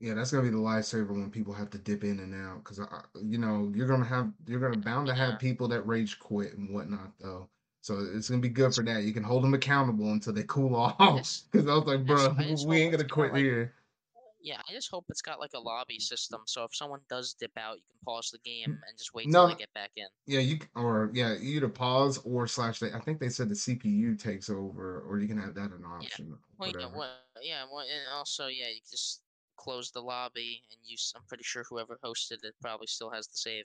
[0.00, 2.78] Yeah, that's gonna be the lifesaver when people have to dip in and out, because
[3.22, 5.30] you know you're gonna have you're gonna bound to Yeah.
[5.30, 7.48] have people that rage quit and whatnot though.
[7.86, 9.04] So it's gonna be good for that.
[9.04, 10.98] You can hold them accountable until they cool off.
[11.18, 13.74] just- Because I was like, I bro, just- we ain't gonna quit like- here.
[14.40, 17.50] Yeah, I just hope it's got like a lobby system, so if someone does dip
[17.58, 19.40] out, you can pause the game mm, and just wait No.
[19.46, 20.06] till they get back in.
[20.26, 22.78] Yeah, you or yeah, either pause or slash.
[22.78, 25.84] They, I think they said the CPU takes over, or you can have that an
[25.84, 26.36] option.
[26.58, 26.96] Well, yeah, whatever.
[26.96, 27.08] what,
[27.42, 29.22] yeah, well, and also, yeah, you can just
[29.56, 31.12] close the lobby and use.
[31.16, 33.64] I'm pretty sure whoever hosted it probably still has the save.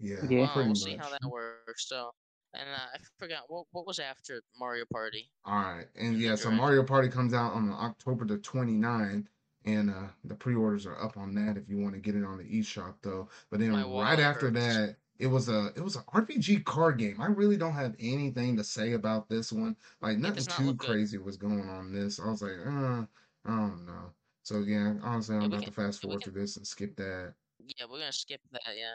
[0.00, 0.38] Yeah, Yeah.
[0.46, 0.78] Well, we'll much.
[0.78, 1.88] see how that works.
[1.88, 2.12] So,
[2.58, 5.30] and uh, I forgot what what was after Mario Party.
[5.44, 6.50] All right, and yeah, so.
[6.50, 9.26] Mario Party comes out on October the 29th,
[9.64, 12.38] and uh the pre-orders are up on that if you want to get it on
[12.38, 13.28] the eShop though.
[13.50, 14.58] But then right after hurts.
[14.76, 17.20] that, it was a it was an RPG card game.
[17.20, 19.76] I really don't have anything to say about this one.
[20.00, 20.90] Like nothing not too look good.
[20.90, 22.20] crazy was going on this.
[22.20, 23.04] I was like, uh,
[23.44, 24.12] I don't know.
[24.42, 26.96] So yeah, honestly, I'm Yeah, about can- to fast forward can- through this and skip
[26.96, 27.34] that.
[27.58, 28.62] Yeah, we're gonna skip that.
[28.76, 28.94] Yeah.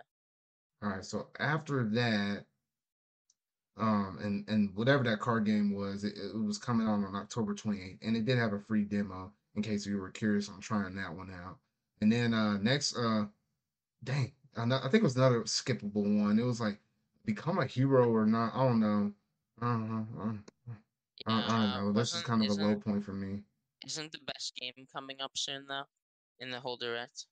[0.82, 2.46] All right, so after that,
[3.78, 7.56] um, and and whatever that card game was, it, it was coming out on October
[7.56, 10.96] 28th, and it did have a free demo in case you were curious on trying
[10.96, 11.58] that one out.
[12.02, 13.26] And then uh next, uh,
[14.04, 16.38] dang, I think it was another skippable one.
[16.38, 16.78] It was like
[17.26, 18.54] become a hero or not.
[18.54, 19.12] I don't know.
[19.62, 20.08] I don't know.
[20.20, 20.44] I don't,
[21.26, 21.92] I don't, I uh, know.
[21.94, 23.40] This is kind of a low point for me.
[23.86, 25.84] Isn't the best game coming up soon though?
[26.40, 27.26] In the whole direct.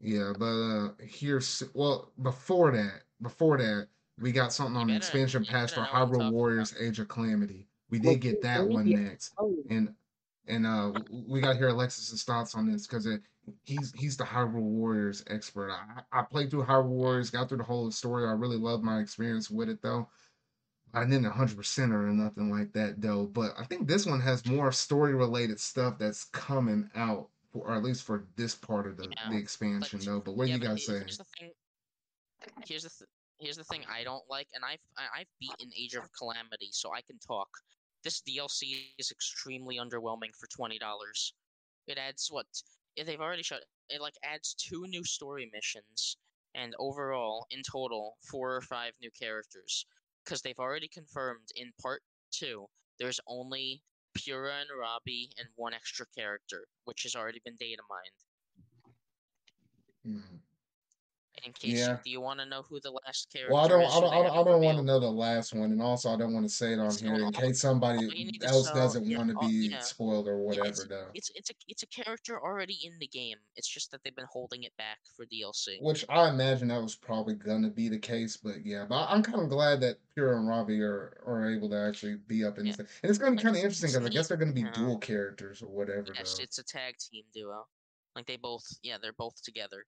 [0.00, 3.88] Yeah, but uh here's well before that, before that,
[4.20, 6.18] we got something on the better- expansion you pass for better know what I'm Hyrule
[6.18, 7.66] talking Warriors Age of Calamity.
[7.90, 9.34] We did get that one next.
[9.70, 9.94] And
[10.48, 13.06] and uh we got to hear Alexis's thoughts on this because
[13.64, 15.70] he's he's the Hyrule Warriors expert.
[15.70, 18.26] I, I played through Hyrule Warriors, got through the whole story.
[18.26, 20.08] I really loved my experience with it though.
[20.94, 24.70] I didn't 100% or nothing like that though, but I think this one has more
[24.72, 29.04] story related stuff that's coming out for, or at least for this part of the,
[29.04, 30.20] Yeah, the expansion but- though.
[30.20, 30.98] But what do yeah, you guys say?
[30.98, 31.50] Here's the thing.
[32.66, 33.08] Here's the th-
[33.42, 37.02] here's the thing I don't like, and I've I've beaten Age of Calamity, so I
[37.02, 37.48] can talk.
[38.04, 41.34] This DLC is extremely underwhelming for twenty dollars.
[41.86, 42.46] It adds what
[42.96, 43.60] eh, they've already showed.
[43.90, 46.16] It like adds two new story missions,
[46.54, 49.86] and overall, in total, four or five new characters.
[50.24, 52.66] Because they've already confirmed in part two,
[53.00, 53.82] there's only
[54.16, 58.20] Purah and Robbie and one extra character, which has already been data mined.
[60.06, 60.51] Mhm.
[61.44, 61.90] In case Yeah.
[61.92, 63.92] you, do you want to know who the last character Well, I don't, is?
[63.92, 66.16] I don't, I don't, I don't want to know the last one, and also I
[66.16, 69.06] don't want to say it on It's- here in all- case somebody else know- doesn't
[69.06, 69.80] yeah, want to be yeah.
[69.80, 70.68] spoiled or whatever.
[70.68, 71.08] it's, though.
[71.14, 73.38] it's it's a it's a character already in the game.
[73.56, 75.78] It's just that they've been holding it back for DLC.
[75.82, 79.40] Which I imagine that was probably gonna be the case, but yeah, but I'm kind
[79.42, 82.72] of glad that Purah and Robbie are are able to actually be up in Yeah.
[82.72, 82.86] this, thing.
[83.02, 84.70] and it's gonna be Like, kind of interesting because I guess they're gonna be you
[84.72, 86.12] dual characters or whatever.
[86.14, 86.44] Yes, though.
[86.44, 87.66] it's a tag team duo.
[88.14, 89.86] Like they both, yeah, they're both together.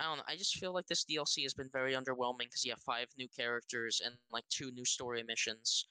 [0.00, 0.24] I don't know.
[0.26, 3.28] I just feel like this DLC has been very underwhelming because you have five new
[3.36, 5.86] characters and like two new story missions,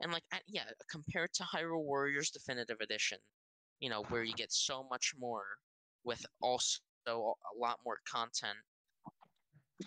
[0.00, 3.18] and like I, yeah, compared to Hyrule Warriors Definitive Edition,
[3.80, 5.44] you know, where you get so much more
[6.04, 6.78] with also
[7.08, 8.58] a lot more content.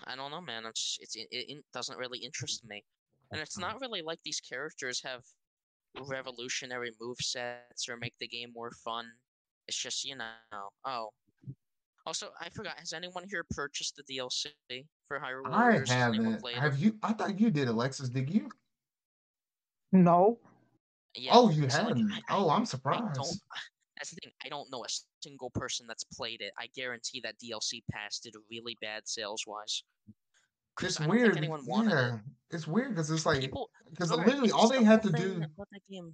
[0.06, 0.66] I don't know, man.
[0.66, 2.84] It's it, it doesn't really interest me,
[3.32, 5.22] and it's not really like these characters have
[6.10, 9.06] revolutionary move sets or make the game more fun.
[9.68, 10.26] It's just you know.
[10.86, 11.12] Oh,
[12.06, 12.74] also I forgot.
[12.78, 14.48] Has anyone here purchased the DLC
[15.08, 15.90] for Hyrule Warriors?
[15.90, 16.54] Has anyone haven't.
[16.56, 16.96] Have you?
[17.04, 18.10] I thought you did, Alexis.
[18.10, 18.50] Did you?
[19.92, 20.40] no.
[21.16, 21.32] Yeah.
[21.34, 22.12] Oh, you so, like, hadn't.
[22.12, 23.16] I- I- oh, I'm surprised.
[23.16, 23.28] don't.
[23.98, 24.32] That's the thing.
[24.44, 24.88] I don't know a
[25.22, 26.52] single person that's played it.
[26.58, 29.84] I guarantee that DLC pass did really bad sales wise.
[30.82, 31.38] It's I don't weird.
[31.38, 32.20] anyone wanted it.
[32.50, 33.52] It's weird because it's like
[33.92, 35.36] because literally all they the had to do.
[35.38, 36.14] about that game.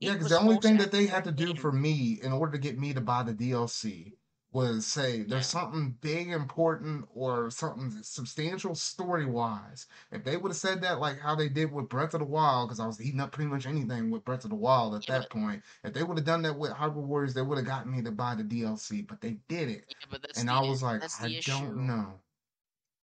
[0.00, 1.56] Yeah, because the the only thing that they had to do game.
[1.56, 4.12] for me in order to get me to buy the DLC
[4.52, 9.86] was say there's something big, important, or something substantial story wise.
[10.10, 12.68] If they would have said that like how they did with Breath of the Wild,
[12.68, 15.30] because I was eating up pretty much anything with Breath of the Wild at that
[15.30, 15.62] point.
[15.84, 18.10] If they would have done that with Hyrule Warriors, they would have gotten me to
[18.12, 21.40] buy the DLC, but they did it, Yeah, and the I was like, I the
[21.40, 22.20] don't know.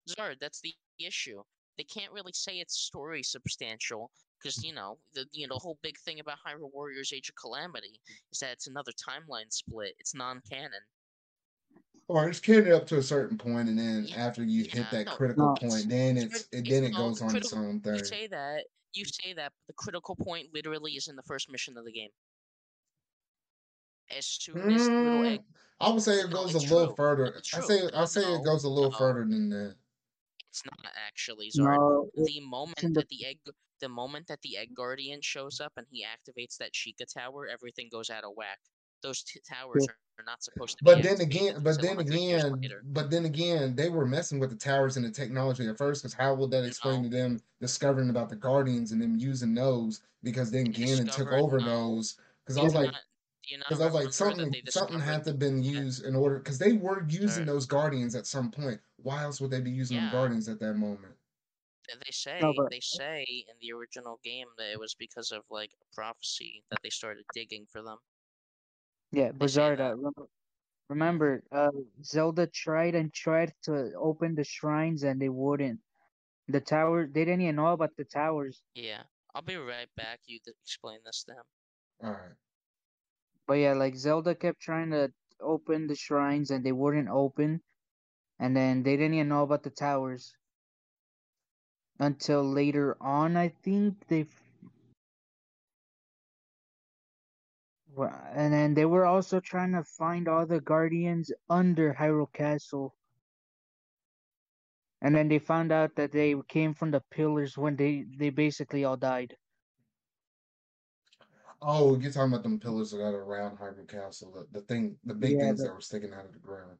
[0.09, 1.43] Zard, that's the issue.
[1.77, 5.80] They can't really say it's story substantial because you know the you know the whole
[5.81, 7.99] big thing about Hyrule Warriors: Age of Calamity
[8.31, 9.95] is that it's another timeline split.
[9.99, 10.81] It's non-canon.
[12.10, 14.90] Or it's canon up to a certain point, and then Yeah, after you yeah, hit
[14.90, 15.56] that no, critical No.
[15.56, 17.94] point, then it's it's it, then it goes the on its own thing.
[17.94, 21.77] You say that you say that the critical point literally is in the first mission
[21.77, 22.10] of the game.
[24.10, 25.41] As soon as little Mm, egg,
[25.80, 26.95] I would say it goes it's a little true.
[26.95, 27.36] Further.
[27.53, 28.98] I say I No, say it goes a little no.
[28.98, 29.76] further than that.
[30.49, 31.77] It's not actually Zard.
[31.80, 33.40] No, it- The moment that the egg,
[33.80, 37.88] the moment that the egg guardian shows up and he activates that Sheikah tower, everything
[37.90, 38.60] goes out of whack.
[39.02, 39.94] Those t- towers Yeah.
[40.19, 43.75] Are, are not supposed to be But then again, but then again, but then again,
[43.75, 46.03] they were messing with the towers and the technology at first.
[46.03, 47.09] Because how would that explain No.
[47.09, 50.01] to them discovering about the Guardians and them using those?
[50.23, 51.65] Because then They Ganon took over no.
[51.65, 52.17] those.
[52.45, 52.91] Because I was like,
[53.43, 56.39] you not because I was like, something something had to have been used in order.
[56.39, 57.47] Because they were using Zard.
[57.47, 58.79] those Guardians at some point.
[58.97, 60.11] Why else would they be using them Yeah.
[60.11, 61.15] Guardians at that moment?
[61.87, 65.43] They say No, but they say in the original game that it was because of
[65.49, 67.97] like a prophecy that they started digging for them.
[69.11, 69.77] Yeah, They say Bizarda.
[69.77, 69.95] that.
[69.95, 70.27] Remember,
[70.90, 71.72] remember, uh,
[72.03, 75.81] Zelda tried and tried to open the shrines and they wouldn't.
[76.48, 78.64] The tower, they didn't even know about the towers.
[78.73, 80.22] Yeah, I'll be right back.
[80.26, 81.45] You to explain this to him.
[82.03, 82.36] All right.
[83.48, 87.64] But yeah, like Zelda kept trying to open the shrines and they wouldn't open.
[88.40, 90.36] And then they didn't even know about the towers
[91.99, 93.36] until later on.
[93.38, 94.26] I think they.
[97.98, 102.95] And then they were also trying to find all the guardians under Hyrule Castle.
[105.02, 108.86] And then they found out that they came from the pillars when they they basically
[108.86, 109.36] all died.
[111.61, 115.14] Oh, you're talking about them pillars that are around Hyrule Castle, the, the thing, the
[115.14, 116.80] big Yeah, things the, that were sticking out of the ground.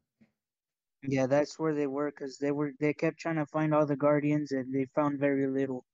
[1.04, 3.96] yeah, that's where they were because they were they kept trying to find all the
[3.96, 5.86] guardians and they found very little.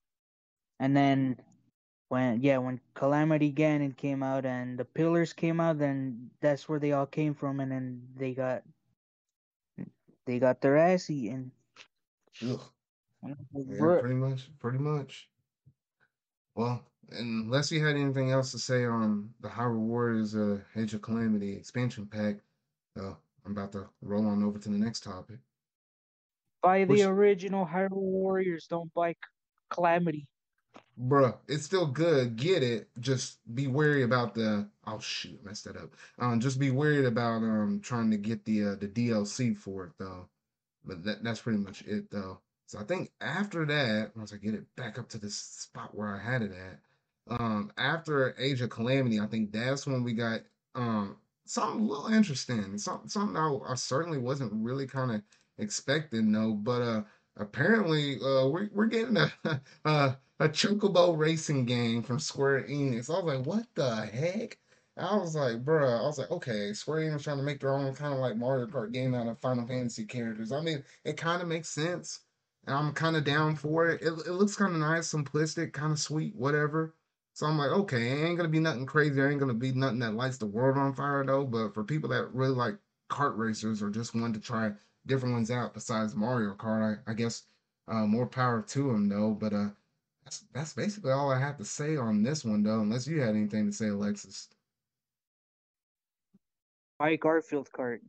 [0.79, 1.37] And then
[2.09, 6.79] when yeah, when Calamity Ganon came out and the pillars came out, then that's where
[6.79, 8.63] they all came from, and then they got
[10.25, 11.51] they got their ass eaten.
[12.43, 12.61] Ugh.
[13.23, 15.29] And I was like, Yeah, pretty much, pretty much.
[16.55, 21.01] Well, unless you had anything else to say on the Hyrule Warriors uh, Age of
[21.01, 22.37] Calamity expansion pack,
[22.99, 23.13] uh,
[23.45, 25.39] I'm about to roll on over to the next topic.
[26.61, 28.67] Buy the Which, original Hyrule Warriors.
[28.67, 29.15] Don't buy
[29.69, 30.27] Calamity.
[30.99, 32.35] Bruh, it's still good.
[32.35, 32.89] Get it.
[32.99, 34.69] Just be wary about the.
[34.87, 35.93] Oh shoot, messed that up.
[36.19, 39.93] Um, just be worried about um trying to get the uh, the DLC for it
[39.97, 40.27] though.
[40.85, 42.39] But that that's pretty much it though.
[42.67, 46.15] So I think after that, once I get it back up to this spot where
[46.15, 46.79] I had it at,
[47.39, 50.41] um, after Age of Calamity, I think that's when we got
[50.75, 52.77] um something a little interesting.
[52.77, 55.21] Something something I, I certainly wasn't really kind of
[55.57, 56.53] expecting though.
[56.53, 57.03] But uh
[57.37, 59.31] apparently uh we're we're getting a
[59.85, 63.09] a, a Chocobo racing game from Square Enix.
[63.09, 64.57] I was like, what the heck?
[64.97, 67.93] I was like, bruh, I was like, okay, Square Enix trying to make their own
[67.95, 70.51] kind of like Mario Kart game out of Final Fantasy characters.
[70.51, 72.21] I mean, it kind of makes sense.
[72.65, 74.01] And I'm kind of down for it.
[74.01, 76.95] It, it looks kind of nice, simplistic, kind of sweet, whatever.
[77.33, 79.21] So I'm like, okay, it ain't gonna be nothing crazy.
[79.21, 81.43] Ain't gonna be nothing that lights the world on fire though.
[81.43, 82.77] But for people that really like
[83.09, 84.71] kart racers or just want to try
[85.05, 87.43] different ones out besides Mario Kart, I, I guess
[87.89, 89.31] uh, more power to them though.
[89.31, 89.69] But uh,
[90.25, 92.81] that's that's basically all I have to say on this one though.
[92.81, 94.49] Unless you had anything to say, Alexis.
[96.97, 97.99] Buy Garfield Kart.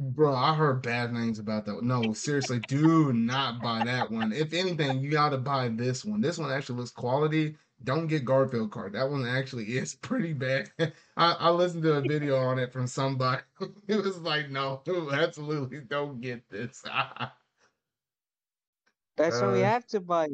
[0.00, 1.82] Bro, I heard bad things about that.
[1.82, 4.32] No, seriously, do not buy that one.
[4.32, 6.22] If anything, you gotta buy this one.
[6.22, 7.56] This one actually looks quality.
[7.84, 8.92] Don't get Garfield Kart.
[8.92, 10.70] That one actually is pretty bad.
[10.78, 13.42] I, I listened to a video on it from somebody.
[13.88, 14.80] It was like, no,
[15.12, 16.82] absolutely don't get this.
[19.16, 20.28] That's what we uh, have to buy.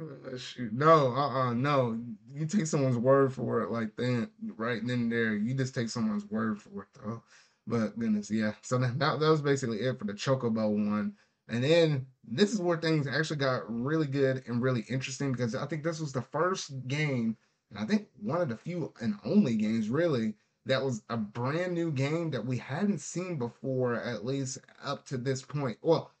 [0.00, 0.72] Uh, shoot.
[0.72, 2.00] No, uh-uh, no.
[2.32, 5.34] You take someone's word for it like that, right then and there.
[5.36, 7.22] You just take someone's word for it, though.
[7.66, 8.52] But goodness, yeah.
[8.62, 11.14] So that, that was basically it for the Chocobo one.
[11.48, 15.66] And then this is where things actually got really good and really interesting because I
[15.66, 17.36] think this was the first game,
[17.70, 20.34] and I think one of the few and only games really
[20.66, 25.18] that was a brand new game that we hadn't seen before, at least up to
[25.18, 25.76] this point.
[25.82, 26.12] Well,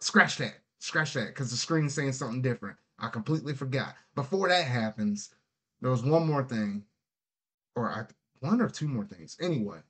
[0.00, 2.78] scratch that, scratch that, because the screen's saying something different.
[3.02, 3.96] I completely forgot.
[4.14, 5.34] Before that happens,
[5.80, 6.84] there was one more thing,
[7.74, 8.04] or I,
[8.40, 9.36] one or two more things.
[9.40, 9.80] Anyway,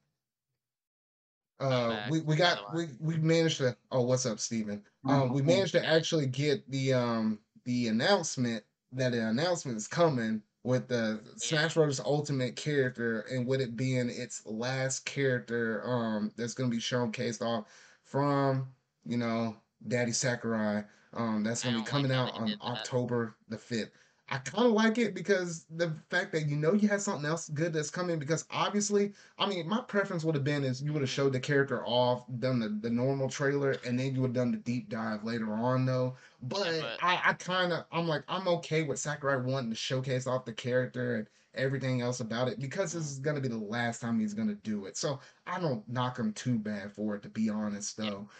[1.60, 3.76] uh, we, we got we, we managed to.
[3.92, 4.82] Oh, what's up, Steven?
[5.06, 10.42] Um, we managed to actually get the um the announcement that an announcement is coming
[10.64, 12.00] with the Smash Bros.
[12.00, 17.66] Ultimate character and with it being its last character um that's gonna be showcased off
[18.02, 18.68] from
[19.04, 19.56] you know
[19.86, 20.84] Daddy Sakurai.
[21.14, 23.90] Um, that's gonna be coming like out on October the fifth.
[24.32, 27.50] I kind of like it because the fact that you know you have something else
[27.50, 28.18] good that's coming.
[28.18, 31.40] Because obviously, I mean, my preference would have been is you would have showed the
[31.40, 34.88] character off, done the, the normal trailer, and then you would have done the deep
[34.88, 36.16] dive later on, though.
[36.42, 37.04] But, yeah, but...
[37.04, 40.52] I, I kind of, I'm like, I'm okay with Sakurai wanting to showcase off the
[40.54, 44.32] character and everything else about it because this is gonna be the last time he's
[44.32, 44.96] gonna do it.
[44.96, 48.30] So I don't knock him too bad for it, to be honest, though.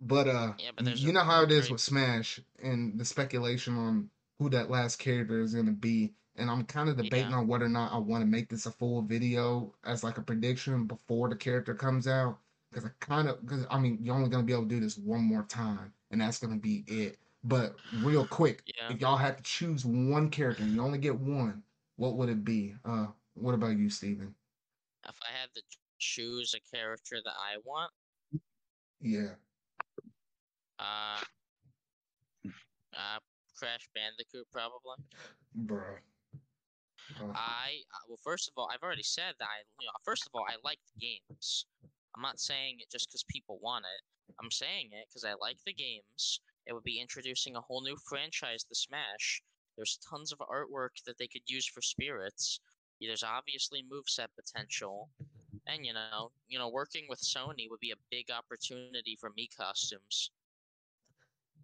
[0.00, 4.10] But uh, yeah, but you know how it is with Smash and the speculation on
[4.38, 6.14] who that last character is gonna be.
[6.36, 7.36] And I'm kind of debating yeah.
[7.36, 10.22] on whether or not I want to make this a full video as like a
[10.22, 12.38] prediction before the character comes out.
[12.70, 14.96] Because I kind of, because I mean, you're only gonna be able to do this
[14.96, 17.18] one more time, and that's gonna be it.
[17.44, 18.94] But real quick, yeah.
[18.94, 21.62] if y'all had to choose one character, and you only get one,
[21.96, 22.74] what would it be?
[22.84, 24.34] Uh, what about you, Steven?
[25.06, 25.62] If I had to
[25.98, 27.90] choose a character that I want,
[29.00, 29.30] yeah.
[30.80, 31.20] Uh,
[32.96, 33.20] uh,
[33.56, 34.96] Crash Bandicoot, probably.
[35.54, 36.00] Bro.
[37.20, 37.32] Oh.
[37.34, 40.30] I uh, well, first of all, I've already said that I, you know, first of
[40.34, 41.66] all, I like the games.
[42.16, 44.34] I'm not saying it just because people want it.
[44.40, 46.40] I'm saying it because I like the games.
[46.66, 49.42] It would be introducing a whole new franchise to Smash.
[49.76, 52.60] There's tons of artwork that they could use for spirits.
[53.00, 55.08] There's obviously moveset potential,
[55.66, 59.48] and you know, you know, working with Sony would be a big opportunity for me
[59.56, 60.30] costumes.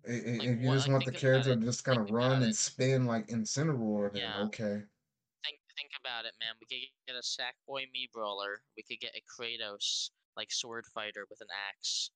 [0.06, 3.28] If like, you just want the character to just kind of run and spin like
[3.28, 4.44] Incineroar, then yeah.
[4.44, 4.82] okay.
[5.44, 6.54] Think think about it, man.
[6.60, 8.62] We could get a Sackboy Mii Brawler.
[8.76, 12.10] We could get a Kratos like sword fighter with an axe.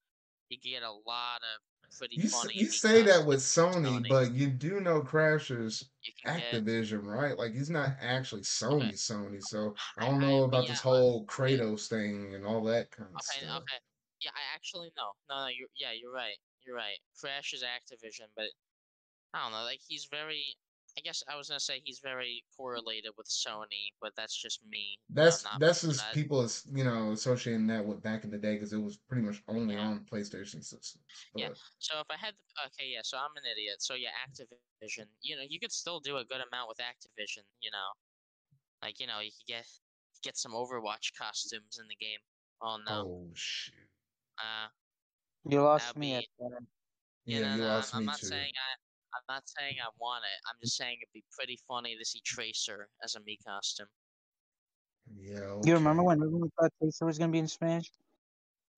[0.49, 2.55] You could get a lot of pretty you, funny.
[2.55, 5.85] You say that with Sony, Sony, but you do know Crasher's
[6.27, 7.11] Activision, get...
[7.11, 7.39] right?
[7.39, 8.95] Like he's not actually Sony.
[8.95, 9.43] Sony.
[9.43, 13.23] So I don't know about yeah, this whole Kratos thing and all that kind of
[13.23, 13.37] stuff.
[13.37, 13.63] okay, stuff.
[13.63, 13.83] Okay,
[14.23, 15.11] yeah, I actually know.
[15.29, 16.37] No, no, you're yeah, you're right.
[16.67, 16.99] You're right.
[17.19, 18.47] Crash is Activision, but
[19.35, 19.65] I don't know.
[19.65, 20.43] Like he's very.
[20.99, 24.99] I guess I was gonna say he's very correlated with Sony, but that's just me.
[25.09, 26.15] That's that's just that.
[26.15, 29.23] people as you know associating that with back in the day because it was pretty
[29.23, 29.87] much only yeah.
[29.87, 30.99] on PlayStation systems.
[31.33, 31.43] But.
[31.43, 31.49] Yeah.
[31.79, 33.03] So if I had, the, okay, yeah.
[33.05, 33.77] So I'm an idiot.
[33.79, 35.07] So yeah, Activision.
[35.23, 37.45] You know, you could still do a good amount with Activision.
[37.61, 37.89] You know,
[38.83, 39.67] like you know, you could get
[40.25, 42.19] get some Overwatch costumes in the game.
[42.61, 42.95] Oh no.
[42.95, 43.75] Oh shoot.
[44.39, 44.69] Uh,
[45.49, 46.61] you lost me at that.
[47.25, 48.27] Yeah, no, you no, lost I'm, me I'm not too.
[48.27, 48.71] saying I.
[49.13, 50.39] I'm not saying I want it.
[50.49, 53.89] I'm just saying it'd be pretty funny to see Tracer as a Mii costume.
[55.19, 55.41] Yeah.
[55.41, 55.69] Okay.
[55.69, 57.91] You remember when we thought Tracer was gonna be in Smash?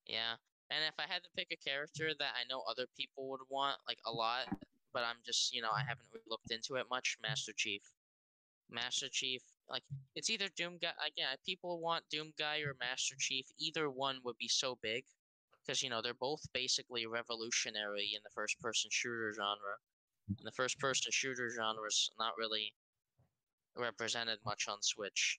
[0.07, 0.35] Yeah,
[0.71, 3.77] and if I had to pick a character that I know other people would want
[3.87, 4.47] like a lot,
[4.95, 7.83] but I'm just you know I haven't really looked into it much, Master Chief.
[8.71, 9.83] Master Chief, like
[10.17, 10.93] it's either Doom Guy.
[11.07, 13.45] Again, people want Doom Guy or Master Chief.
[13.59, 15.05] Either one would be so big
[15.65, 19.77] because you know they're both basically revolutionary in the first-person shooter genre.
[20.29, 22.73] And the first-person shooter genre is not really
[23.77, 25.39] represented much on Switch.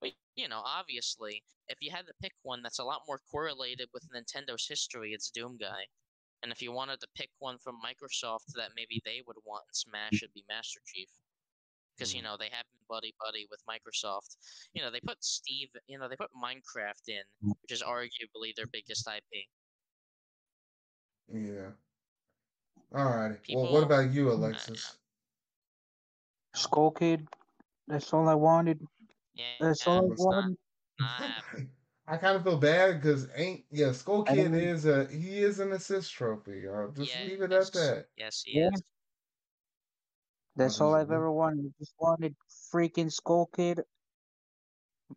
[0.00, 3.88] But you know, obviously, if you had to pick one that's a lot more correlated
[3.92, 5.86] with Nintendo's history, it's Doom Guy.
[6.42, 9.74] And if you wanted to pick one from Microsoft that maybe they would want in
[9.74, 11.08] Smash, it'd be Master Chief
[11.96, 12.24] because you mm.
[12.24, 14.36] know they have been buddy buddy with Microsoft.
[14.74, 17.52] You know they put Steve, you know they put Minecraft in, mm.
[17.62, 19.46] which is arguably their biggest IP.
[21.32, 21.70] Yeah.
[22.94, 23.38] All right.
[23.52, 24.96] Well, what about you, Alexis?
[26.54, 27.26] Skull Kid.
[27.88, 28.80] That's all I wanted.
[29.34, 30.56] Yeah, that's all I wanted.
[30.98, 31.62] Not, not
[32.08, 35.72] I kind of feel bad because ain't yeah Skull Kid is a he is an
[35.72, 36.62] assist trophy.
[36.68, 38.06] I'll just yeah, leave it at that.
[38.16, 38.68] Yes, he yeah.
[38.72, 38.82] is.
[40.56, 41.72] That's all I've ever wanted.
[41.78, 42.34] Just wanted
[42.72, 43.82] freaking Skull Kid.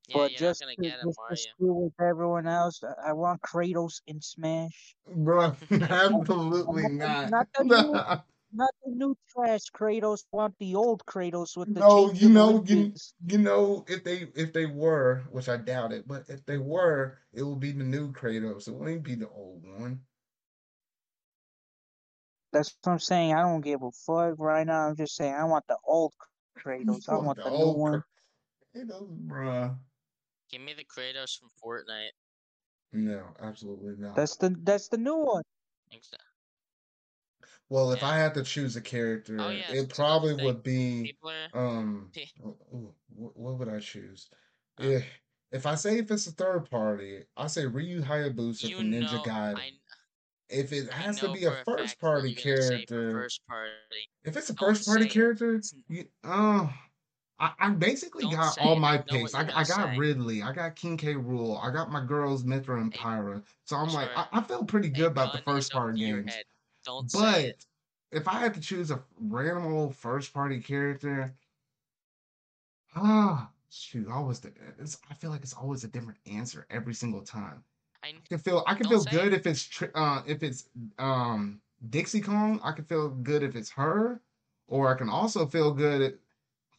[0.07, 4.22] Yeah, but just, to, him, just to screw with everyone else, I want Kratos in
[4.22, 4.95] Smash.
[5.07, 7.32] Bro, absolutely not.
[7.32, 7.94] Not the, new,
[8.53, 10.26] not the new trash Kratos.
[10.32, 12.11] Want the old Kratos with the no.
[12.11, 12.94] You know, you,
[13.26, 17.18] you know, if they if they were, which I doubt it, but if they were,
[17.34, 18.68] it would be the new Kratos.
[18.68, 20.02] It wouldn't be the old one.
[22.51, 23.34] That's what I'm saying.
[23.34, 24.88] I don't give a fuck right now.
[24.89, 26.13] I'm just saying I want the old
[26.57, 27.07] Kratos.
[27.09, 28.03] I want the, the new one.
[28.76, 29.77] Kratos, bruh.
[30.49, 32.11] Give me the Kratos from Fortnite.
[32.91, 34.15] No, absolutely not.
[34.15, 35.43] That's the that's the new one.
[35.91, 36.26] Exactly.
[37.69, 38.09] Well, if Yeah.
[38.09, 41.49] I had to choose a character, Oh, yeah, it probably would be are.
[41.53, 42.11] um.
[42.43, 44.30] Oh, ooh, what would I choose?
[44.80, 44.88] Huh?
[44.88, 45.21] If
[45.51, 49.01] if I say if it's a third party, I say Ryu Hayabusa You from Ninja
[49.11, 49.55] know, Gaiden.
[49.55, 49.71] I,
[50.49, 53.11] If it has to be a a first what party you're gonna say for character,
[53.11, 53.71] first party.
[54.23, 55.11] if it's a Don't first party it.
[55.11, 56.67] character, you, uh,
[57.39, 58.80] I, I basically Don't got all it.
[58.80, 59.34] my picks.
[59.34, 59.97] I, I got say.
[59.97, 61.13] Ridley, I got King K.
[61.13, 63.43] Rool, I got my girls Mythra and Pyra.
[63.65, 64.09] So I'm like.
[64.15, 66.34] I, I feel pretty A good about the first is up part games.
[66.84, 67.65] Don't say it.
[68.11, 71.34] But if I had to choose a random old first party character,
[72.95, 77.21] ah, shoot, always the, it's, I feel like it's always a different answer every single
[77.21, 77.63] time.
[78.03, 79.34] I I can feel I can feel good it.
[79.34, 82.59] if it's uh if it's um Dixie Kong.
[82.63, 84.21] I can feel good if it's her,
[84.67, 86.01] or I can also feel good.
[86.01, 86.13] At,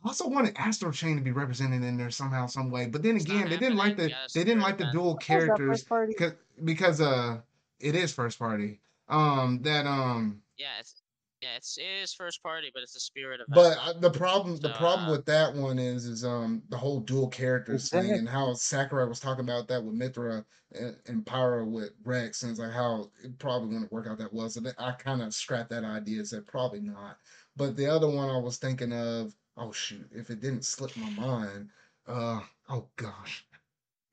[0.04, 2.86] I also wanted Astral Chain to be represented in there somehow, some way.
[2.88, 5.16] But then It's again, they didn't like the You gotta they didn't like the dual
[5.16, 6.14] What was that characters party?
[6.14, 6.34] because
[6.64, 7.42] because uh
[7.80, 8.80] it is first party.
[9.08, 10.99] Um that um Yeah, it's
[11.42, 13.48] yeah, it's it is first party, but it's a spirit event.
[13.54, 16.76] but uh, the problem the So, problem uh, with that one is is um the
[16.76, 21.24] whole dual characters thing and how Sakurai was talking about that with Mythra and, and
[21.24, 24.48] Pyra with Rex and it's like how it probably wouldn't work out that well.
[24.50, 27.18] So that, I kind of scrapped that idea said probably not.
[27.56, 31.10] But the other one I was thinking of, oh shoot, if it didn't slip my
[31.10, 31.70] mind,
[32.06, 33.46] uh oh gosh.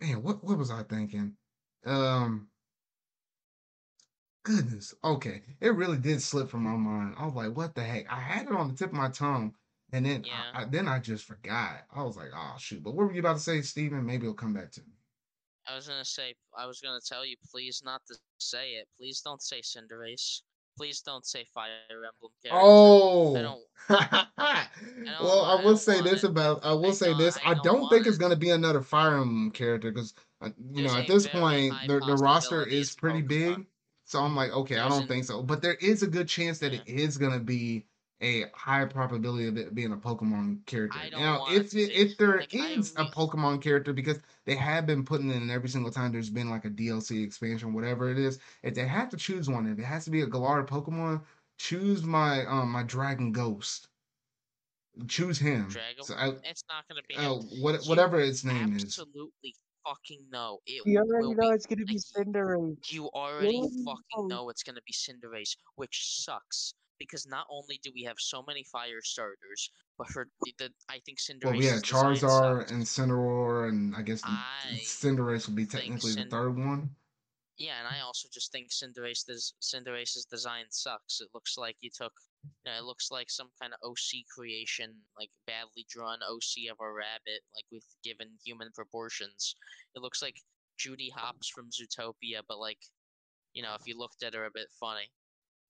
[0.01, 1.37] Man, what what was I thinking?
[1.85, 2.49] Um
[4.47, 4.95] goodness.
[5.03, 5.43] Okay.
[5.61, 7.15] It really did slip from my mind.
[7.17, 8.11] I was like, what the heck?
[8.11, 9.55] I had it on the tip of my tongue.
[9.93, 10.53] And then Yeah.
[10.53, 11.85] I, I then I just forgot.
[11.91, 12.83] I was like, oh shoot.
[12.83, 14.05] But what were you about to say, Steven?
[14.05, 14.93] Maybe it'll come back to me.
[15.67, 18.87] I was gonna say, I was gonna tell you, please not to say it.
[18.97, 20.41] Please don't say Cinderace.
[20.77, 22.87] Please don't say Fire Emblem character.
[23.33, 23.65] I Oh, don't.
[25.19, 26.23] well, I I will don't say want this it.
[26.23, 27.17] about I will I say don't.
[27.17, 27.39] this.
[27.43, 28.19] I I don't don't want think it's it.
[28.19, 31.27] gonna be another Fire Emblem character because uh, you There's know at a this very
[31.27, 33.21] point high the the roster possibility is it's pretty Pokemon.
[33.21, 33.67] big.
[34.07, 35.43] So I'm like, okay, I don't think so.
[35.43, 37.85] But there is a good chance that it is gonna be
[38.21, 40.97] a high probability of it being a Pokemon character.
[40.97, 44.85] I don't Now, if it, if there Like is a Pokemon character, because they have
[44.87, 48.39] been putting in every single time there's been like a DLC expansion, whatever it is,
[48.63, 51.21] if they have to choose one, if it has to be a Galar Pokemon,
[51.57, 53.89] choose my um my Dragon Ghost.
[55.09, 55.67] Choose him.
[55.67, 56.03] Dragon.
[56.05, 58.83] So I, It's not gonna be uh, what whatever its name is.
[58.83, 59.53] absolutely
[59.87, 61.55] fucking know it You will already know be.
[61.55, 62.91] it's gonna be like, Cinderace.
[62.91, 64.35] You You already already fucking know.
[64.43, 68.63] know it's gonna be Cinderace, which sucks because not only do we have so many
[68.63, 71.43] fire starters, but her the, the I think Cinderace.
[71.45, 72.71] Well, we had Charizard sucks.
[72.71, 74.41] and Cineroar, and I guess I
[74.83, 76.89] Cinderace would be think technically the third one.
[77.57, 81.21] Yeah, and I also just think Cinderace des- Cinderace's design sucks.
[81.21, 82.13] It looks like you took,
[82.43, 86.77] you know, it looks like some kind of OC creation, like badly drawn OC of
[86.79, 89.55] a rabbit, like with given human proportions.
[89.95, 90.35] It looks like
[90.77, 92.77] Judy Hopps from Zootopia, but like,
[93.53, 95.09] you know, if you looked at her a bit funny,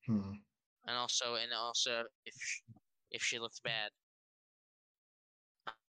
[0.05, 0.33] Hmm.
[0.85, 2.61] and also, and also if sh-
[3.11, 3.91] if she looked bad.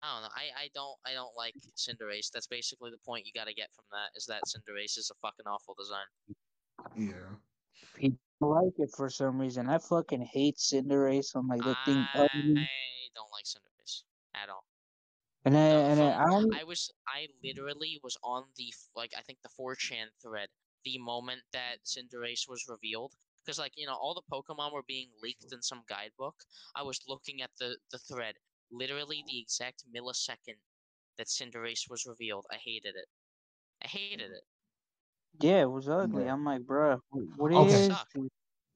[0.03, 0.35] I don't know.
[0.35, 2.31] I, I don't I don't like Cinderace.
[2.33, 5.19] That's basically the point you got to get from that is that Cinderace is a
[5.21, 6.09] fucking awful design.
[6.97, 7.37] Yeah.
[7.95, 9.69] People like it for some reason.
[9.69, 11.35] I fucking hate Cinderace.
[11.35, 12.69] I'm like the thing I ugly.
[13.15, 14.03] don't like Cinderace
[14.35, 14.65] at all.
[15.45, 16.61] And then, No, and then from I.
[16.61, 20.49] I was I literally was on the like I think the 4chan thread
[20.85, 23.13] the moment that Cinderace was revealed
[23.45, 26.37] because like you know all the Pokemon were being leaked in some guidebook.
[26.75, 28.35] I was looking at the the thread
[28.71, 30.59] literally the exact millisecond
[31.19, 32.47] that Cinderace was revealed.
[32.51, 33.07] I hated it.
[33.85, 34.45] I hated it.
[35.41, 36.25] Yeah, it was ugly.
[36.25, 36.33] Yeah.
[36.33, 37.75] I'm like, bruh, wh- what Okay.
[37.75, 38.09] is Suck.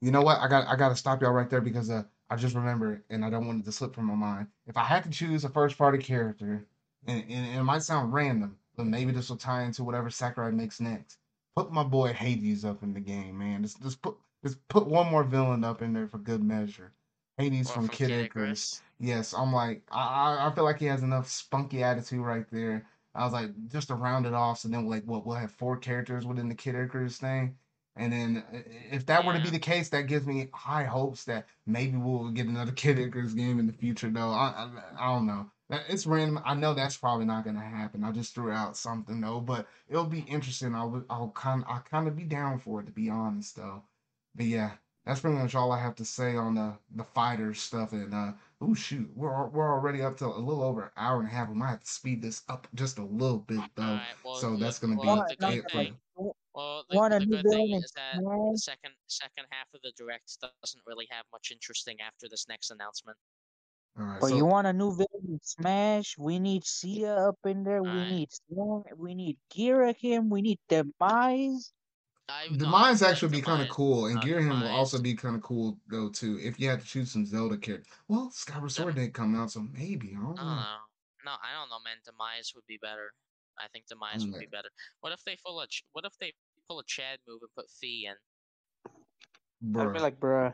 [0.00, 0.38] You know what?
[0.38, 3.24] I got I got to stop y'all right there because uh, I just remembered, and
[3.24, 4.48] I don't want it to slip from my mind.
[4.66, 6.66] If I had to choose a first party character,
[7.06, 10.52] and, and, and it might sound random, but maybe this will tie into whatever Sakurai
[10.52, 11.18] makes next.
[11.56, 13.62] Put my boy Hades up in the game, man.
[13.62, 16.92] Just just put just put one more villain up in there for good measure.
[17.38, 18.82] Hades from from Kid Kid Icarus.
[18.98, 22.86] Yes, I'm like I I feel like he has enough spunky attitude right there.
[23.14, 24.58] I was like just to round it off.
[24.60, 27.56] So then like what we'll have four characters within the Kid Icarus thing.
[27.96, 28.44] And then
[28.90, 32.30] if that were to be the case, that gives me high hopes that maybe we'll
[32.30, 34.10] get another Kid Icarus game in the future.
[34.10, 35.50] Though I I, I don't know.
[35.88, 36.42] It's random.
[36.44, 38.04] I know that's probably not gonna happen.
[38.04, 40.74] I just threw out something though, but it'll be interesting.
[40.74, 43.82] I'll I'll kind I'll kind of be down for it to be honest though.
[44.34, 44.72] But yeah,
[45.04, 47.92] that's pretty much all I have to say on the the fighters stuff.
[47.92, 51.28] And uh, oh shoot, we're we're already up to a little over an hour and
[51.28, 51.48] a half.
[51.48, 53.82] We might have to speed this up just a little bit though.
[53.82, 55.86] Alright, well, So look, that's gonna well, Want, be the no, good it for like,
[55.88, 56.32] thing, the.
[56.54, 60.38] well, the, want the good thing is that the second second half of the direct
[60.40, 63.18] doesn't really have much interesting after this next announcement.
[63.98, 65.38] All right, But you want a new villain?
[65.42, 66.16] Smash.
[66.18, 67.82] We need Sia up in there.
[67.82, 68.28] We I need
[68.96, 70.30] We need Ghirahim.
[70.30, 71.72] We need Demise.
[72.34, 75.14] I no, I Demise actually be kind of cool, and Uh, Ghirahim will also be
[75.14, 76.38] kind of cool though too.
[76.42, 79.60] If you had to choose some Zelda character, well, Skyward Sword didn't come out, so
[79.60, 80.56] maybe I don't I don't know.
[80.56, 80.76] know.
[81.26, 81.96] No, I don't know, man.
[82.04, 83.12] Demise would be better.
[83.58, 84.68] I think Demise would be better.
[85.00, 86.32] What if they pull a Ch- What if they
[86.68, 88.16] pull a Chad move and put Fi in?
[89.76, 90.52] I'd be Bruh, like, bruh.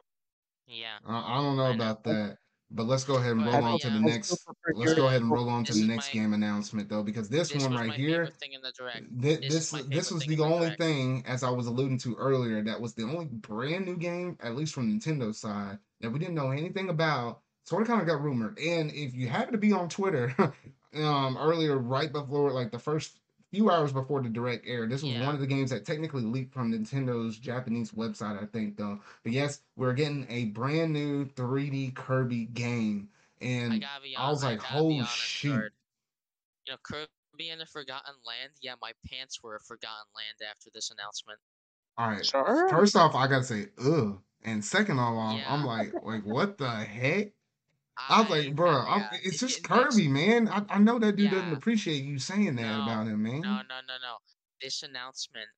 [0.67, 1.85] Yeah, I, I don't know I know.
[1.85, 2.39] about that.
[2.73, 4.47] But let's go ahead and roll on to the yeah, I still next.
[4.75, 7.75] Let's go ahead and roll on to the next game announcement though, because this one
[7.75, 9.21] right here, thing in the direct.
[9.21, 12.95] Th- This this was the only thing, as I was alluding to earlier, that was
[12.95, 16.89] the only brand new game, at least from Nintendo side, that we didn't know anything
[16.91, 17.41] about.
[17.65, 18.59] Sort of kind of got rumored.
[18.59, 20.35] And if you happen to be on Twitter,
[20.95, 23.19] um, earlier, right before, like the first
[23.51, 26.53] few hours before the direct air, this was one of the games that technically leaked
[26.53, 29.01] from Nintendo's Japanese website, I think, though.
[29.23, 33.11] But yes, we're getting a brand new 3D Kirby game,
[33.41, 35.71] and gotta be I was like, gotta be "Oh honest, shoot!" Zard.
[36.67, 38.53] You know, Kirby in the Forgotten Land.
[38.61, 41.39] Yeah, my pants were a Forgotten Land after this announcement.
[41.97, 42.25] All right.
[42.25, 42.69] Sure.
[42.69, 44.23] First off, I gotta say, ugh.
[44.43, 47.33] And second of all, Yeah, I'm like, like, what the heck?
[48.09, 49.09] I was like, bro, yeah.
[49.23, 50.49] it's just Kirby, man.
[50.49, 53.41] I, I know that dude doesn't appreciate you saying that No, about him, man.
[53.41, 54.17] no, no, no, no.
[54.63, 55.49] This announcement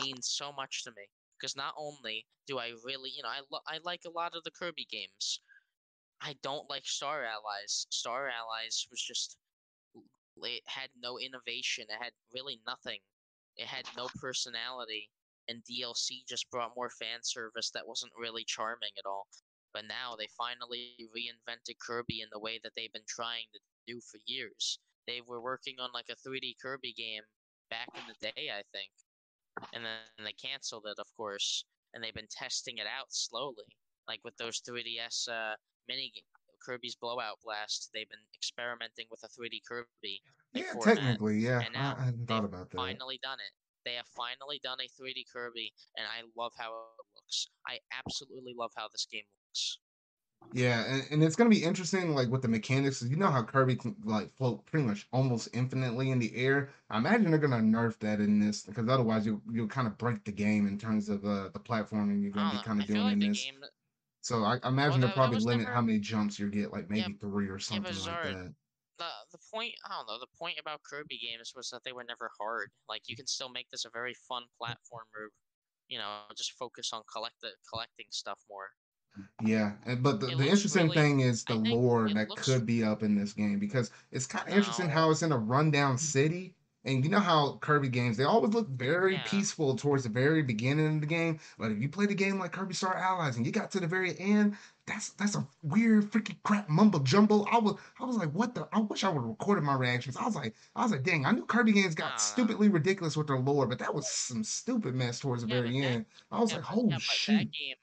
[0.00, 1.08] means so much to me
[1.38, 4.44] because not only do I really, you know, I lo- I like a lot of
[4.44, 5.40] the Kirby games.
[6.20, 7.86] I don't like Star Allies.
[7.90, 9.36] Star Allies was just
[10.42, 11.86] it had no innovation.
[11.88, 12.98] It had really nothing.
[13.56, 15.10] It had no personality,
[15.48, 19.26] and DLC just brought more fan service that wasn't really charming at all.
[19.74, 24.00] But now they finally reinvented Kirby in the way that they've been trying to do
[24.00, 24.78] for years.
[25.06, 27.22] They were working on like a 3D Kirby game
[27.70, 28.92] back in the day, I think,
[29.74, 31.64] and then they canceled it, of course.
[31.92, 33.66] And they've been testing it out slowly,
[34.08, 35.54] like with those 3DS uh,
[35.88, 36.12] mini
[36.64, 37.90] Kirby's Blowout Blast.
[37.92, 40.22] They've been experimenting with a 3D Kirby
[40.54, 41.60] like Yeah, format, technically, yeah.
[41.60, 42.76] and now I hadn't thought they've about that.
[42.76, 43.52] finally done it.
[43.84, 47.48] They have finally done a 3D Kirby, and I love how it looks.
[47.68, 49.24] I absolutely love how this game
[50.52, 53.02] Yeah, and, and it's gonna be interesting, like with the mechanics.
[53.02, 56.70] You know how Kirby can like float pretty much almost infinitely in the air.
[56.90, 60.24] I imagine they're gonna nerf that in this because otherwise you you'll kind of break
[60.24, 63.08] the game in terms of uh, the platforming you're gonna don't be kind of doing
[63.08, 63.50] like in this.
[63.50, 63.64] game.
[64.22, 65.70] So I, I Well, imagine they'll that, that probably limit never.
[65.70, 68.54] how many jumps you get, like Yeah, maybe three or yeah, something like that.
[68.98, 70.18] the the point I don't know.
[70.20, 72.70] The point about Kirby games was that they were never hard.
[72.88, 75.28] Like you can still make this a very fun platformer.
[75.88, 78.70] You know, just focus on collect the, collecting stuff more.
[79.38, 80.94] Yeah, and but the, the interesting really.
[80.94, 82.46] thing is the lore that looks.
[82.46, 85.38] could be up in this game because it's kind of interesting how it's in a
[85.38, 86.54] rundown city.
[86.86, 89.22] And you know how Kirby games, they always look very Yeah.
[89.24, 91.40] peaceful towards the very beginning of the game.
[91.58, 93.86] But if you play the game like Kirby Star Allies and you got to the
[93.86, 97.44] very end, that's that's a weird freaking crap mumbo jumbo.
[97.44, 100.16] I was I was like, what the I wish I would have recorded my reactions.
[100.18, 103.16] I was like, I was like, dang, I knew Kirby games got don't stupidly ridiculous
[103.16, 105.86] with their lore, but that was some stupid mess towards the Yeah, very that.
[105.86, 106.06] end.
[106.30, 107.38] I was like, oh yeah, shoot.
[107.38, 107.76] that game.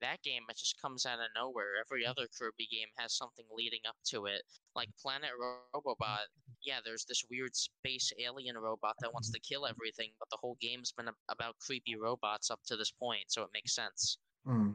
[0.00, 1.80] That game it just comes out of nowhere.
[1.80, 4.42] Every other Kirby game has something leading up to it.
[4.74, 5.30] Like Planet
[5.74, 6.26] Robobot,
[6.62, 10.56] yeah, there's this weird space alien robot that wants to kill everything, but the whole
[10.60, 14.18] game's been a- about creepy robots up to this point, so it makes sense.
[14.44, 14.72] Hmm.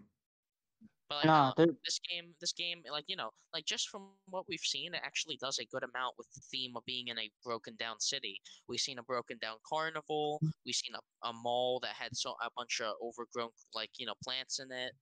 [1.09, 3.89] But like, Nah, don't know, there, this game, this game, like you know, like just
[3.89, 7.09] from what we've seen, it actually does a good amount with the theme of being
[7.09, 8.41] in a broken down city.
[8.67, 10.39] We've seen a broken down carnival.
[10.65, 14.15] We've seen a, a mall that had so a bunch of overgrown like you know
[14.23, 14.93] plants in it.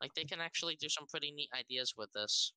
[0.00, 2.52] Like they can actually do some pretty neat ideas with this.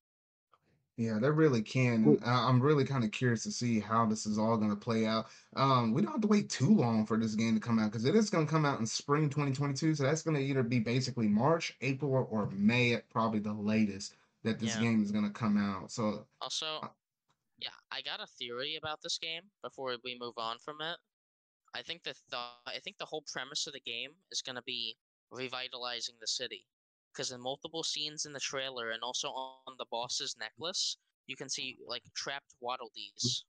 [0.97, 2.19] Yeah, they really can.
[2.23, 5.05] I- I'm really kind of curious to see how this is all going to play
[5.05, 5.27] out.
[5.55, 8.05] Um, we don't have to wait too long for this game to come out because
[8.05, 9.95] it is going to come out in spring 2022.
[9.95, 13.53] So that's going to either be basically March, April, or, or May at probably the
[13.53, 14.81] latest that this Yeah.
[14.81, 15.91] game is going to come out.
[15.91, 16.93] So, Also,
[17.57, 20.97] yeah, I got a theory about this game before we move on from it.
[21.73, 24.61] I think the th- I think the whole premise of the game is going to
[24.63, 24.97] be
[25.31, 26.67] revitalizing the city.
[27.13, 30.97] Because in multiple scenes in the trailer and also on the boss's necklace,
[31.27, 33.45] you can see like trapped Waddle Dees.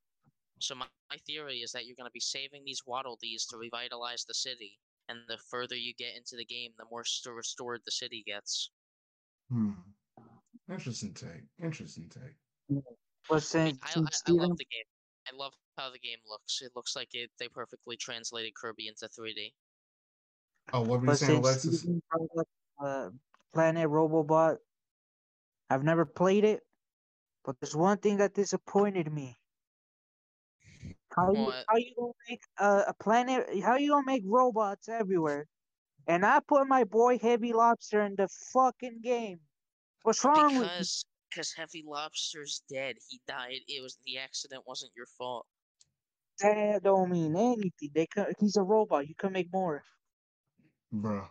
[0.59, 3.57] So my, my theory is that you're going to be saving these Waddle Dees to
[3.57, 4.79] revitalize the city.
[5.09, 8.71] And the further you get into the game, the more st- restored the city gets.
[9.51, 9.73] hmm.
[10.71, 11.45] Interesting take.
[11.63, 12.83] Interesting take.
[13.29, 14.87] but I mean, I, I, I love the game.
[15.27, 16.63] I love how the game looks.
[16.63, 19.53] It looks like it they perfectly translated Kirby into 3D.
[20.73, 21.83] Oh, what were you saying, Alexis?
[21.83, 22.49] Brought up
[22.81, 23.11] uh,
[23.53, 24.57] Planet Robobot,
[25.69, 26.61] I've never played it,
[27.45, 29.39] but there's one thing that disappointed me.
[31.15, 33.47] How you how you gonna make a, a planet?
[33.63, 35.47] How you gonna make robots everywhere?
[36.07, 39.41] And I put my boy Heavy Lobster in the fucking game.
[40.03, 40.69] What's wrong with you?
[40.69, 42.97] Because Because Heavy Lobster's dead.
[43.09, 43.61] He died.
[43.69, 45.47] It was the accident wasn't your fault.
[46.41, 47.91] That don't mean anything.
[47.95, 49.07] They can, he's a robot.
[49.07, 49.85] You can make more.
[50.93, 51.29] Bruh.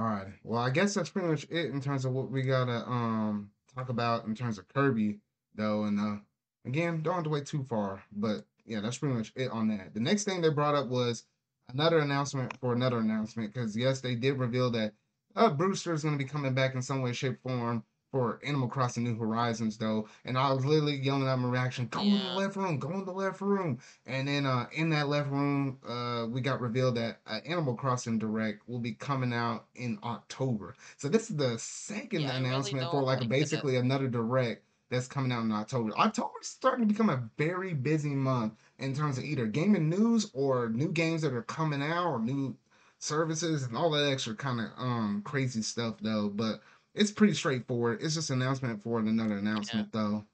[0.00, 0.28] All right.
[0.44, 3.90] Well, I guess that's pretty much it in terms of what we gotta um talk
[3.90, 5.18] about in terms of Kirby,
[5.54, 5.84] though.
[5.84, 6.16] And uh,
[6.64, 8.02] again, don't have to wait too far.
[8.10, 9.92] But yeah, that's pretty much it on that.
[9.92, 11.24] The next thing they brought up was
[11.68, 14.94] another announcement for another announcement because yes, they did reveal that
[15.36, 18.68] uh, Brewster is going to be coming back in some way, shape, form for Animal
[18.68, 22.30] Crossing New Horizons though, and I was literally yelling at my reaction, "Go in the
[22.30, 26.26] left room, go in the left room." And then uh, in that left room, uh,
[26.28, 30.74] we got revealed that uh, Animal Crossing Direct will be coming out in October.
[30.96, 34.64] So this is the second Yeah, I really announcement for like like basically another Direct
[34.90, 35.96] that's coming out in October.
[35.96, 40.68] October's starting to become a very busy month in terms of either gaming news or
[40.70, 42.56] new games that are coming out or new
[42.98, 46.28] services and all that extra kind of um crazy stuff though.
[46.28, 46.60] But
[46.94, 48.00] it's pretty straightforward.
[48.02, 50.24] It's just an announcement for another announcement though.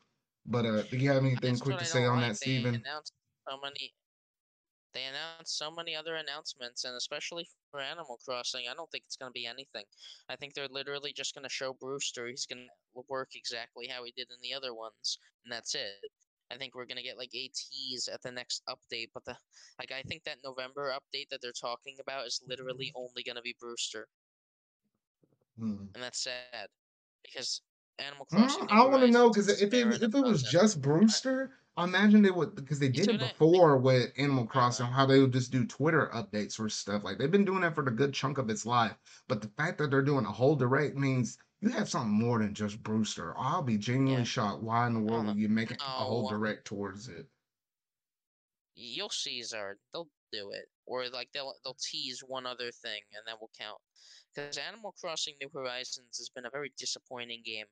[0.47, 2.31] But uh do you have anything quick to say on like.
[2.31, 2.83] that, Steven?
[3.49, 3.93] so many.
[4.95, 9.17] They announced so many other announcements, and especially for Animal Crossing, I don't think it's
[9.17, 9.85] going to be anything.
[10.31, 12.29] I think they're literally just going to show Brewster.
[12.29, 12.67] He's going
[12.97, 16.01] to work exactly how he did in the other ones, and that's it.
[16.51, 19.37] I think we're going to get like a tease at the next update, but the
[19.79, 23.43] like I think that November update that they're talking about is literally only going to
[23.43, 24.09] be Brewster,
[25.59, 25.87] Hmm.
[25.95, 26.69] and that's sad
[27.23, 27.63] because
[27.99, 28.67] Animal Mm, Crossing.
[28.69, 32.23] New I want to know because if it if it was just Brewster, I imagine
[32.23, 35.65] they would because they did it before with Animal Crossing, how they would just do
[35.67, 37.03] Twitter updates for stuff.
[37.05, 38.97] Like they've been doing that for a good chunk of its life.
[39.29, 42.55] But the fact that they're doing a whole direct means you have something more than
[42.55, 43.37] just Brewster.
[43.39, 44.25] I'll be genuinely Yeah.
[44.25, 44.63] shocked.
[44.63, 45.35] Why in the world know.
[45.35, 47.29] would you make a whole direct towards it?
[48.77, 49.79] You'll see, Zard.
[49.93, 53.81] They'll do it, or like they'll they'll tease one other thing, and that will count.
[54.37, 57.67] Because Animal Crossing: New Horizons has been a very disappointing game.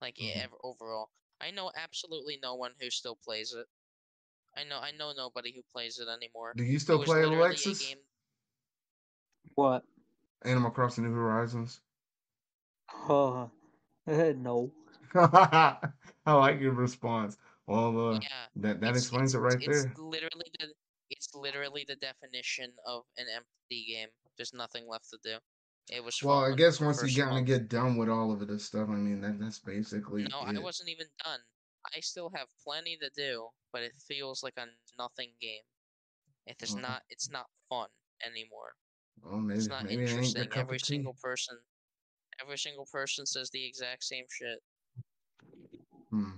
[0.00, 0.36] Like Mhm.
[0.36, 1.10] ev- overall,
[1.40, 3.68] I know absolutely no one who still plays it.
[4.56, 6.56] I know I know nobody who plays it anymore.
[6.56, 7.80] Do you still was play it, a Alexis?
[7.80, 8.06] game.
[9.54, 9.84] What?
[10.42, 11.80] Animal Crossing New Horizons.
[13.08, 13.48] Uh,
[14.06, 14.72] no.
[15.14, 15.92] I
[16.26, 17.38] like your response.
[17.66, 19.96] Well, uh, Yeah, that that explains it right it's there.
[19.96, 20.74] literally the
[21.10, 24.08] it's literally the definition of an empty game.
[24.36, 25.38] There's nothing left to do.
[25.90, 28.64] It was Well, I guess once you kind of get done with all of this
[28.64, 30.56] stuff, I mean that that's basically No, it.
[30.56, 31.40] I wasn't even done.
[31.94, 34.66] I still have plenty to do, but it feels like a
[34.98, 35.62] nothing game.
[36.46, 36.80] It is Uh-uh.
[36.80, 37.02] not.
[37.10, 37.88] It's not fun
[38.24, 38.72] anymore.
[39.22, 40.48] Well, maybe It's not maybe it ain't interesting.
[40.54, 41.58] Every single person,
[42.40, 44.62] every single person says the exact same shit.
[46.10, 46.36] Hmm.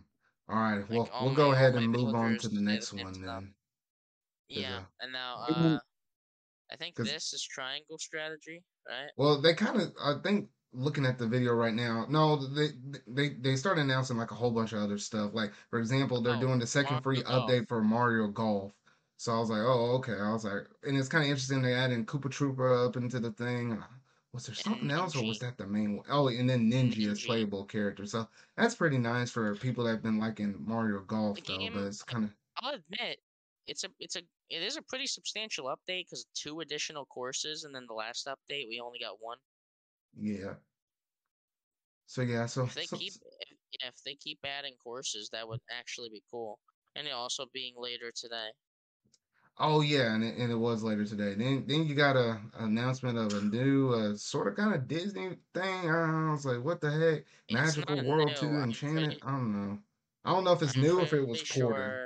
[0.49, 0.79] All right.
[0.79, 3.55] Like Well, we'll go ahead and move on to the next one then.
[4.49, 5.79] Yeah, uh, and now uh,
[6.71, 9.11] I think this is triangle strategy, right?
[9.17, 12.69] Well, they kind of I think looking at the video right now, no, they
[13.07, 15.33] they they start announcing like a whole bunch of other stuff.
[15.35, 17.51] Like for example, they're Oh, doing the second free Golf.
[17.51, 18.75] update for Mario Golf.
[19.19, 20.13] So I was like, oh, okay.
[20.15, 23.33] I was like, and it's kind of interesting they adding Koopa Troopa up into the
[23.33, 23.73] thing.
[23.73, 23.87] Uh,
[24.33, 26.07] was there And something else, or was that the main one?
[26.11, 28.05] Oh, and then Ninji is playable character.
[28.05, 31.57] So that's pretty nice for people that have been liking Mario Golf, The though.
[31.59, 33.21] game- But it's kind of I'll admit,
[33.67, 37.75] it's a it's a it is a pretty substantial update because two additional courses, and
[37.75, 39.39] then the last update we only got one.
[40.19, 40.55] yeah.
[42.09, 45.61] So yeah, so, If they so- keep if, if they keep adding courses, that would
[45.77, 46.59] actually be cool.
[46.95, 48.49] And it also being later today.
[49.59, 51.35] Oh yeah, and it, and it was later today.
[51.35, 55.31] Then then you got a announcement of a new uh, sort of kind of Disney
[55.55, 55.91] thing.
[55.91, 57.25] I was like, what the heck?
[57.51, 59.19] Magical World new, 2 Enchanted?
[59.23, 59.79] I don't know.
[60.25, 61.47] I don't know if it's I'm new if it was ported.
[61.47, 62.06] sure-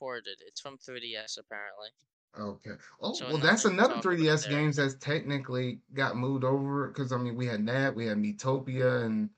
[0.00, 0.42] ported.
[0.46, 1.90] It's from 3DS apparently.
[2.38, 2.72] Okay.
[3.00, 7.36] Oh, So well, that's another 3DS games that's technically got moved over because I mean
[7.36, 9.30] we had that, we had Miitopia and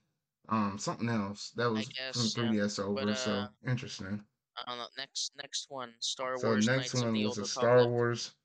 [0.49, 3.05] um something else that was guess, from 3DS over.
[3.05, 4.25] But, so uh, interesting.
[4.57, 4.87] I don't know.
[4.97, 7.87] Next next one, Star So Wars next Knights one was a Star.
[7.87, 8.35] Wars.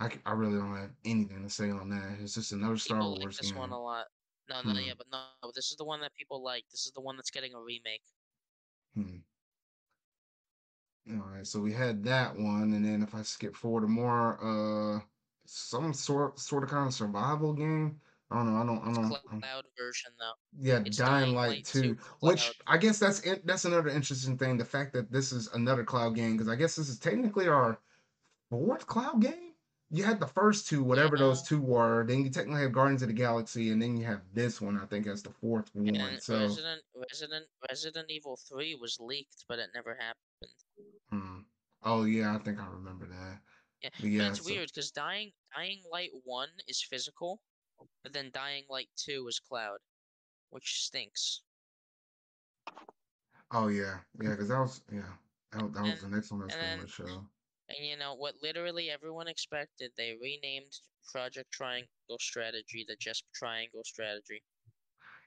[0.00, 2.18] I really don't have anything to say on that.
[2.20, 3.58] It's just another Star People like Wars this game.
[3.60, 4.06] one a lot.
[4.48, 4.78] No, no, Hmm.
[4.78, 5.22] yeah, but no,
[5.54, 6.68] this is the one that people like.
[6.70, 8.02] This is the one that's getting a remake.
[8.94, 9.22] Hmm.
[11.10, 14.38] All right, so we had that one, and then if I skip forward to more,
[14.40, 15.00] uh,
[15.46, 18.00] some sort, sort of kind of survival game.
[18.30, 18.62] I don't know.
[18.62, 18.88] I don't.
[18.88, 19.42] I don't.
[19.42, 20.32] cloud version though.
[20.58, 23.88] yeah, it's Dying Dying Light Light 2, 2 which I guess that's in, that's another
[23.88, 24.56] interesting thing.
[24.56, 27.78] The fact that this is another cloud game, because I guess this is technically our
[28.48, 29.51] fourth cloud game.
[29.94, 32.06] You had the first two, whatever those two were.
[32.06, 34.80] Then you technically have Guardians of the Galaxy, and then you have this one.
[34.80, 36.18] I think as the fourth one.
[36.18, 36.38] So.
[36.38, 40.54] Resident Resident Resident Evil 3 was leaked, but it never happened.
[41.10, 41.40] Hmm.
[41.84, 43.38] Oh yeah, I think I remember that.
[43.82, 47.42] Yeah, But yeah, it's so- weird because Dying Dying Light 1 is physical,
[48.02, 49.76] but then Dying Light 2 is cloud,
[50.50, 51.42] which stinks.
[53.50, 55.02] Oh yeah, yeah, because that was yeah,
[55.52, 57.26] that, that was the next one that's going to show.
[57.76, 60.72] And you know what literally everyone expected, they renamed
[61.10, 61.88] Project Triangle
[62.20, 64.42] Strategy the just Triangle Strategy.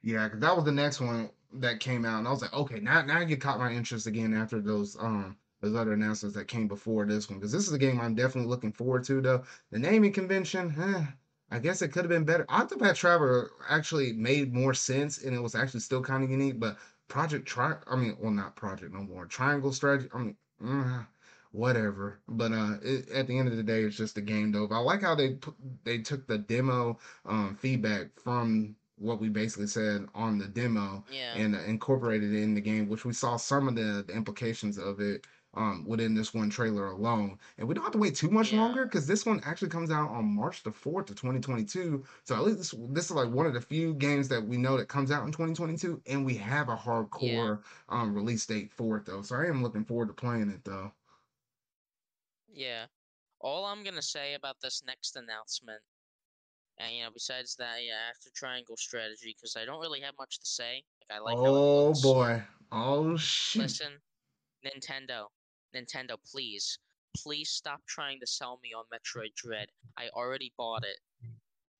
[0.03, 3.01] Yeah, that was the next one that came out, and I was like, okay, now
[3.01, 7.05] now you caught my interest again after those um those other announcements that came before
[7.05, 9.21] this one, because this is a game I'm definitely looking forward to.
[9.21, 11.05] Though the naming convention, eh,
[11.51, 12.45] I guess it could have been better.
[12.45, 16.59] Octopath Traveler actually made more sense, and it was actually still kind of unique.
[16.59, 16.77] But
[17.07, 19.25] Project Tri, I mean, well, not Project no more.
[19.25, 20.37] Triangle Strategy, I mean.
[20.61, 21.07] mm,
[21.55, 24.67] Whatever, but uh, it, at the end of the day, it's just a game, though.
[24.67, 25.37] But I like how they
[25.85, 31.33] they took the demo um, feedback from what we basically said on the demo Yeah,
[31.35, 34.77] and uh, incorporated it in the game, which we saw some of the, the implications
[34.77, 37.39] of it um, within this one trailer alone.
[37.57, 39.91] And we don't have to wait too much yeah, longer because this one actually comes
[39.91, 42.03] out on March the 4th of 2022.
[42.23, 44.77] So at least this, this is like one of the few games that we know
[44.77, 47.59] that comes out in 2022, and we have a yeah, hardcore
[47.89, 49.21] um, release date for it though.
[49.21, 50.91] So I am looking forward to playing it though.
[52.55, 52.85] Yeah.
[53.41, 55.81] All I'm gonna say about this next announcement,
[56.79, 60.39] and you know, besides that, yeah, after Triangle Strategy, because I don't really have much
[60.39, 60.83] to say.
[61.09, 62.41] Like I like Oh boy.
[62.71, 63.63] Oh shoot.
[63.63, 63.93] Listen,
[64.65, 65.25] Nintendo,
[65.75, 66.79] Nintendo, please,
[67.15, 69.67] please stop trying to sell me on Metroid Dread.
[69.97, 70.97] I already bought it.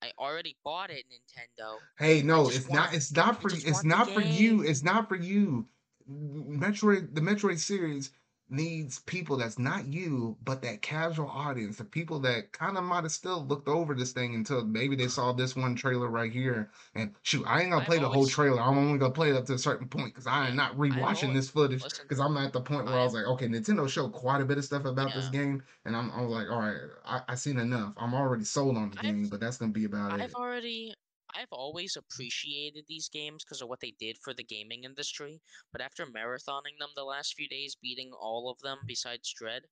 [0.01, 1.77] I already bought it, Nintendo.
[1.97, 2.93] Hey, no, it's want, not.
[2.93, 3.47] It's not for.
[3.47, 4.61] It's not for you.
[4.61, 5.65] It's not for you.
[6.07, 8.11] Metroid, the Metroid series
[8.49, 13.03] needs people that's not you, but that casual audience, the people that kind of might
[13.03, 16.71] have still looked over this thing until maybe they saw this one trailer right here.
[16.95, 18.61] And shoot, I ain't gonna I've play the whole always, trailer.
[18.61, 21.29] I'm only gonna play it up to a certain point because I am not rewatching
[21.29, 23.47] always, this footage listen, because I'm at the point where I was I've, like, okay,
[23.47, 26.31] Nintendo showed quite a bit of stuff about this yeah, game, and I'm, I was
[26.31, 27.93] like, all right, I, I seen enough.
[27.97, 30.21] I'm already sold on the I've game, but that's gonna be about it.
[30.21, 30.35] I've it.
[30.35, 30.93] already
[31.35, 35.41] I've always appreciated these games because of what they did for the gaming industry,
[35.71, 39.63] but after marathoning them the last few days, beating all of them besides Dread,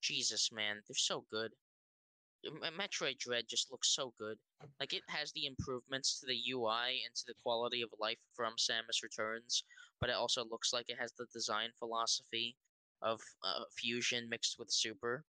[0.00, 1.52] Jesus man, they're so good.
[2.76, 4.38] Metroid Dread just looks so good.
[4.80, 8.54] Like it has the improvements to the UI and to the quality of life from
[8.56, 9.64] Samus Returns,
[10.00, 12.56] but it also looks like it has the design philosophy
[13.00, 15.24] of uh, Fusion mixed with Super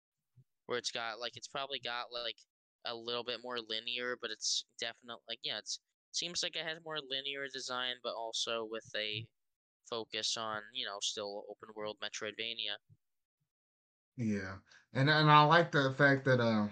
[0.70, 2.36] where it's got like it's probably got like
[2.86, 5.80] a little bit more linear, but it's definitely like yeah, it's
[6.12, 9.26] seems like it has more linear design, but also with a
[9.90, 12.76] focus on you know still open world Metroidvania.
[14.16, 14.58] Yeah,
[14.92, 16.68] and and I like the fact that uh,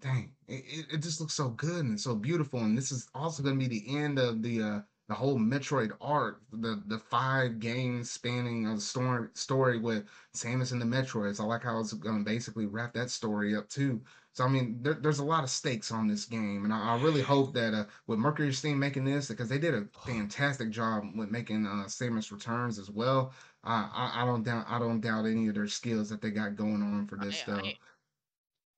[0.00, 2.60] dang, it, it just looks so good and so beautiful.
[2.60, 5.96] And this is also going to be the end of the uh the whole Metroid
[6.00, 11.40] arc, the the five games spanning a story story with Samus and the Metroids.
[11.40, 14.02] I like how it's going to basically wrap that story up too.
[14.36, 17.00] So I mean, there, there's a lot of stakes on this game, and I, I
[17.00, 21.30] really hope that uh, with MercurySteam making this, because they did a fantastic job with
[21.30, 23.32] making uh, Samus Returns as well.
[23.64, 26.54] I, I I don't doubt I don't doubt any of their skills that they got
[26.54, 27.58] going on for this I though.
[27.60, 27.76] I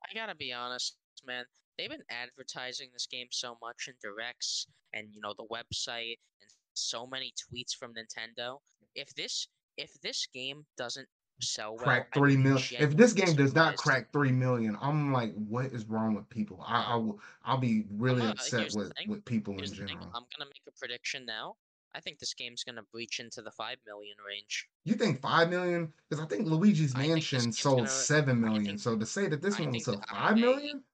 [0.05, 0.95] I gotta be honest,
[1.27, 1.45] man.
[1.77, 6.51] They've been advertising this game so much in directs and you know the website and
[6.75, 8.59] so many tweets from Nintendo.
[8.95, 11.09] If this if this game doesn't
[11.41, 12.59] sell well, Crack three would be mil.
[12.79, 16.63] If this game does not crack three million, I'm like, what is wrong with people?
[16.67, 19.89] I, I will I'll be I'm really a upset with with people in Here's thing.
[19.89, 20.07] general.
[20.15, 21.57] I'm gonna make a prediction now.
[21.95, 24.69] I think this game's gonna breach into the five million range.
[24.85, 25.93] You think five million?
[26.09, 27.89] Because I think Luigi's I think Mansion game's sold gonna.
[27.89, 28.65] seven million.
[28.65, 28.81] think.
[28.81, 30.35] So to say that this I one will think sell five I.
[30.35, 30.85] million?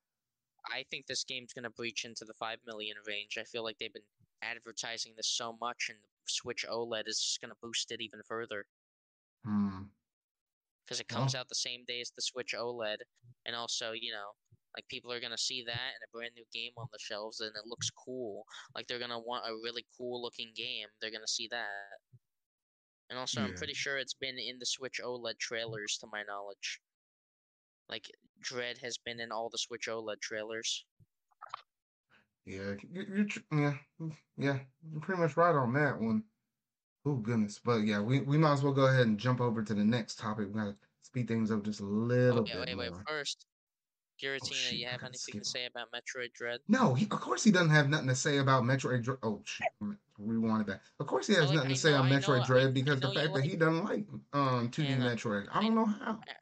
[0.72, 3.38] I think this game's gonna breach into the five million range.
[3.38, 4.02] I feel like they've been
[4.42, 8.66] advertising this so much, and the Switch OLED is just gonna boost it even further
[9.44, 9.82] Hmm.
[10.84, 11.20] Because it uh-huh.
[11.20, 12.98] comes Well, out the same day as the Switch OLED,
[13.46, 14.32] and also you know.
[14.76, 17.52] Like people are gonna see that and a brand new game on the shelves, and
[17.54, 18.44] it looks cool.
[18.74, 20.88] Like they're gonna want a really cool looking game.
[21.00, 22.00] They're gonna see that.
[23.10, 26.80] And also, I'm pretty sure it's been in the Switch OLED trailers, to my knowledge.
[27.88, 30.84] Like, Dread has been in all the Switch OLED trailers.
[32.46, 32.74] Yeah.
[32.90, 33.74] You, you're tr- yeah.
[34.36, 34.58] Yeah.
[34.90, 36.24] You're pretty much right on that one.
[37.06, 37.58] Oh goodness.
[37.58, 40.18] But yeah, we, we might as well go ahead and jump over to the next
[40.18, 40.48] topic.
[40.48, 41.84] We gotta speed things up just a
[42.28, 42.92] Oh, little wait, bit wait, wait.
[42.92, 43.08] more.
[43.08, 43.46] First,
[44.40, 46.60] Oh Giratina, shoot, you have anything to say about Metroid Dread?
[46.66, 49.02] No, he, of course he doesn't have nothing to say about Metroid.
[49.04, 49.70] Dr- Oh shoot,
[50.18, 50.82] rewind it back.
[50.98, 52.72] Of course he has like, nothing to say know, on I know, Metroid I, Dread
[52.74, 55.48] I because the fact that like, he doesn't like um 2D and uh, Metroid.
[55.50, 56.24] I I, don't know how.
[56.28, 56.32] I,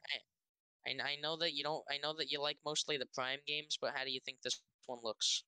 [0.87, 3.77] I, I know that you don't, I know that you like mostly the Prime games,
[3.81, 5.43] but how do you think this one looks?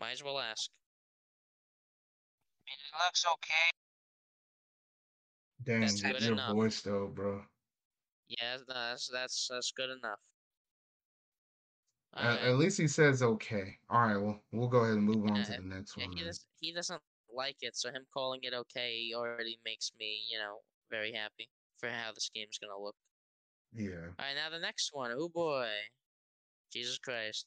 [0.00, 0.70] Might as well ask.
[2.66, 3.70] I mean, it looks okay.
[5.64, 6.54] Dang, That's your, good your enough.
[6.54, 7.42] voice though, bro.
[8.28, 10.20] Yeah, that's that's that's good enough.
[12.16, 12.44] At, Alright.
[12.44, 13.78] at least he says okay.
[13.90, 16.16] All right, well, we'll go ahead and move on Yeah, to the next Yeah, one.
[16.16, 16.44] he does.
[16.60, 17.02] He doesn't
[17.34, 20.58] like it, so him calling it okay already makes me, you know,
[20.90, 21.48] very happy
[21.78, 22.96] for how this game's gonna look.
[23.74, 23.90] Yeah.
[24.18, 25.10] All right, now the next one.
[25.14, 25.68] Oh boy,
[26.72, 27.46] Jesus Christ.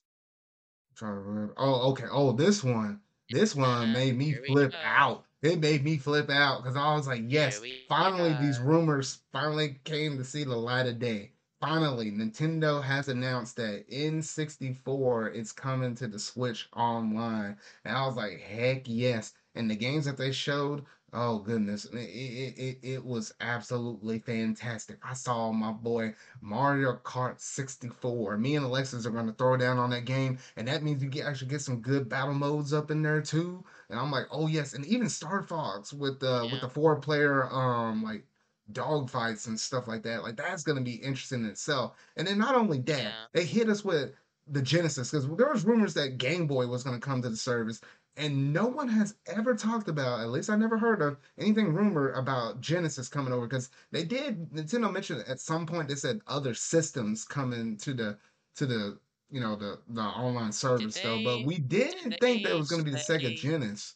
[1.01, 1.53] Trying to remember.
[1.57, 2.05] Oh, okay.
[2.11, 3.01] Oh, this one.
[3.29, 5.25] This one made me Here flip out.
[5.41, 10.17] It made me flip out because I was like, yes, finally these rumors finally came
[10.17, 11.31] to see the light of day.
[11.59, 17.57] Finally, Nintendo has announced that N64 is coming to the Switch online.
[17.85, 19.33] And I was like, heck yes.
[19.55, 24.97] And the games that they showed, oh goodness, it, it, it, it was absolutely fantastic.
[25.03, 28.37] I saw my boy Mario Kart 64.
[28.37, 31.09] Me and Alexis are going to throw down on that game, and that means you
[31.09, 33.63] get actually get some good battle modes up in there too.
[33.89, 37.47] And I'm like, oh yes, and even Star Fox with the with the four player
[37.51, 38.25] um like
[38.71, 40.23] dog fights and stuff like that.
[40.23, 41.95] Like that's going to be interesting in itself.
[42.15, 43.11] And then not only that, Yeah.
[43.33, 44.13] they hit us with
[44.47, 47.35] the Genesis because there was rumors that Game Boy was going to come to the
[47.37, 47.81] service.
[48.17, 52.11] And no one has ever talked about, at least I never heard of anything rumor
[52.11, 54.49] about Genesis coming over because they did.
[54.51, 58.17] Nintendo mentioned at some point they said other systems coming to the
[58.55, 62.49] to the you know the the online service though, but we didn't did think that
[62.49, 63.95] they was going to be the Sega say- Genesis.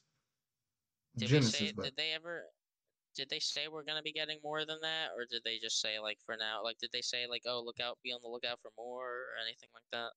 [1.18, 1.74] Did Genesis, say?
[1.76, 2.44] but Did they ever?
[3.16, 6.00] Did they say we're gonna be getting more than that, or did they just say
[6.00, 6.62] like for now?
[6.64, 9.40] Like, did they say like, oh, look out, be on the lookout for more, or
[9.46, 10.12] anything like that?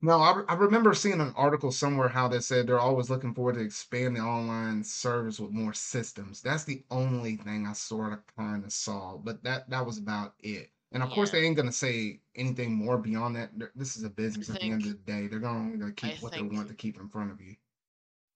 [0.00, 3.56] No, I, I remember seeing an article somewhere how they said they're always looking forward
[3.56, 6.40] to expand the online service with more systems.
[6.40, 10.34] That's the only thing I sort of kind of saw, but that that was about
[10.38, 10.70] it.
[10.92, 11.40] And of course, Yeah.
[11.40, 13.58] they ain't gonna say anything more beyond that.
[13.58, 15.26] They're- This is a business at the end of think- the day.
[15.26, 17.56] They're gonna, gonna keep I what think- they want to keep in front of you.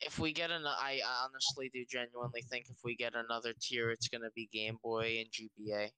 [0.00, 3.92] If we get an, I I honestly do genuinely think if we get another tier,
[3.92, 5.92] it's gonna be Game Boy and GBA,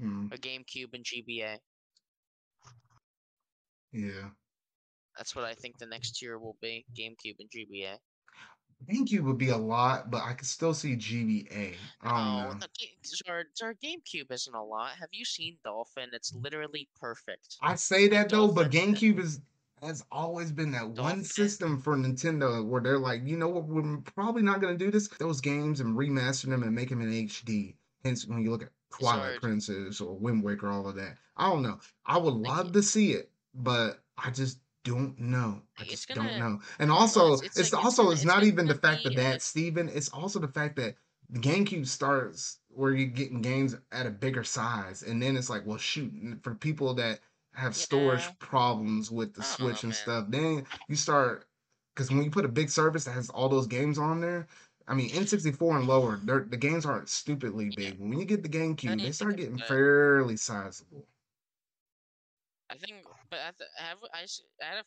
[0.00, 1.58] Mm, or GameCube and GBA.
[3.92, 4.30] yeah,
[5.16, 7.96] That's what I think the next tier will be: GameCube and GBA.
[8.90, 11.74] GameCube would be a lot, but I could still see GBA.
[12.02, 12.58] I don't oh, No, know.
[12.60, 14.90] the ga- Zard, Zard GameCube isn't a lot.
[14.98, 16.10] Have you seen Dolphin?
[16.12, 17.56] It's literally perfect.
[17.62, 19.40] I say that though, but GameCube is
[19.82, 23.98] has always been that one system for Nintendo where they're like, you know what, we're
[23.98, 25.08] probably not gonna do this.
[25.18, 27.74] Those games and remaster them and make them in HD.
[28.02, 29.40] Hence, when you look at Twilight.
[29.40, 31.16] Princess or Wind Waker, all of that.
[31.36, 31.80] I don't know.
[32.06, 35.62] I would love to see it, but I just don't know.
[35.78, 36.60] I just gonna- don't know.
[36.78, 39.38] And also, it's- it's, it's like- also it's it's not even the fact that, uh,
[39.38, 39.88] Steven.
[39.88, 40.96] It's also the fact that
[41.30, 45.64] the GameCube starts where you're getting games at a bigger size, and then it's like,
[45.66, 46.12] well, shoot,
[46.42, 47.20] for people that
[47.54, 48.32] have storage Yeah.
[48.40, 49.98] problems with the Switch and man.
[50.02, 51.46] stuff, then you start
[51.94, 54.46] because when you put a big service that has all those games on there.
[54.86, 57.90] I mean, N64 and lower, the games aren't stupidly Yeah.
[57.92, 58.00] big.
[58.00, 61.06] When you get the GameCube, they start getting fairly sizable.
[62.68, 64.26] I think, but I th- have I
[64.64, 64.86] out of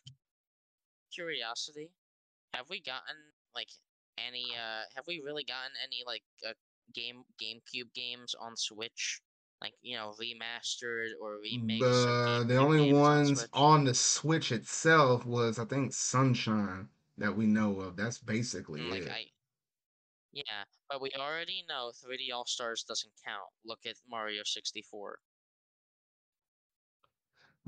[1.12, 1.90] curiosity,
[2.54, 3.16] have we gotten
[3.54, 3.70] like
[4.18, 4.56] any?
[4.56, 6.54] uh Have we really gotten any like uh,
[6.94, 9.22] game GameCube games on Switch?
[9.60, 12.06] Like you know, remastered or remakes.
[12.06, 17.36] of The only games on ones on the Switch itself was I think Sunshine that
[17.36, 17.96] we know of.
[17.96, 19.18] That's basically Mm, like it.
[19.18, 19.30] I.
[20.32, 23.52] Yeah, but we already know 3D All Stars doesn't count.
[23.62, 25.20] Look at Mario 64.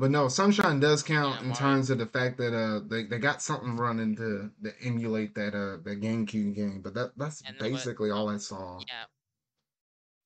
[0.00, 3.18] But no, Sunshine does count Yeah, in terms of the fact that uh they, they
[3.18, 6.80] got something running to, to emulate that uh that GameCube game.
[6.82, 8.78] But that that's And what- basically all I saw.
[8.88, 9.04] Yeah.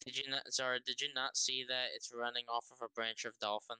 [0.04, 0.78] Did you not, Zara?
[0.86, 3.76] Did you not see that it's running off of a branch of Dolphin,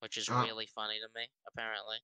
[0.00, 1.26] which is Uh, really funny to me.
[1.50, 1.96] Apparently,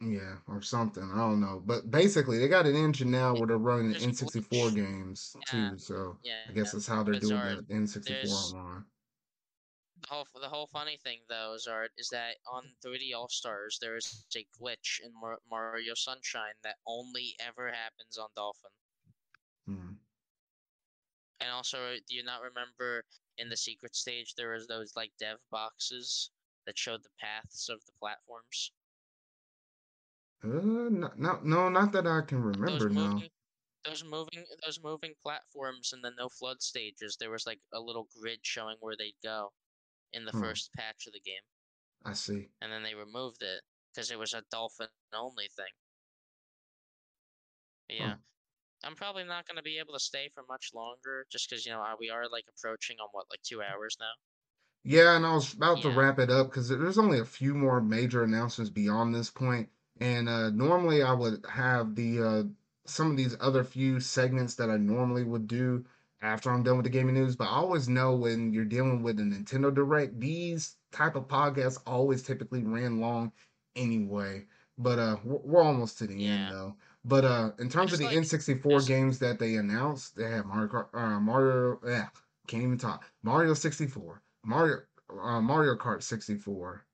[0.00, 1.08] Yeah, or something.
[1.12, 1.62] I don't know.
[1.64, 5.78] But basically they got an engine now where they're running N64 games Yeah, too.
[5.78, 6.42] So yeah.
[6.48, 8.84] I guess that's how they're doing the N64 there's- online.
[10.08, 13.96] The whole the whole funny thing though, Zard, is that on 3D All Stars there
[13.96, 18.70] is a glitch in Mar- Mario Sunshine that only ever happens on Dolphin.
[19.66, 19.94] Hmm.
[21.40, 23.04] And also, do you not remember
[23.36, 26.30] in the secret stage there was those like dev boxes
[26.64, 28.72] that showed the paths of the platforms?
[30.42, 33.20] Uh, no, no, no, not that I can remember now.
[33.84, 37.16] those moving, those moving platforms in the no flood stages.
[37.16, 39.52] There was like a little grid showing where they'd go
[40.12, 40.40] in the Hmm.
[40.40, 41.42] first patch of the game,
[42.04, 42.50] I see.
[42.60, 45.72] and then they removed it because it was a Dolphin only thing.
[47.88, 48.16] But yeah.
[48.84, 51.72] I'm probably not going to be able to stay for much longer just because, you
[51.72, 54.12] know, we are like approaching on what, like two hours now?
[54.84, 57.80] Yeah, and I was about to wrap it up because there's only a few more
[57.80, 59.70] major announcements beyond this point.
[60.00, 62.44] And uh, normally I would have the uh,
[62.86, 65.84] some of these other few segments that I normally would do
[66.20, 67.36] after I'm done with the gaming news.
[67.36, 71.78] But I always know when you're dealing with a Nintendo Direct, these type of podcasts
[71.86, 73.32] always typically ran long
[73.76, 74.46] anyway.
[74.76, 76.76] But uh, we're, almost to the end though.
[77.04, 80.68] But uh, in terms of the like N64 games that they announced, they have Mario
[80.68, 82.08] Kart, uh, Mario, yeah,
[82.46, 83.04] can't even talk.
[83.22, 84.78] Mario 64, Mario,
[85.20, 86.84] uh, Mario Kart 64,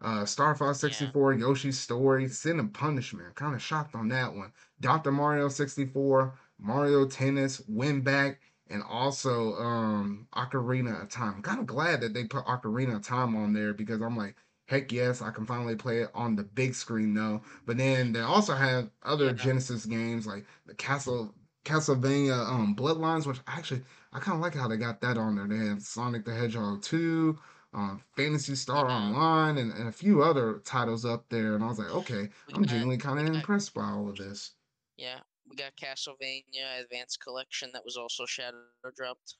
[0.00, 3.34] uh, Star Fox yeah 64, Yoshi's Story, Sin and Punishment.
[3.34, 4.52] Kind of shocked on that one.
[4.80, 5.12] Dr.
[5.12, 8.36] Mario 64, Mario Tennis, WinBack,
[8.70, 11.34] and also um Ocarina of Time.
[11.36, 14.36] I'm kind of glad that they put Ocarina of Time on there because I'm like,
[14.66, 17.42] heck yes, I can finally play it on the big screen though.
[17.66, 21.34] But then they also have other yeah Genesis games like the Castle
[21.64, 23.82] Castlevania um Bloodlines, which actually
[24.12, 25.46] I kind of like how they got that on there.
[25.46, 27.38] They have Sonic the Hedgehog 2
[27.74, 31.54] um, Phantasy Star Online, and, and a few other titles up there.
[31.54, 34.54] And I was like, okay, I'm genuinely kind of impressed by all of this.
[34.96, 38.58] yeah we got Castlevania Advanced Collection that was also shadow
[38.96, 39.36] dropped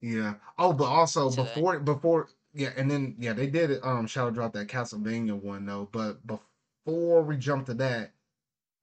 [0.00, 0.34] Yeah.
[0.58, 1.42] Oh, but also today.
[1.44, 5.88] before before yeah, and then yeah, they did um shadow drop that Castlevania one though.
[5.92, 8.12] But before we jump to that,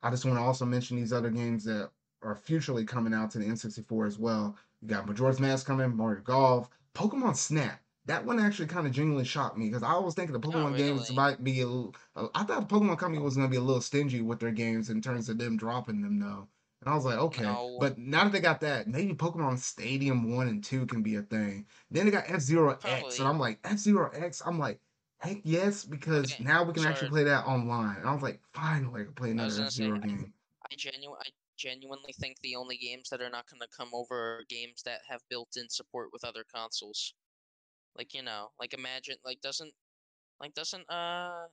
[0.01, 1.91] I just want to also mention these other games that
[2.23, 4.55] are futurely coming out to the N64 as well.
[4.81, 7.82] You got Majora's Mask coming, Mario Golf, Pokemon Snap.
[8.05, 10.77] That one actually kind of genuinely shocked me because I was thinking the Oh Pokemon
[10.77, 11.95] games might be a little.
[12.35, 14.89] I thought the Pokemon company was going to be a little stingy with their games
[14.89, 16.47] in terms of them dropping them though.
[16.81, 20.35] And I was like, okay, No, but now that they got that, maybe Pokemon Stadium
[20.35, 21.65] 1 and 2 can be a thing.
[21.89, 23.27] Then they got F Zero X, and.
[23.27, 24.81] I'm like, F Zero X, I'm like,
[25.19, 27.95] heck yes, because Okay, now we can actually play that online.
[27.95, 30.33] And I was like, finally, I can play another F Zero I, game.
[30.69, 34.43] I genu I genuinely think the only games that are not gonna come over are
[34.49, 37.13] games that have built-in support with other consoles.
[37.95, 39.73] Like you know, like imagine like doesn't
[40.39, 41.49] like doesn't uh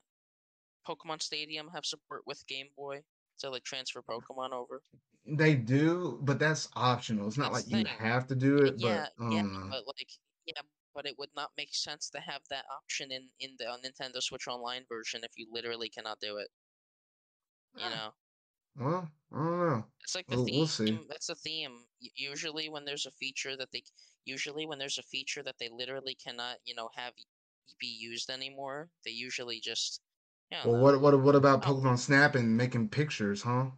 [0.87, 3.05] Pokemon Stadium have support with Game Boy
[3.39, 4.85] to like transfer Pokemon over?
[5.27, 7.29] They do, but that's optional.
[7.29, 7.87] It's not That's like you thing.
[7.87, 10.13] have to do it, Yeah, but I yeah, but like
[10.47, 10.63] yeah,
[10.95, 14.23] but it would not make sense to have that option in in the uh, Nintendo
[14.23, 16.51] Switch Online version if you literally cannot do it.
[17.75, 18.15] You Eh, know,
[18.81, 19.85] Well, I don't know.
[20.01, 20.99] it's like the We'll, we'll see.
[20.99, 21.07] theme.
[21.09, 21.87] That's the theme.
[22.01, 23.83] U- Usually, when there's a feature that they,
[24.25, 27.15] usually when there's a feature that they literally cannot, you know, have
[27.79, 30.03] be used anymore, they usually just,
[30.51, 33.73] don't Well, what what what about Oh, Pokemon Snap and making pictures, huh?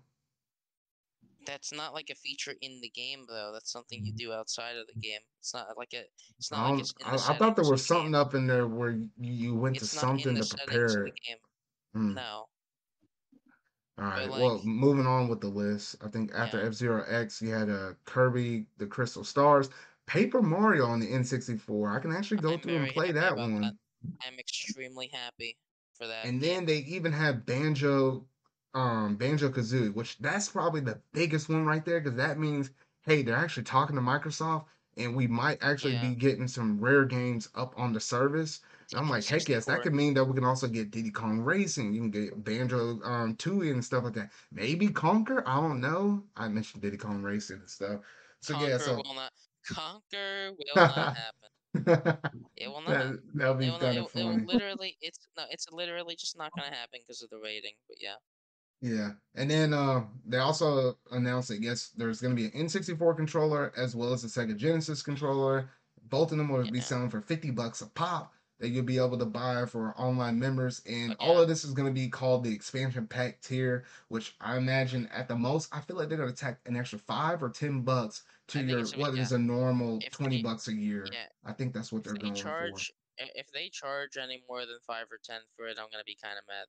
[1.45, 3.51] that's not like a feature in the game though.
[3.53, 5.21] That's something you do outside of the game.
[5.41, 6.05] It's not like a.
[6.39, 6.79] It's not I like don't.
[6.79, 8.07] it's in the I, thought there settings of was the game.
[8.07, 10.45] something up in there where you, you went to It's not in something the to
[10.45, 11.15] settings of prepare the it.
[11.27, 11.39] game.
[11.95, 12.17] Hmm.
[12.17, 12.47] No,
[13.99, 15.97] All but like, Well, moving on with the list.
[16.03, 19.71] I think after yeah, F Zero X, you had uh, Kirby, the Crystal Stars,
[20.07, 21.95] Paper Mario on the N64.
[21.97, 23.73] I can actually go I'm through and very play happy that about that.
[23.73, 23.79] one.
[24.21, 25.59] I'm extremely happy
[25.95, 28.29] for that And then they even have Banjo,
[28.75, 32.71] um, Banjo Kazooie, which that's probably the biggest one right there because that means,
[33.03, 34.67] hey, they're actually talking to Microsoft,
[34.97, 38.61] and we might actually Yeah, be getting some Rare games up on the service.
[38.95, 41.95] I'm like, heck yes, that could mean that we can also get Diddy Kong Racing.
[41.95, 44.31] You can get Banjo um Tooie and stuff like that.
[44.53, 46.23] Maybe Conker, I don't know.
[46.37, 48.01] I mentioned Diddy Kong Racing and stuff.
[48.41, 49.33] So yeah, Conker so will not.
[49.71, 51.17] Conker will not
[51.75, 52.19] happen.
[52.57, 53.15] It will not.
[53.35, 54.97] that'll be kind of will- it will literally.
[55.01, 55.45] It's no.
[55.51, 57.73] It's literally just not gonna happen because of the rating.
[57.89, 58.17] But yeah,
[58.83, 63.17] Yeah, and then uh, they also announced that yes, there's going to be an N64
[63.17, 65.71] controller as well as a Sega Genesis controller.
[66.09, 69.19] Both of them will be selling for 50 bucks a pop that you'll be able
[69.19, 70.83] to buy for online members.
[70.87, 74.57] And all of this is going to be called the expansion pack tier, which I
[74.57, 77.51] imagine at the most, I feel like they're going to tack an extra five or
[77.51, 81.11] 10 bucks to I your what is a normal If 20 they bucks a year.
[81.13, 82.43] yeah, I think that's what if they're they going for.
[82.43, 86.05] charge i- if they charge any more than five or ten for it, I'm gonna
[86.05, 86.67] be kind of mad.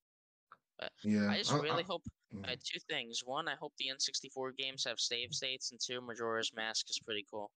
[0.80, 2.52] But Yeah, I just I, I, really hope yeah.
[2.52, 3.24] uh, two things.
[3.24, 7.26] One, I hope the N64 games have save states, and two, Majora's Mask is pretty
[7.30, 7.52] cool.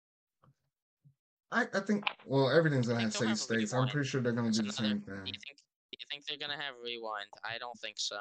[1.51, 3.73] I, I think well everything's gonna have they'll safe have states.
[3.73, 4.72] I'm pretty sure they're gonna do the another.
[4.72, 5.26] same Do thing.
[5.31, 5.57] you think?
[5.91, 7.30] Do you think they're gonna have rewind?
[7.43, 8.19] I don't think so.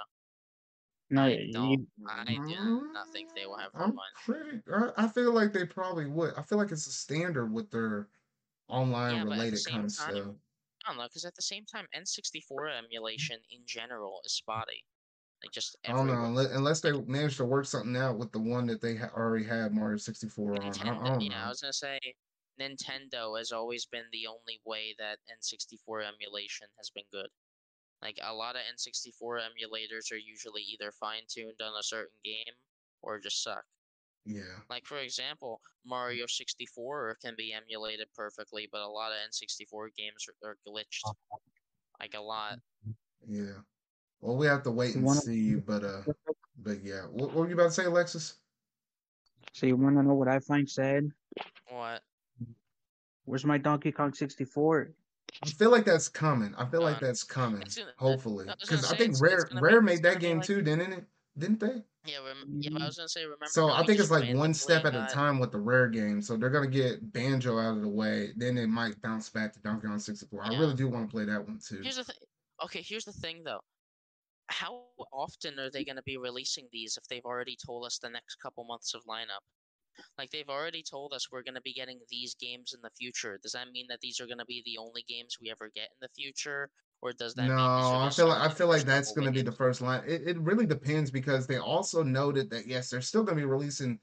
[1.10, 1.86] No, I don't.
[2.06, 4.16] I do not think they will have Mm, I'm rewind.
[4.24, 4.62] pretty.
[4.72, 6.34] I, I feel like they probably would.
[6.34, 8.10] I feel like it's a standard with their
[8.68, 10.36] online Yeah, but the related kind of stuff.
[10.86, 14.84] I don't know, because at the same time, N64 emulation in general is spotty.
[15.42, 18.40] Like just I don't know unless, unless they manage to work something out with the
[18.40, 20.80] one that they ha- already had Mario 64 on.
[20.82, 21.14] I, I Nintendo.
[21.14, 21.98] don't Yeah, I was gonna say
[22.60, 27.28] Nintendo has always been the only way that N64 emulation has been good.
[28.02, 32.54] Like a lot of N64 emulators are usually either fine-tuned on a certain game
[33.02, 33.64] or just suck.
[34.26, 39.88] Yeah, Like for example, Mario 64 can be emulated perfectly, but a lot of N64
[39.96, 41.12] games are, are glitched.
[42.00, 42.58] Like a lot.
[43.28, 43.60] yeah.
[44.20, 46.02] Well, we have to wait and see, but uh,
[46.56, 47.02] but yeah.
[47.10, 48.36] What, what were you about to say, Alexis?
[49.52, 51.10] so you wanna know what I find sad?
[51.68, 52.02] What?
[53.24, 54.90] Where's my Donkey Kong 64?
[55.42, 56.54] I feel like that's coming.
[56.56, 57.62] I feel like uh, that's coming.
[57.76, 57.90] Gonna.
[57.96, 60.62] Hopefully, because gonna I think it's, it's Rare gonna Rare made that game like too,
[60.62, 61.04] didn't it?
[61.36, 61.82] Didn't they?
[62.06, 62.70] yeah, rem- yeah.
[62.70, 62.84] I mm-hmm.
[62.84, 65.52] was gonna say remember So I think it's like one step at a time with
[65.52, 66.20] the Rare game.
[66.20, 69.60] So they're gonna get Banjo out of the way, then it might bounce back to
[69.60, 70.44] Donkey Kong 64.
[70.44, 71.80] I really do want to play that one too.
[71.82, 72.16] Here's the thing.
[72.62, 73.60] Okay, here's the thing though.
[74.48, 78.10] How often are they going to be releasing these if they've already told us the
[78.10, 79.40] next couple months of lineup?
[80.18, 83.38] Like they've already told us we're going to be getting these games in the future.
[83.42, 85.90] Does that mean that these are going to be the only games we ever get
[85.90, 86.70] in the future,
[87.02, 89.82] or does that No, I feel like I feel like that's gonna be the first
[89.82, 90.02] line.
[90.06, 93.98] It, it really depends because they also noted that yes, they're still gonna be releasing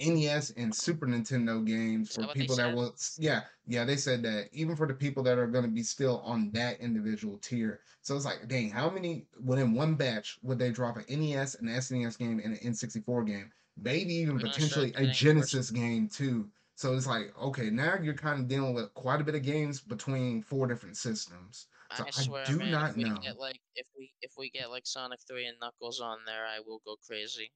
[0.00, 2.94] NES and Super Nintendo games for that people that will.
[3.18, 6.50] Yeah, yeah, they said that even for the people that are gonna be still on
[6.52, 7.80] that individual tier.
[8.02, 11.68] So it's like, dang, how many within one batch would they drop an NES, an
[11.68, 13.50] SNES game, and an N64 game?
[13.76, 15.06] Maybe even We're potentially a.
[15.06, 16.50] Genesis game too.
[16.76, 19.80] So it's like, okay, now you're kind of dealing with quite a bit of games
[19.80, 21.68] between four different systems.
[21.92, 22.70] So I I swear, do man.
[22.70, 23.16] not If we know.
[23.22, 26.60] get like if we if we get like Sonic Three and Knuckles on there, I
[26.60, 27.52] will go crazy.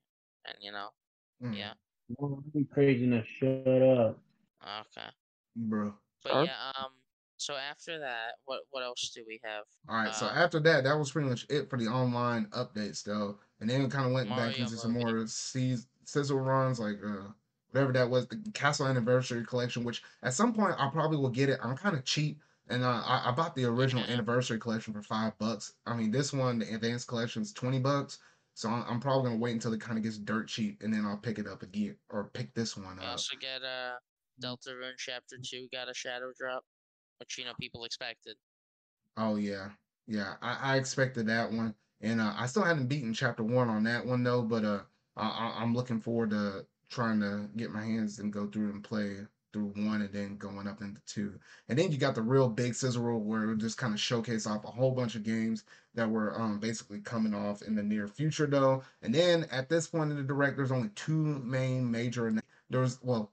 [0.47, 0.90] And you know,
[1.42, 1.74] Mm, yeah,
[2.09, 3.26] Well, I'm crazy enough.
[3.26, 4.18] Shut up.
[4.62, 5.10] okay.
[5.56, 5.94] bro.
[6.22, 6.44] But Sure.
[6.44, 6.92] yeah, um.
[7.36, 9.64] So after that, what what else do we have?
[9.88, 13.02] All right, so Um, after that, that was pretty much it for the online updates,
[13.02, 13.40] though.
[13.60, 16.99] And then we kind of went back Mario into some more seas- sizzle runs, like
[17.05, 17.28] uh,
[17.70, 19.85] whatever that was, the Castle Anniversary Collection.
[19.85, 21.61] Which at some point I probably will get it.
[21.62, 25.37] I'm kind of cheap, and uh, I, I bought the original Anniversary Collection for five
[25.39, 25.74] bucks.
[25.87, 28.19] I mean, this one, the Advanced Collection, is twenty bucks.
[28.55, 31.07] So I'm, I'm probably gonna wait until it kind of gets dirt cheap, and then
[31.07, 33.07] I'll pick it up again or pick this one up.
[33.12, 33.95] also get uh
[34.43, 36.65] Deltarune Chapter Two got a shadow drop,
[37.19, 38.37] which you know people expected.
[39.16, 39.70] Oh yeah,
[40.07, 40.35] yeah.
[40.43, 44.05] I, I expected that one, and uh, I still hadn't beaten chapter one on that
[44.05, 44.43] one though.
[44.43, 44.81] But uh,
[45.20, 49.18] I, I'm looking forward to trying to get my hands and go through and play
[49.52, 51.38] through one, and then going up into two.
[51.68, 54.47] And then you got the real big sizzle reel where it just kind of showcase
[54.47, 55.64] off a whole bunch of games
[55.94, 58.82] that were um basically coming off in the near future though.
[59.02, 62.32] And then at this point in the direct, there's only two main major.
[62.70, 63.32] There was well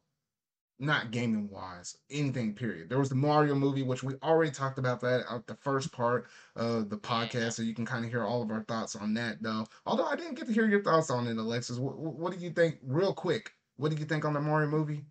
[0.79, 2.89] not gaming wise, anything period.
[2.89, 6.27] There was the Mario movie, which we already talked about that at the first part
[6.55, 9.41] of the podcast, so you can kind of hear all of our thoughts on that
[9.41, 9.65] though.
[9.85, 11.79] Although I didn't get to hear your thoughts on it, Alexis.
[11.79, 13.51] What, what do you think, real quick?
[13.77, 15.03] What do you think on the Mario movie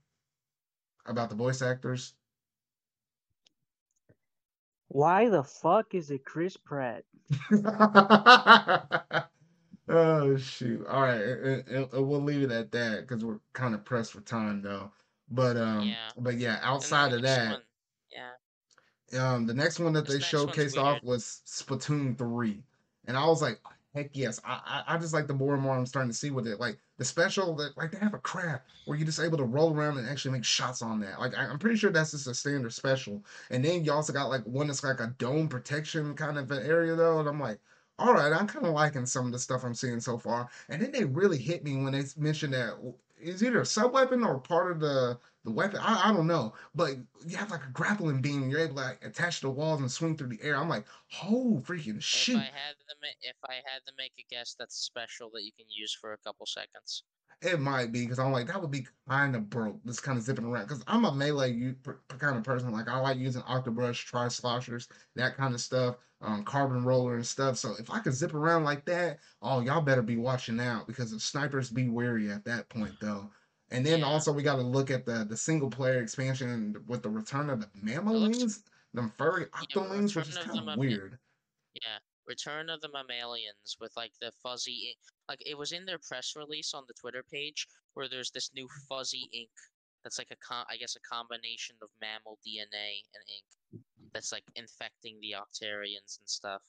[1.06, 2.14] about the voice actors?
[4.88, 7.04] Why the fuck is it Chris Pratt?
[9.88, 10.86] oh shoot!
[10.86, 14.12] All right, it- it- it- we'll leave it at that because we're kind of pressed
[14.12, 14.92] for time though.
[15.28, 16.10] But um, Yeah.
[16.16, 17.50] but yeah, outside of that.
[17.50, 17.62] one,
[18.10, 18.32] yeah,
[19.18, 22.64] Um, the next one that This they showcased off was Splatoon 3.
[23.06, 23.60] And I was like,
[23.94, 24.40] heck yes.
[24.44, 26.58] I, I I just like the more and more I'm starting to see with it.
[26.60, 29.72] Like the special that like they have a craft where you're just able to roll
[29.74, 31.20] around and actually make shots on that.
[31.20, 33.24] Like I, I'm pretty sure that's just a standard special.
[33.50, 36.64] And then you also got like one that's like a dome protection kind of an
[36.66, 37.20] area though.
[37.20, 37.60] And I'm like,
[37.98, 40.48] all right, I'm kind of liking some of the stuff I'm seeing so far.
[40.68, 42.74] And then they really hit me when they mentioned that
[43.18, 45.80] it's either a sub weapon or part of the the weapon.
[45.80, 48.42] I, I don't know, but you have like a grappling beam.
[48.42, 50.56] And you're able to like, attach to the walls and swing through the air.
[50.56, 50.86] I'm like,
[51.24, 52.36] oh freaking if shit!
[52.36, 55.52] I had to ma- if I had to make a guess, that's special that you
[55.56, 57.04] can use for a couple seconds.
[57.42, 59.84] It might be because I'm like that would be kind of broke.
[59.84, 62.72] Just kind of zipping around because I'm a melee u- per- kind of person.
[62.72, 67.26] Like I like using octobrush, tri sloshers, that kind of stuff, um, carbon roller and
[67.26, 67.58] stuff.
[67.58, 71.10] So if I could zip around like that, oh y'all better be watching out because
[71.10, 73.30] the snipers be wary at that point though.
[73.70, 74.06] And then Yeah.
[74.06, 77.60] also we got to look at the the single player expansion with the return of
[77.60, 78.64] the Mammalians,
[78.94, 81.18] them furry octolings, which is kind of weird.
[81.74, 84.96] Yeah, Return of the Mammalians with like the fuzzy.
[85.28, 88.68] Like it was in their press release on the Twitter page where there's this new
[88.88, 89.50] fuzzy ink
[90.04, 93.82] that's like a con- I guess a combination of mammal DNA and ink
[94.12, 96.62] that's like infecting the Octarians and stuff.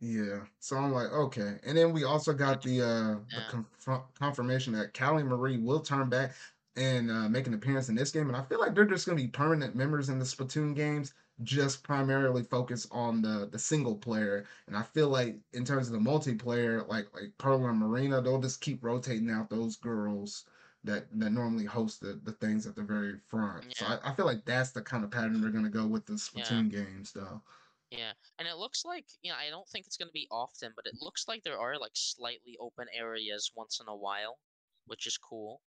[0.00, 0.40] Yeah.
[0.58, 1.58] So I'm like, okay.
[1.64, 6.08] And then we also got the uh the conf- confirmation that Callie Marie will turn
[6.08, 6.34] back
[6.74, 8.28] and uh, make an appearance in this game.
[8.28, 11.82] And I feel like they're just gonna be permanent members in the Splatoon games, just
[11.84, 14.46] primarily focus on the the single player.
[14.66, 18.40] And I feel like in terms of the multiplayer, like like Pearl and Marina, they'll
[18.40, 20.48] just keep rotating out those girls
[20.84, 23.74] that that normally host the, the things at the very front.
[23.76, 26.14] So I, I feel like that's the kind of pattern they're gonna go with the
[26.32, 26.62] Yeah.
[26.62, 27.42] Splatoon games though.
[27.90, 30.86] Yeah, and it looks like you know I don't think it's gonna be often, but
[30.86, 34.40] it looks like there are like slightly open areas once in a while,
[34.86, 35.62] which is cool.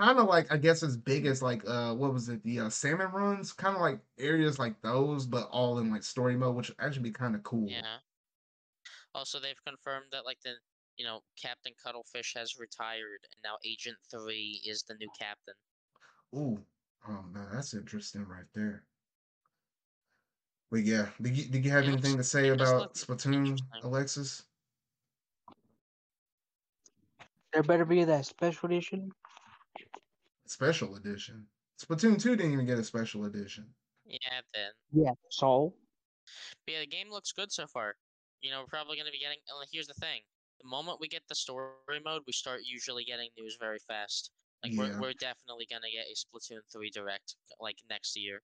[0.00, 2.70] Kind of like I guess as big as like uh what was it the uh,
[2.70, 6.68] salmon runs kind of like areas like those but all in like story mode which
[6.68, 7.98] would actually be kind of cool Yeah.
[9.14, 10.54] Also, they've confirmed that like the
[10.96, 15.54] you know Captain Cuttlefish has retired, and now Agent Three is the new captain.
[16.36, 16.58] ooh
[17.08, 18.84] oh man that's interesting right there
[20.70, 23.58] But yeah, did you, did you have It anything to say about Splatoon.
[23.82, 24.44] Alexis?
[27.52, 29.10] There better be that special edition.
[30.46, 31.46] Special edition.
[31.80, 33.66] Splatoon 2 didn't even get a special edition.
[34.04, 34.70] Yeah, then.
[34.92, 35.12] Yeah.
[35.30, 35.74] So
[36.66, 37.94] But yeah, the game looks good so far.
[38.40, 39.38] You know, we're probably going to be getting.
[39.48, 40.22] And here's the thing:
[40.60, 44.30] the moment we get the story mode, we start usually getting news very fast.
[44.62, 44.78] Like Yeah.
[44.78, 48.42] we're we're definitely going to get a Splatoon three direct like next year.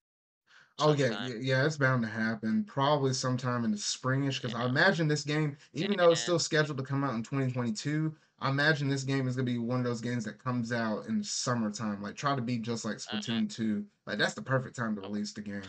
[0.79, 2.63] Oh yeah, yeah, yeah, it's bound to happen.
[2.65, 6.77] Probably sometime in the springish, because I imagine this game, even though it's still scheduled
[6.77, 10.01] to come out in 2022, I imagine this game is gonna be one of those
[10.01, 12.03] games that comes out in the summertime.
[12.03, 13.19] Like try to be just like Uh-huh.
[13.19, 13.85] Splatoon 2.
[14.07, 15.63] Like that's the perfect time to release the game.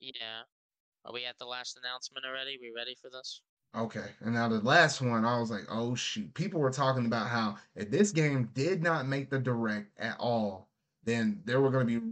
[0.00, 0.42] Yeah.
[1.04, 2.58] Are we at the last announcement already?
[2.60, 3.42] We ready for this?
[3.76, 6.32] Okay, and now the last one, I was like, oh shoot.
[6.34, 10.68] People were talking about how if this game did not make the direct at all,
[11.04, 12.06] then there were going to be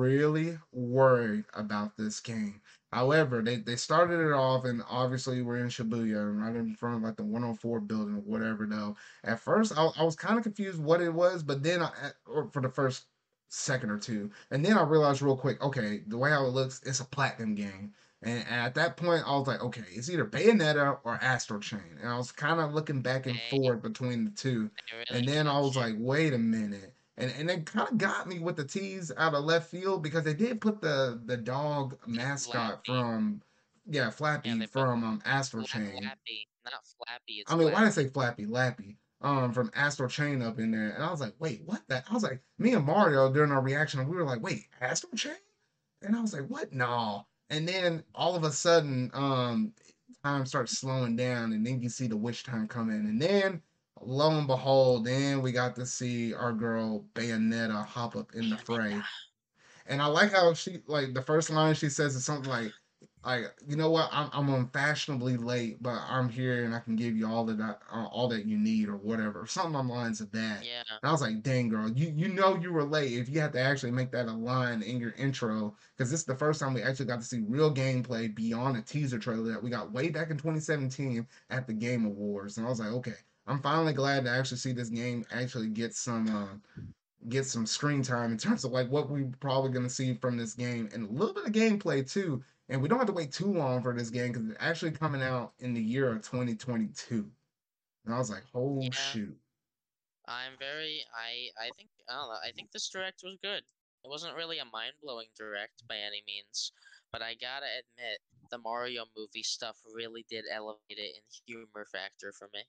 [0.00, 2.60] really worried about this game.
[2.92, 7.02] However, they, they started it off, and obviously we're in Shibuya, right in front of
[7.02, 8.66] like the 104 building or whatever.
[8.66, 11.90] Though at first I, I was kind of confused what it was, but then I,
[12.26, 13.06] or for the first
[13.48, 16.80] second or two, and then I realized real quick, okay, the way how it looks,
[16.84, 17.92] it's a platinum game.
[18.22, 21.96] And at that point, I was like, okay, it's either Bayonetta or Astral Chain.
[22.00, 24.70] And I was kind of looking back and forth between the two.
[24.92, 26.92] Really And then I was like, wait a minute.
[27.20, 30.24] And and it kind of got me with the tease out of left field because
[30.24, 33.00] they did put the the dog mascot Flappy.
[33.00, 33.42] from
[33.88, 35.28] yeah, Flappy put from um it.
[35.28, 35.90] Astral Chain.
[35.90, 37.32] Flappy, not Flappy.
[37.40, 38.46] It's I mean, why did I say Flappy?
[38.46, 38.96] Lappy.
[39.22, 41.82] Um, from Astral Chain up in there, and I was like, wait, what?
[41.88, 45.12] That I was like, me and Mario during our reaction, we were like, wait, Astral
[45.12, 45.34] Chain?
[46.00, 46.72] And I was like, what?
[46.72, 47.26] No.
[47.50, 49.74] And then all of a sudden, um,
[50.24, 53.60] time starts slowing down, and then you see the witch time come in, and then
[54.00, 58.56] lo and behold, then we got to see our girl Bayonetta hop up in the
[58.56, 59.00] fray.
[59.86, 62.72] And I like how she like the first line she says is something like,
[63.24, 67.16] like you know what I'm I'm unfashionably late, but I'm here and I can give
[67.16, 70.30] you all that uh, all that you need or whatever, something on the lines of
[70.32, 70.64] that.
[70.64, 70.82] Yeah.
[70.88, 73.52] And I was like, dang girl, you you know you were late if you have
[73.52, 76.72] to actually make that a line in your intro because this is the first time
[76.72, 80.08] we actually got to see real gameplay beyond a teaser trailer that we got way
[80.08, 82.56] back in 2017 at the Game Awards.
[82.56, 83.14] And I was like, okay,
[83.50, 86.54] I'm finally glad to actually see this game actually get some uh,
[87.28, 90.36] get some screen time in terms of like what we're probably going to see from
[90.36, 92.44] this game and a little bit of gameplay too.
[92.68, 95.20] And we don't have to wait too long for this game because it's actually coming
[95.20, 97.28] out in the year of 2022.
[98.04, 98.90] And I was like, oh Yeah.
[98.92, 99.36] shoot.
[100.28, 101.02] I'm very.
[101.12, 101.50] I.
[101.60, 101.90] I think.
[102.08, 102.38] I don't know.
[102.46, 103.64] I think this direct was good.
[104.04, 106.70] It wasn't really a mind blowing direct by any means,
[107.12, 108.20] but I gotta admit,
[108.50, 112.62] the Mario movie stuff really did elevate it in humor factor for me.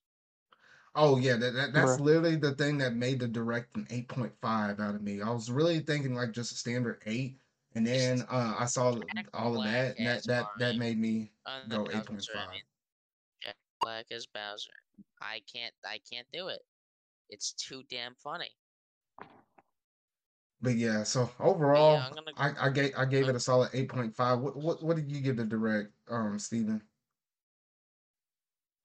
[0.94, 2.00] Oh yeah, that, that that's Bruh.
[2.02, 5.22] literally the thing that made the direct an 8.5 out of me.
[5.22, 7.38] I was really thinking like just a standard 8
[7.76, 8.94] and then uh, I saw
[9.34, 12.08] all of that and that that that made me Uh, go 8.5.
[12.08, 12.62] Bowser, I mean.
[13.42, 14.72] Jack Black as Bowser.
[15.22, 15.74] I can't.
[15.86, 16.62] I can't do it.
[17.30, 18.50] It's too damn funny.
[20.62, 24.42] But yeah, so overall, I'm gonna- I, I gave I gave it a solid 8.5.
[24.42, 26.82] What what what did you give the direct, um, Steven?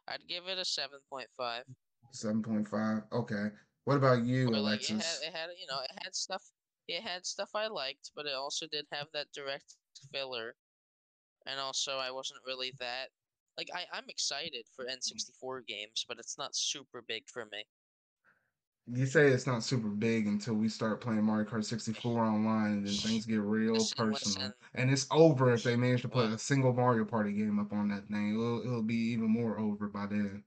[0.09, 1.65] I'd give it a seven point five.
[2.13, 3.03] 7.5.
[3.13, 3.49] Okay.
[3.85, 5.21] What about you, like it had, Alexis?
[5.25, 6.43] it had, you know, it had stuff.
[6.89, 9.77] It had stuff I liked, but it also did have that direct
[10.13, 10.55] filler,
[11.47, 13.09] and also I wasn't really that.
[13.57, 17.65] Like I, I'm excited for N64 games, but it's not super big for me.
[18.89, 22.87] You say it's not super big until we start playing Mario Kart 64 online, and
[22.87, 24.49] then things get real Listen, personal.
[24.49, 24.55] listen.
[24.75, 27.89] And it's over if they manage to put a single Mario Party game up on
[27.89, 28.35] that thing.
[28.35, 30.45] It'll, it'll be even more over by then.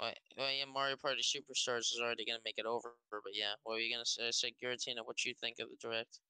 [0.00, 3.74] Well, well, yeah, Mario Party Superstars is already gonna make it over, but yeah, what
[3.74, 4.30] were you gonna say?
[4.30, 6.20] Say, Giratina, what you think of the direct?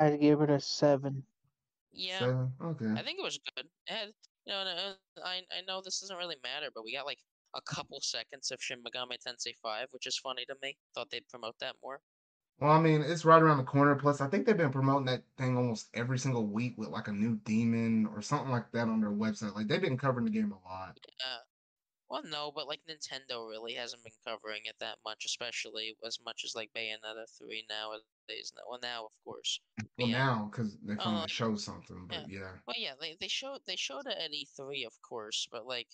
[0.00, 1.24] I'd give it a seven.
[1.92, 2.52] Yeah, Seven?
[2.62, 2.92] Okay.
[2.92, 3.66] I think it was good.
[3.86, 4.08] It had,
[4.46, 7.20] you know, uh, I I know this doesn't really matter, but we got like
[7.54, 10.76] a couple seconds of Shin Megami Tensei 5, which is funny to me.
[10.94, 12.00] Thought they'd promote that more.
[12.60, 13.94] Well, I mean, it's right around the corner.
[13.94, 17.12] Plus, I think they've been promoting that thing almost every single week with like a
[17.12, 19.54] new demon or something like that on their website.
[19.54, 20.98] Like they've been covering the game a lot.
[21.24, 21.38] Uh,
[22.10, 26.42] well, no, but like Nintendo really hasn't been covering it that much, especially as much
[26.44, 28.52] as like Bayonetta 3 nowadays.
[28.68, 29.60] Well, now of course.
[29.98, 30.18] Well, yeah.
[30.18, 32.06] now because they Oh, finally like- um, showed something.
[32.08, 32.52] But yeah.
[32.66, 35.88] Well, yeah, they they showed they showed it at E3, of course, but like,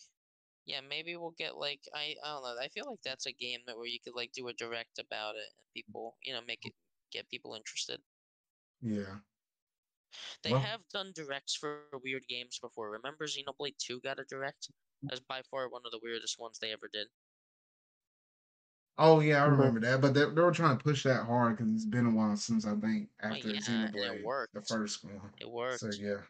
[0.67, 2.57] yeah, maybe we'll get like I I don't know.
[2.63, 5.35] I feel like that's a game that where you could like do a direct about
[5.37, 6.75] it and people, you know, make it
[7.13, 8.01] get people interested.
[8.81, 9.19] Yeah.
[10.43, 12.91] They Well- have done directs for weird games before.
[12.91, 14.71] Remember Xenoblade 2 got a direct?
[15.09, 17.09] That's by far one of the weirdest ones they ever did.
[18.97, 20.01] Oh yeah, I But- remember that.
[20.01, 22.67] But they, they were trying to push that hard because it's been a while since
[22.67, 25.21] I think Well, after yeah, and it Xenoblade, the first one.
[25.41, 25.81] It worked.
[25.81, 26.21] So yeah.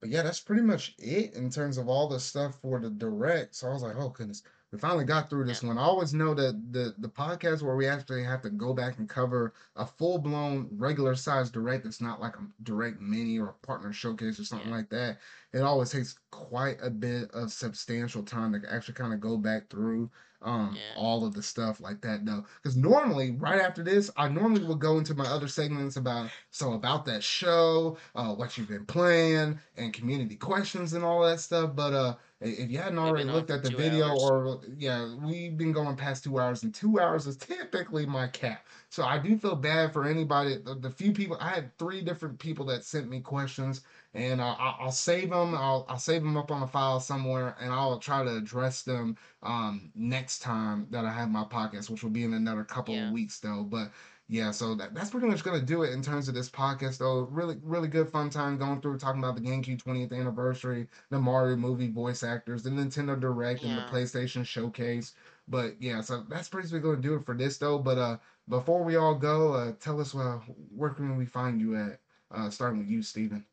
[0.00, 3.56] but yeah, that's pretty much it in terms of all the stuff for the direct.
[3.56, 4.42] So I was like, oh goodness,
[4.72, 5.78] we finally got through this one.
[5.78, 9.08] I always know that the the podcast where we actually have to go back and
[9.08, 13.66] cover a full blown regular size direct that's not like a direct mini or a
[13.66, 14.76] partner showcase or something Yeah.
[14.76, 15.18] like that.
[15.52, 19.68] It always takes quite a bit of substantial time to actually kind of go back
[19.68, 20.08] through
[20.42, 20.96] um Yeah.
[20.96, 24.78] all of the stuff like that though because normally right after this i normally would
[24.78, 29.58] go into my other segments about so about that show uh what you've been playing
[29.76, 33.62] and community questions and all that stuff but uh if you hadn't already looked at
[33.62, 34.20] the video hours.
[34.22, 38.66] or yeah we've been going past two hours and two hours is typically my cap
[38.88, 42.38] so i do feel bad for anybody the, the few people i had three different
[42.38, 43.82] people that sent me questions
[44.14, 47.56] and uh, I'll, I'll save them I'll, I'll save them up on a file somewhere
[47.60, 52.02] and i'll try to address them um next time that I have my podcast, which
[52.02, 53.06] will be in another couple Yeah.
[53.06, 53.62] of weeks though.
[53.64, 53.90] But
[54.30, 57.22] yeah, so that, that's pretty much gonna do it in terms of this podcast though.
[57.22, 61.56] Really, really good fun time going through talking about the GameCube 20th anniversary, the Mario
[61.56, 65.14] movie voice actors, the Nintendo Direct, and the PlayStation Showcase.
[65.48, 67.78] But yeah, so that's pretty much gonna do it for this though.
[67.78, 70.38] But uh before we all go, uh tell us uh,
[70.74, 72.00] where can we find you at?
[72.30, 73.46] Uh starting with you, Steven.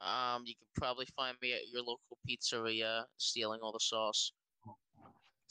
[0.00, 4.32] Um, you can probably find me at your local pizzeria stealing all the sauce.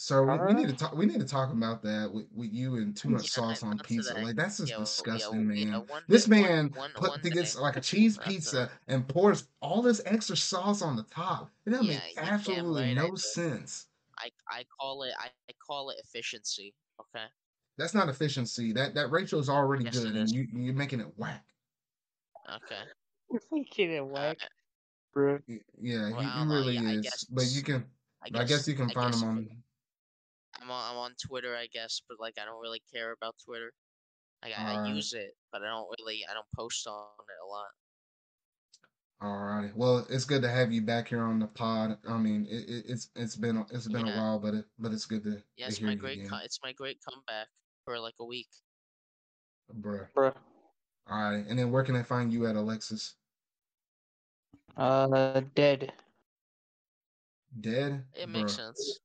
[0.01, 0.95] So we, we need to talk.
[0.95, 3.79] We need to talk about that with, with you and too much Yeah, sauce on
[3.79, 4.13] pizza.
[4.13, 4.23] today.
[4.23, 5.87] Like that's just Yeah, well, yeah, disgusting, well, yeah, man.
[5.87, 7.59] one This one- man one- put one gets day.
[7.61, 8.73] like a cheese pizza today.
[8.87, 11.51] and pours all this extra sauce on the top.
[11.65, 13.19] It doesn't Yeah, make absolutely right no did.
[13.19, 13.87] sense.
[14.19, 16.75] I I call it I, I call it efficiency.
[17.01, 17.25] Okay.
[17.77, 18.71] That's not efficiency.
[18.71, 21.45] That that ratio is already Yes, good, it and you you're making it whack.
[22.49, 22.83] Okay.
[23.31, 24.37] You're making it Uh, whack,
[25.13, 25.39] bro.
[25.81, 27.03] Yeah, Well, he, I he really yeah, I is.
[27.03, 27.85] guess But you can.
[28.21, 29.63] I I guess you can I find guess him if on.
[30.59, 33.35] It- I'm on, I'm on Twitter, I guess, but like I don't really care about
[33.45, 33.71] Twitter.
[34.43, 37.47] Like I, I use it, but I don't really I don't post on it a
[37.47, 37.67] lot.
[39.21, 39.75] Alrighty.
[39.75, 41.97] Well, it's good to have you back here on the pod.
[42.07, 45.05] I mean, it, it, it's it's been it's been a while, but it but it's
[45.05, 47.47] good to, Yeah, to it's hear my you great again, co- it's my great comeback
[47.83, 48.47] for like a week.
[49.81, 50.07] bruh.
[50.13, 50.33] Bro.
[51.11, 53.15] All right, and then where can I find you at, Alexis?
[54.77, 55.91] Uh, dead.
[57.59, 58.05] Dead?
[58.13, 58.55] It makes Bruh.
[58.57, 58.99] sense.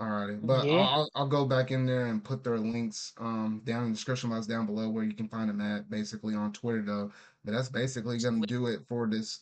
[0.00, 0.74] All right, but Yeah.
[0.74, 3.94] I'll, I'll I'll go back in there and put their links um down in the
[3.94, 7.10] description box down below where you can find them at basically on Twitter though.
[7.44, 9.40] But that's basically gonna do it for this.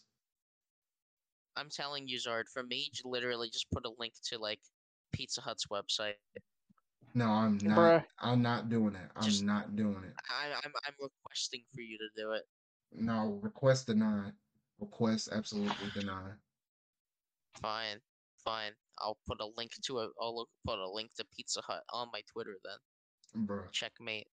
[1.57, 4.61] I'm telling you, Zard, for me, j- literally just put a link to like
[5.13, 6.15] Pizza Hut's website.
[7.15, 7.79] No, I'm not.
[7.79, 8.05] Bruh.
[8.21, 9.11] I'm not doing it.
[9.17, 10.15] I'm Just- not doing it.
[10.31, 12.43] I, I'm I'm requesting for you to do it.
[12.93, 14.33] No, request denied.
[14.79, 16.35] Request absolutely denied.
[17.61, 18.01] Fine,
[18.45, 18.73] fine.
[18.99, 20.11] I'll put a link to it.
[20.21, 23.47] I'll look, put a link to Pizza Hut on my Twitter then.
[23.47, 23.65] Bro.
[23.73, 24.27] Checkmate.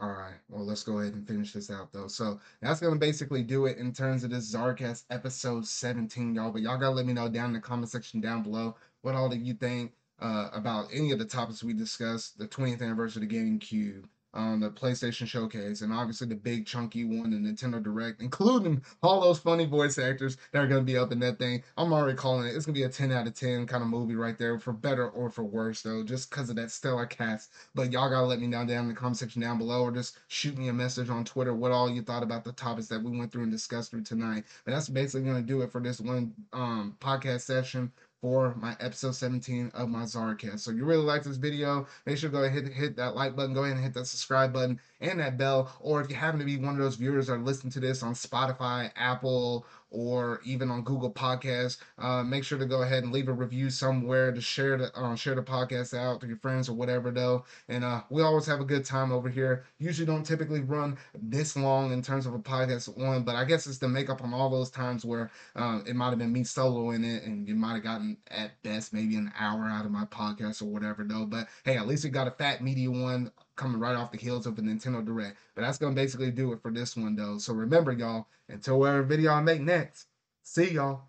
[0.00, 0.34] All right.
[0.48, 2.08] Well, let's go ahead and finish this out though.
[2.08, 6.50] So that's gonna basically do it in terms of this Zarcast episode 17, y'all.
[6.50, 9.28] But y'all gotta let me know down in the comment section down below what all
[9.28, 13.28] that you think uh, about any of the topics we discussed, the 20th anniversary of
[13.28, 14.04] the GameCube,
[14.34, 19.20] um, the PlayStation Showcase, and obviously the big chunky one, the Nintendo Direct, including all
[19.20, 21.62] those funny voice actors that are gonna be up in that thing.
[21.76, 22.54] I'm already calling it.
[22.54, 25.08] It's gonna be a 10 out of 10 kind of movie right there, for better
[25.08, 27.52] or for worse though, just because of that stellar cast.
[27.74, 30.18] But y'all gotta let me know down in the comment section down below, or just
[30.28, 33.16] shoot me a message on Twitter what all you thought about the topics that we
[33.16, 34.44] went through and discussed through tonight.
[34.64, 37.92] But that's basically gonna do it for this one um podcast session
[38.24, 40.60] for my episode 17 of my Zarcast.
[40.60, 43.14] So if you really like this video, make sure to go ahead and hit that
[43.14, 45.70] like button, go ahead and hit that subscribe button and that bell.
[45.80, 48.02] Or if you happen to be one of those viewers that are listening to this
[48.02, 53.12] on Spotify, Apple, or even on Google Podcasts, uh, make sure to go ahead and
[53.12, 56.68] leave a review somewhere to share the uh, share the podcast out to your friends
[56.68, 57.44] or whatever though.
[57.68, 59.64] And uh, we always have a good time over here.
[59.78, 63.66] Usually don't typically run this long in terms of a podcast one, but I guess
[63.66, 66.90] it's the makeup on all those times where uh, it might have been me solo
[66.90, 70.04] in it, and you might have gotten at best maybe an hour out of my
[70.06, 71.24] podcast or whatever though.
[71.24, 74.46] But hey, at least we got a fat media one coming right off the heels
[74.46, 75.36] of the Nintendo Direct.
[75.54, 77.38] But that's gonna basically do it for this one though.
[77.38, 80.06] So remember, y'all, until whatever video I make next,
[80.42, 81.02] see y'all.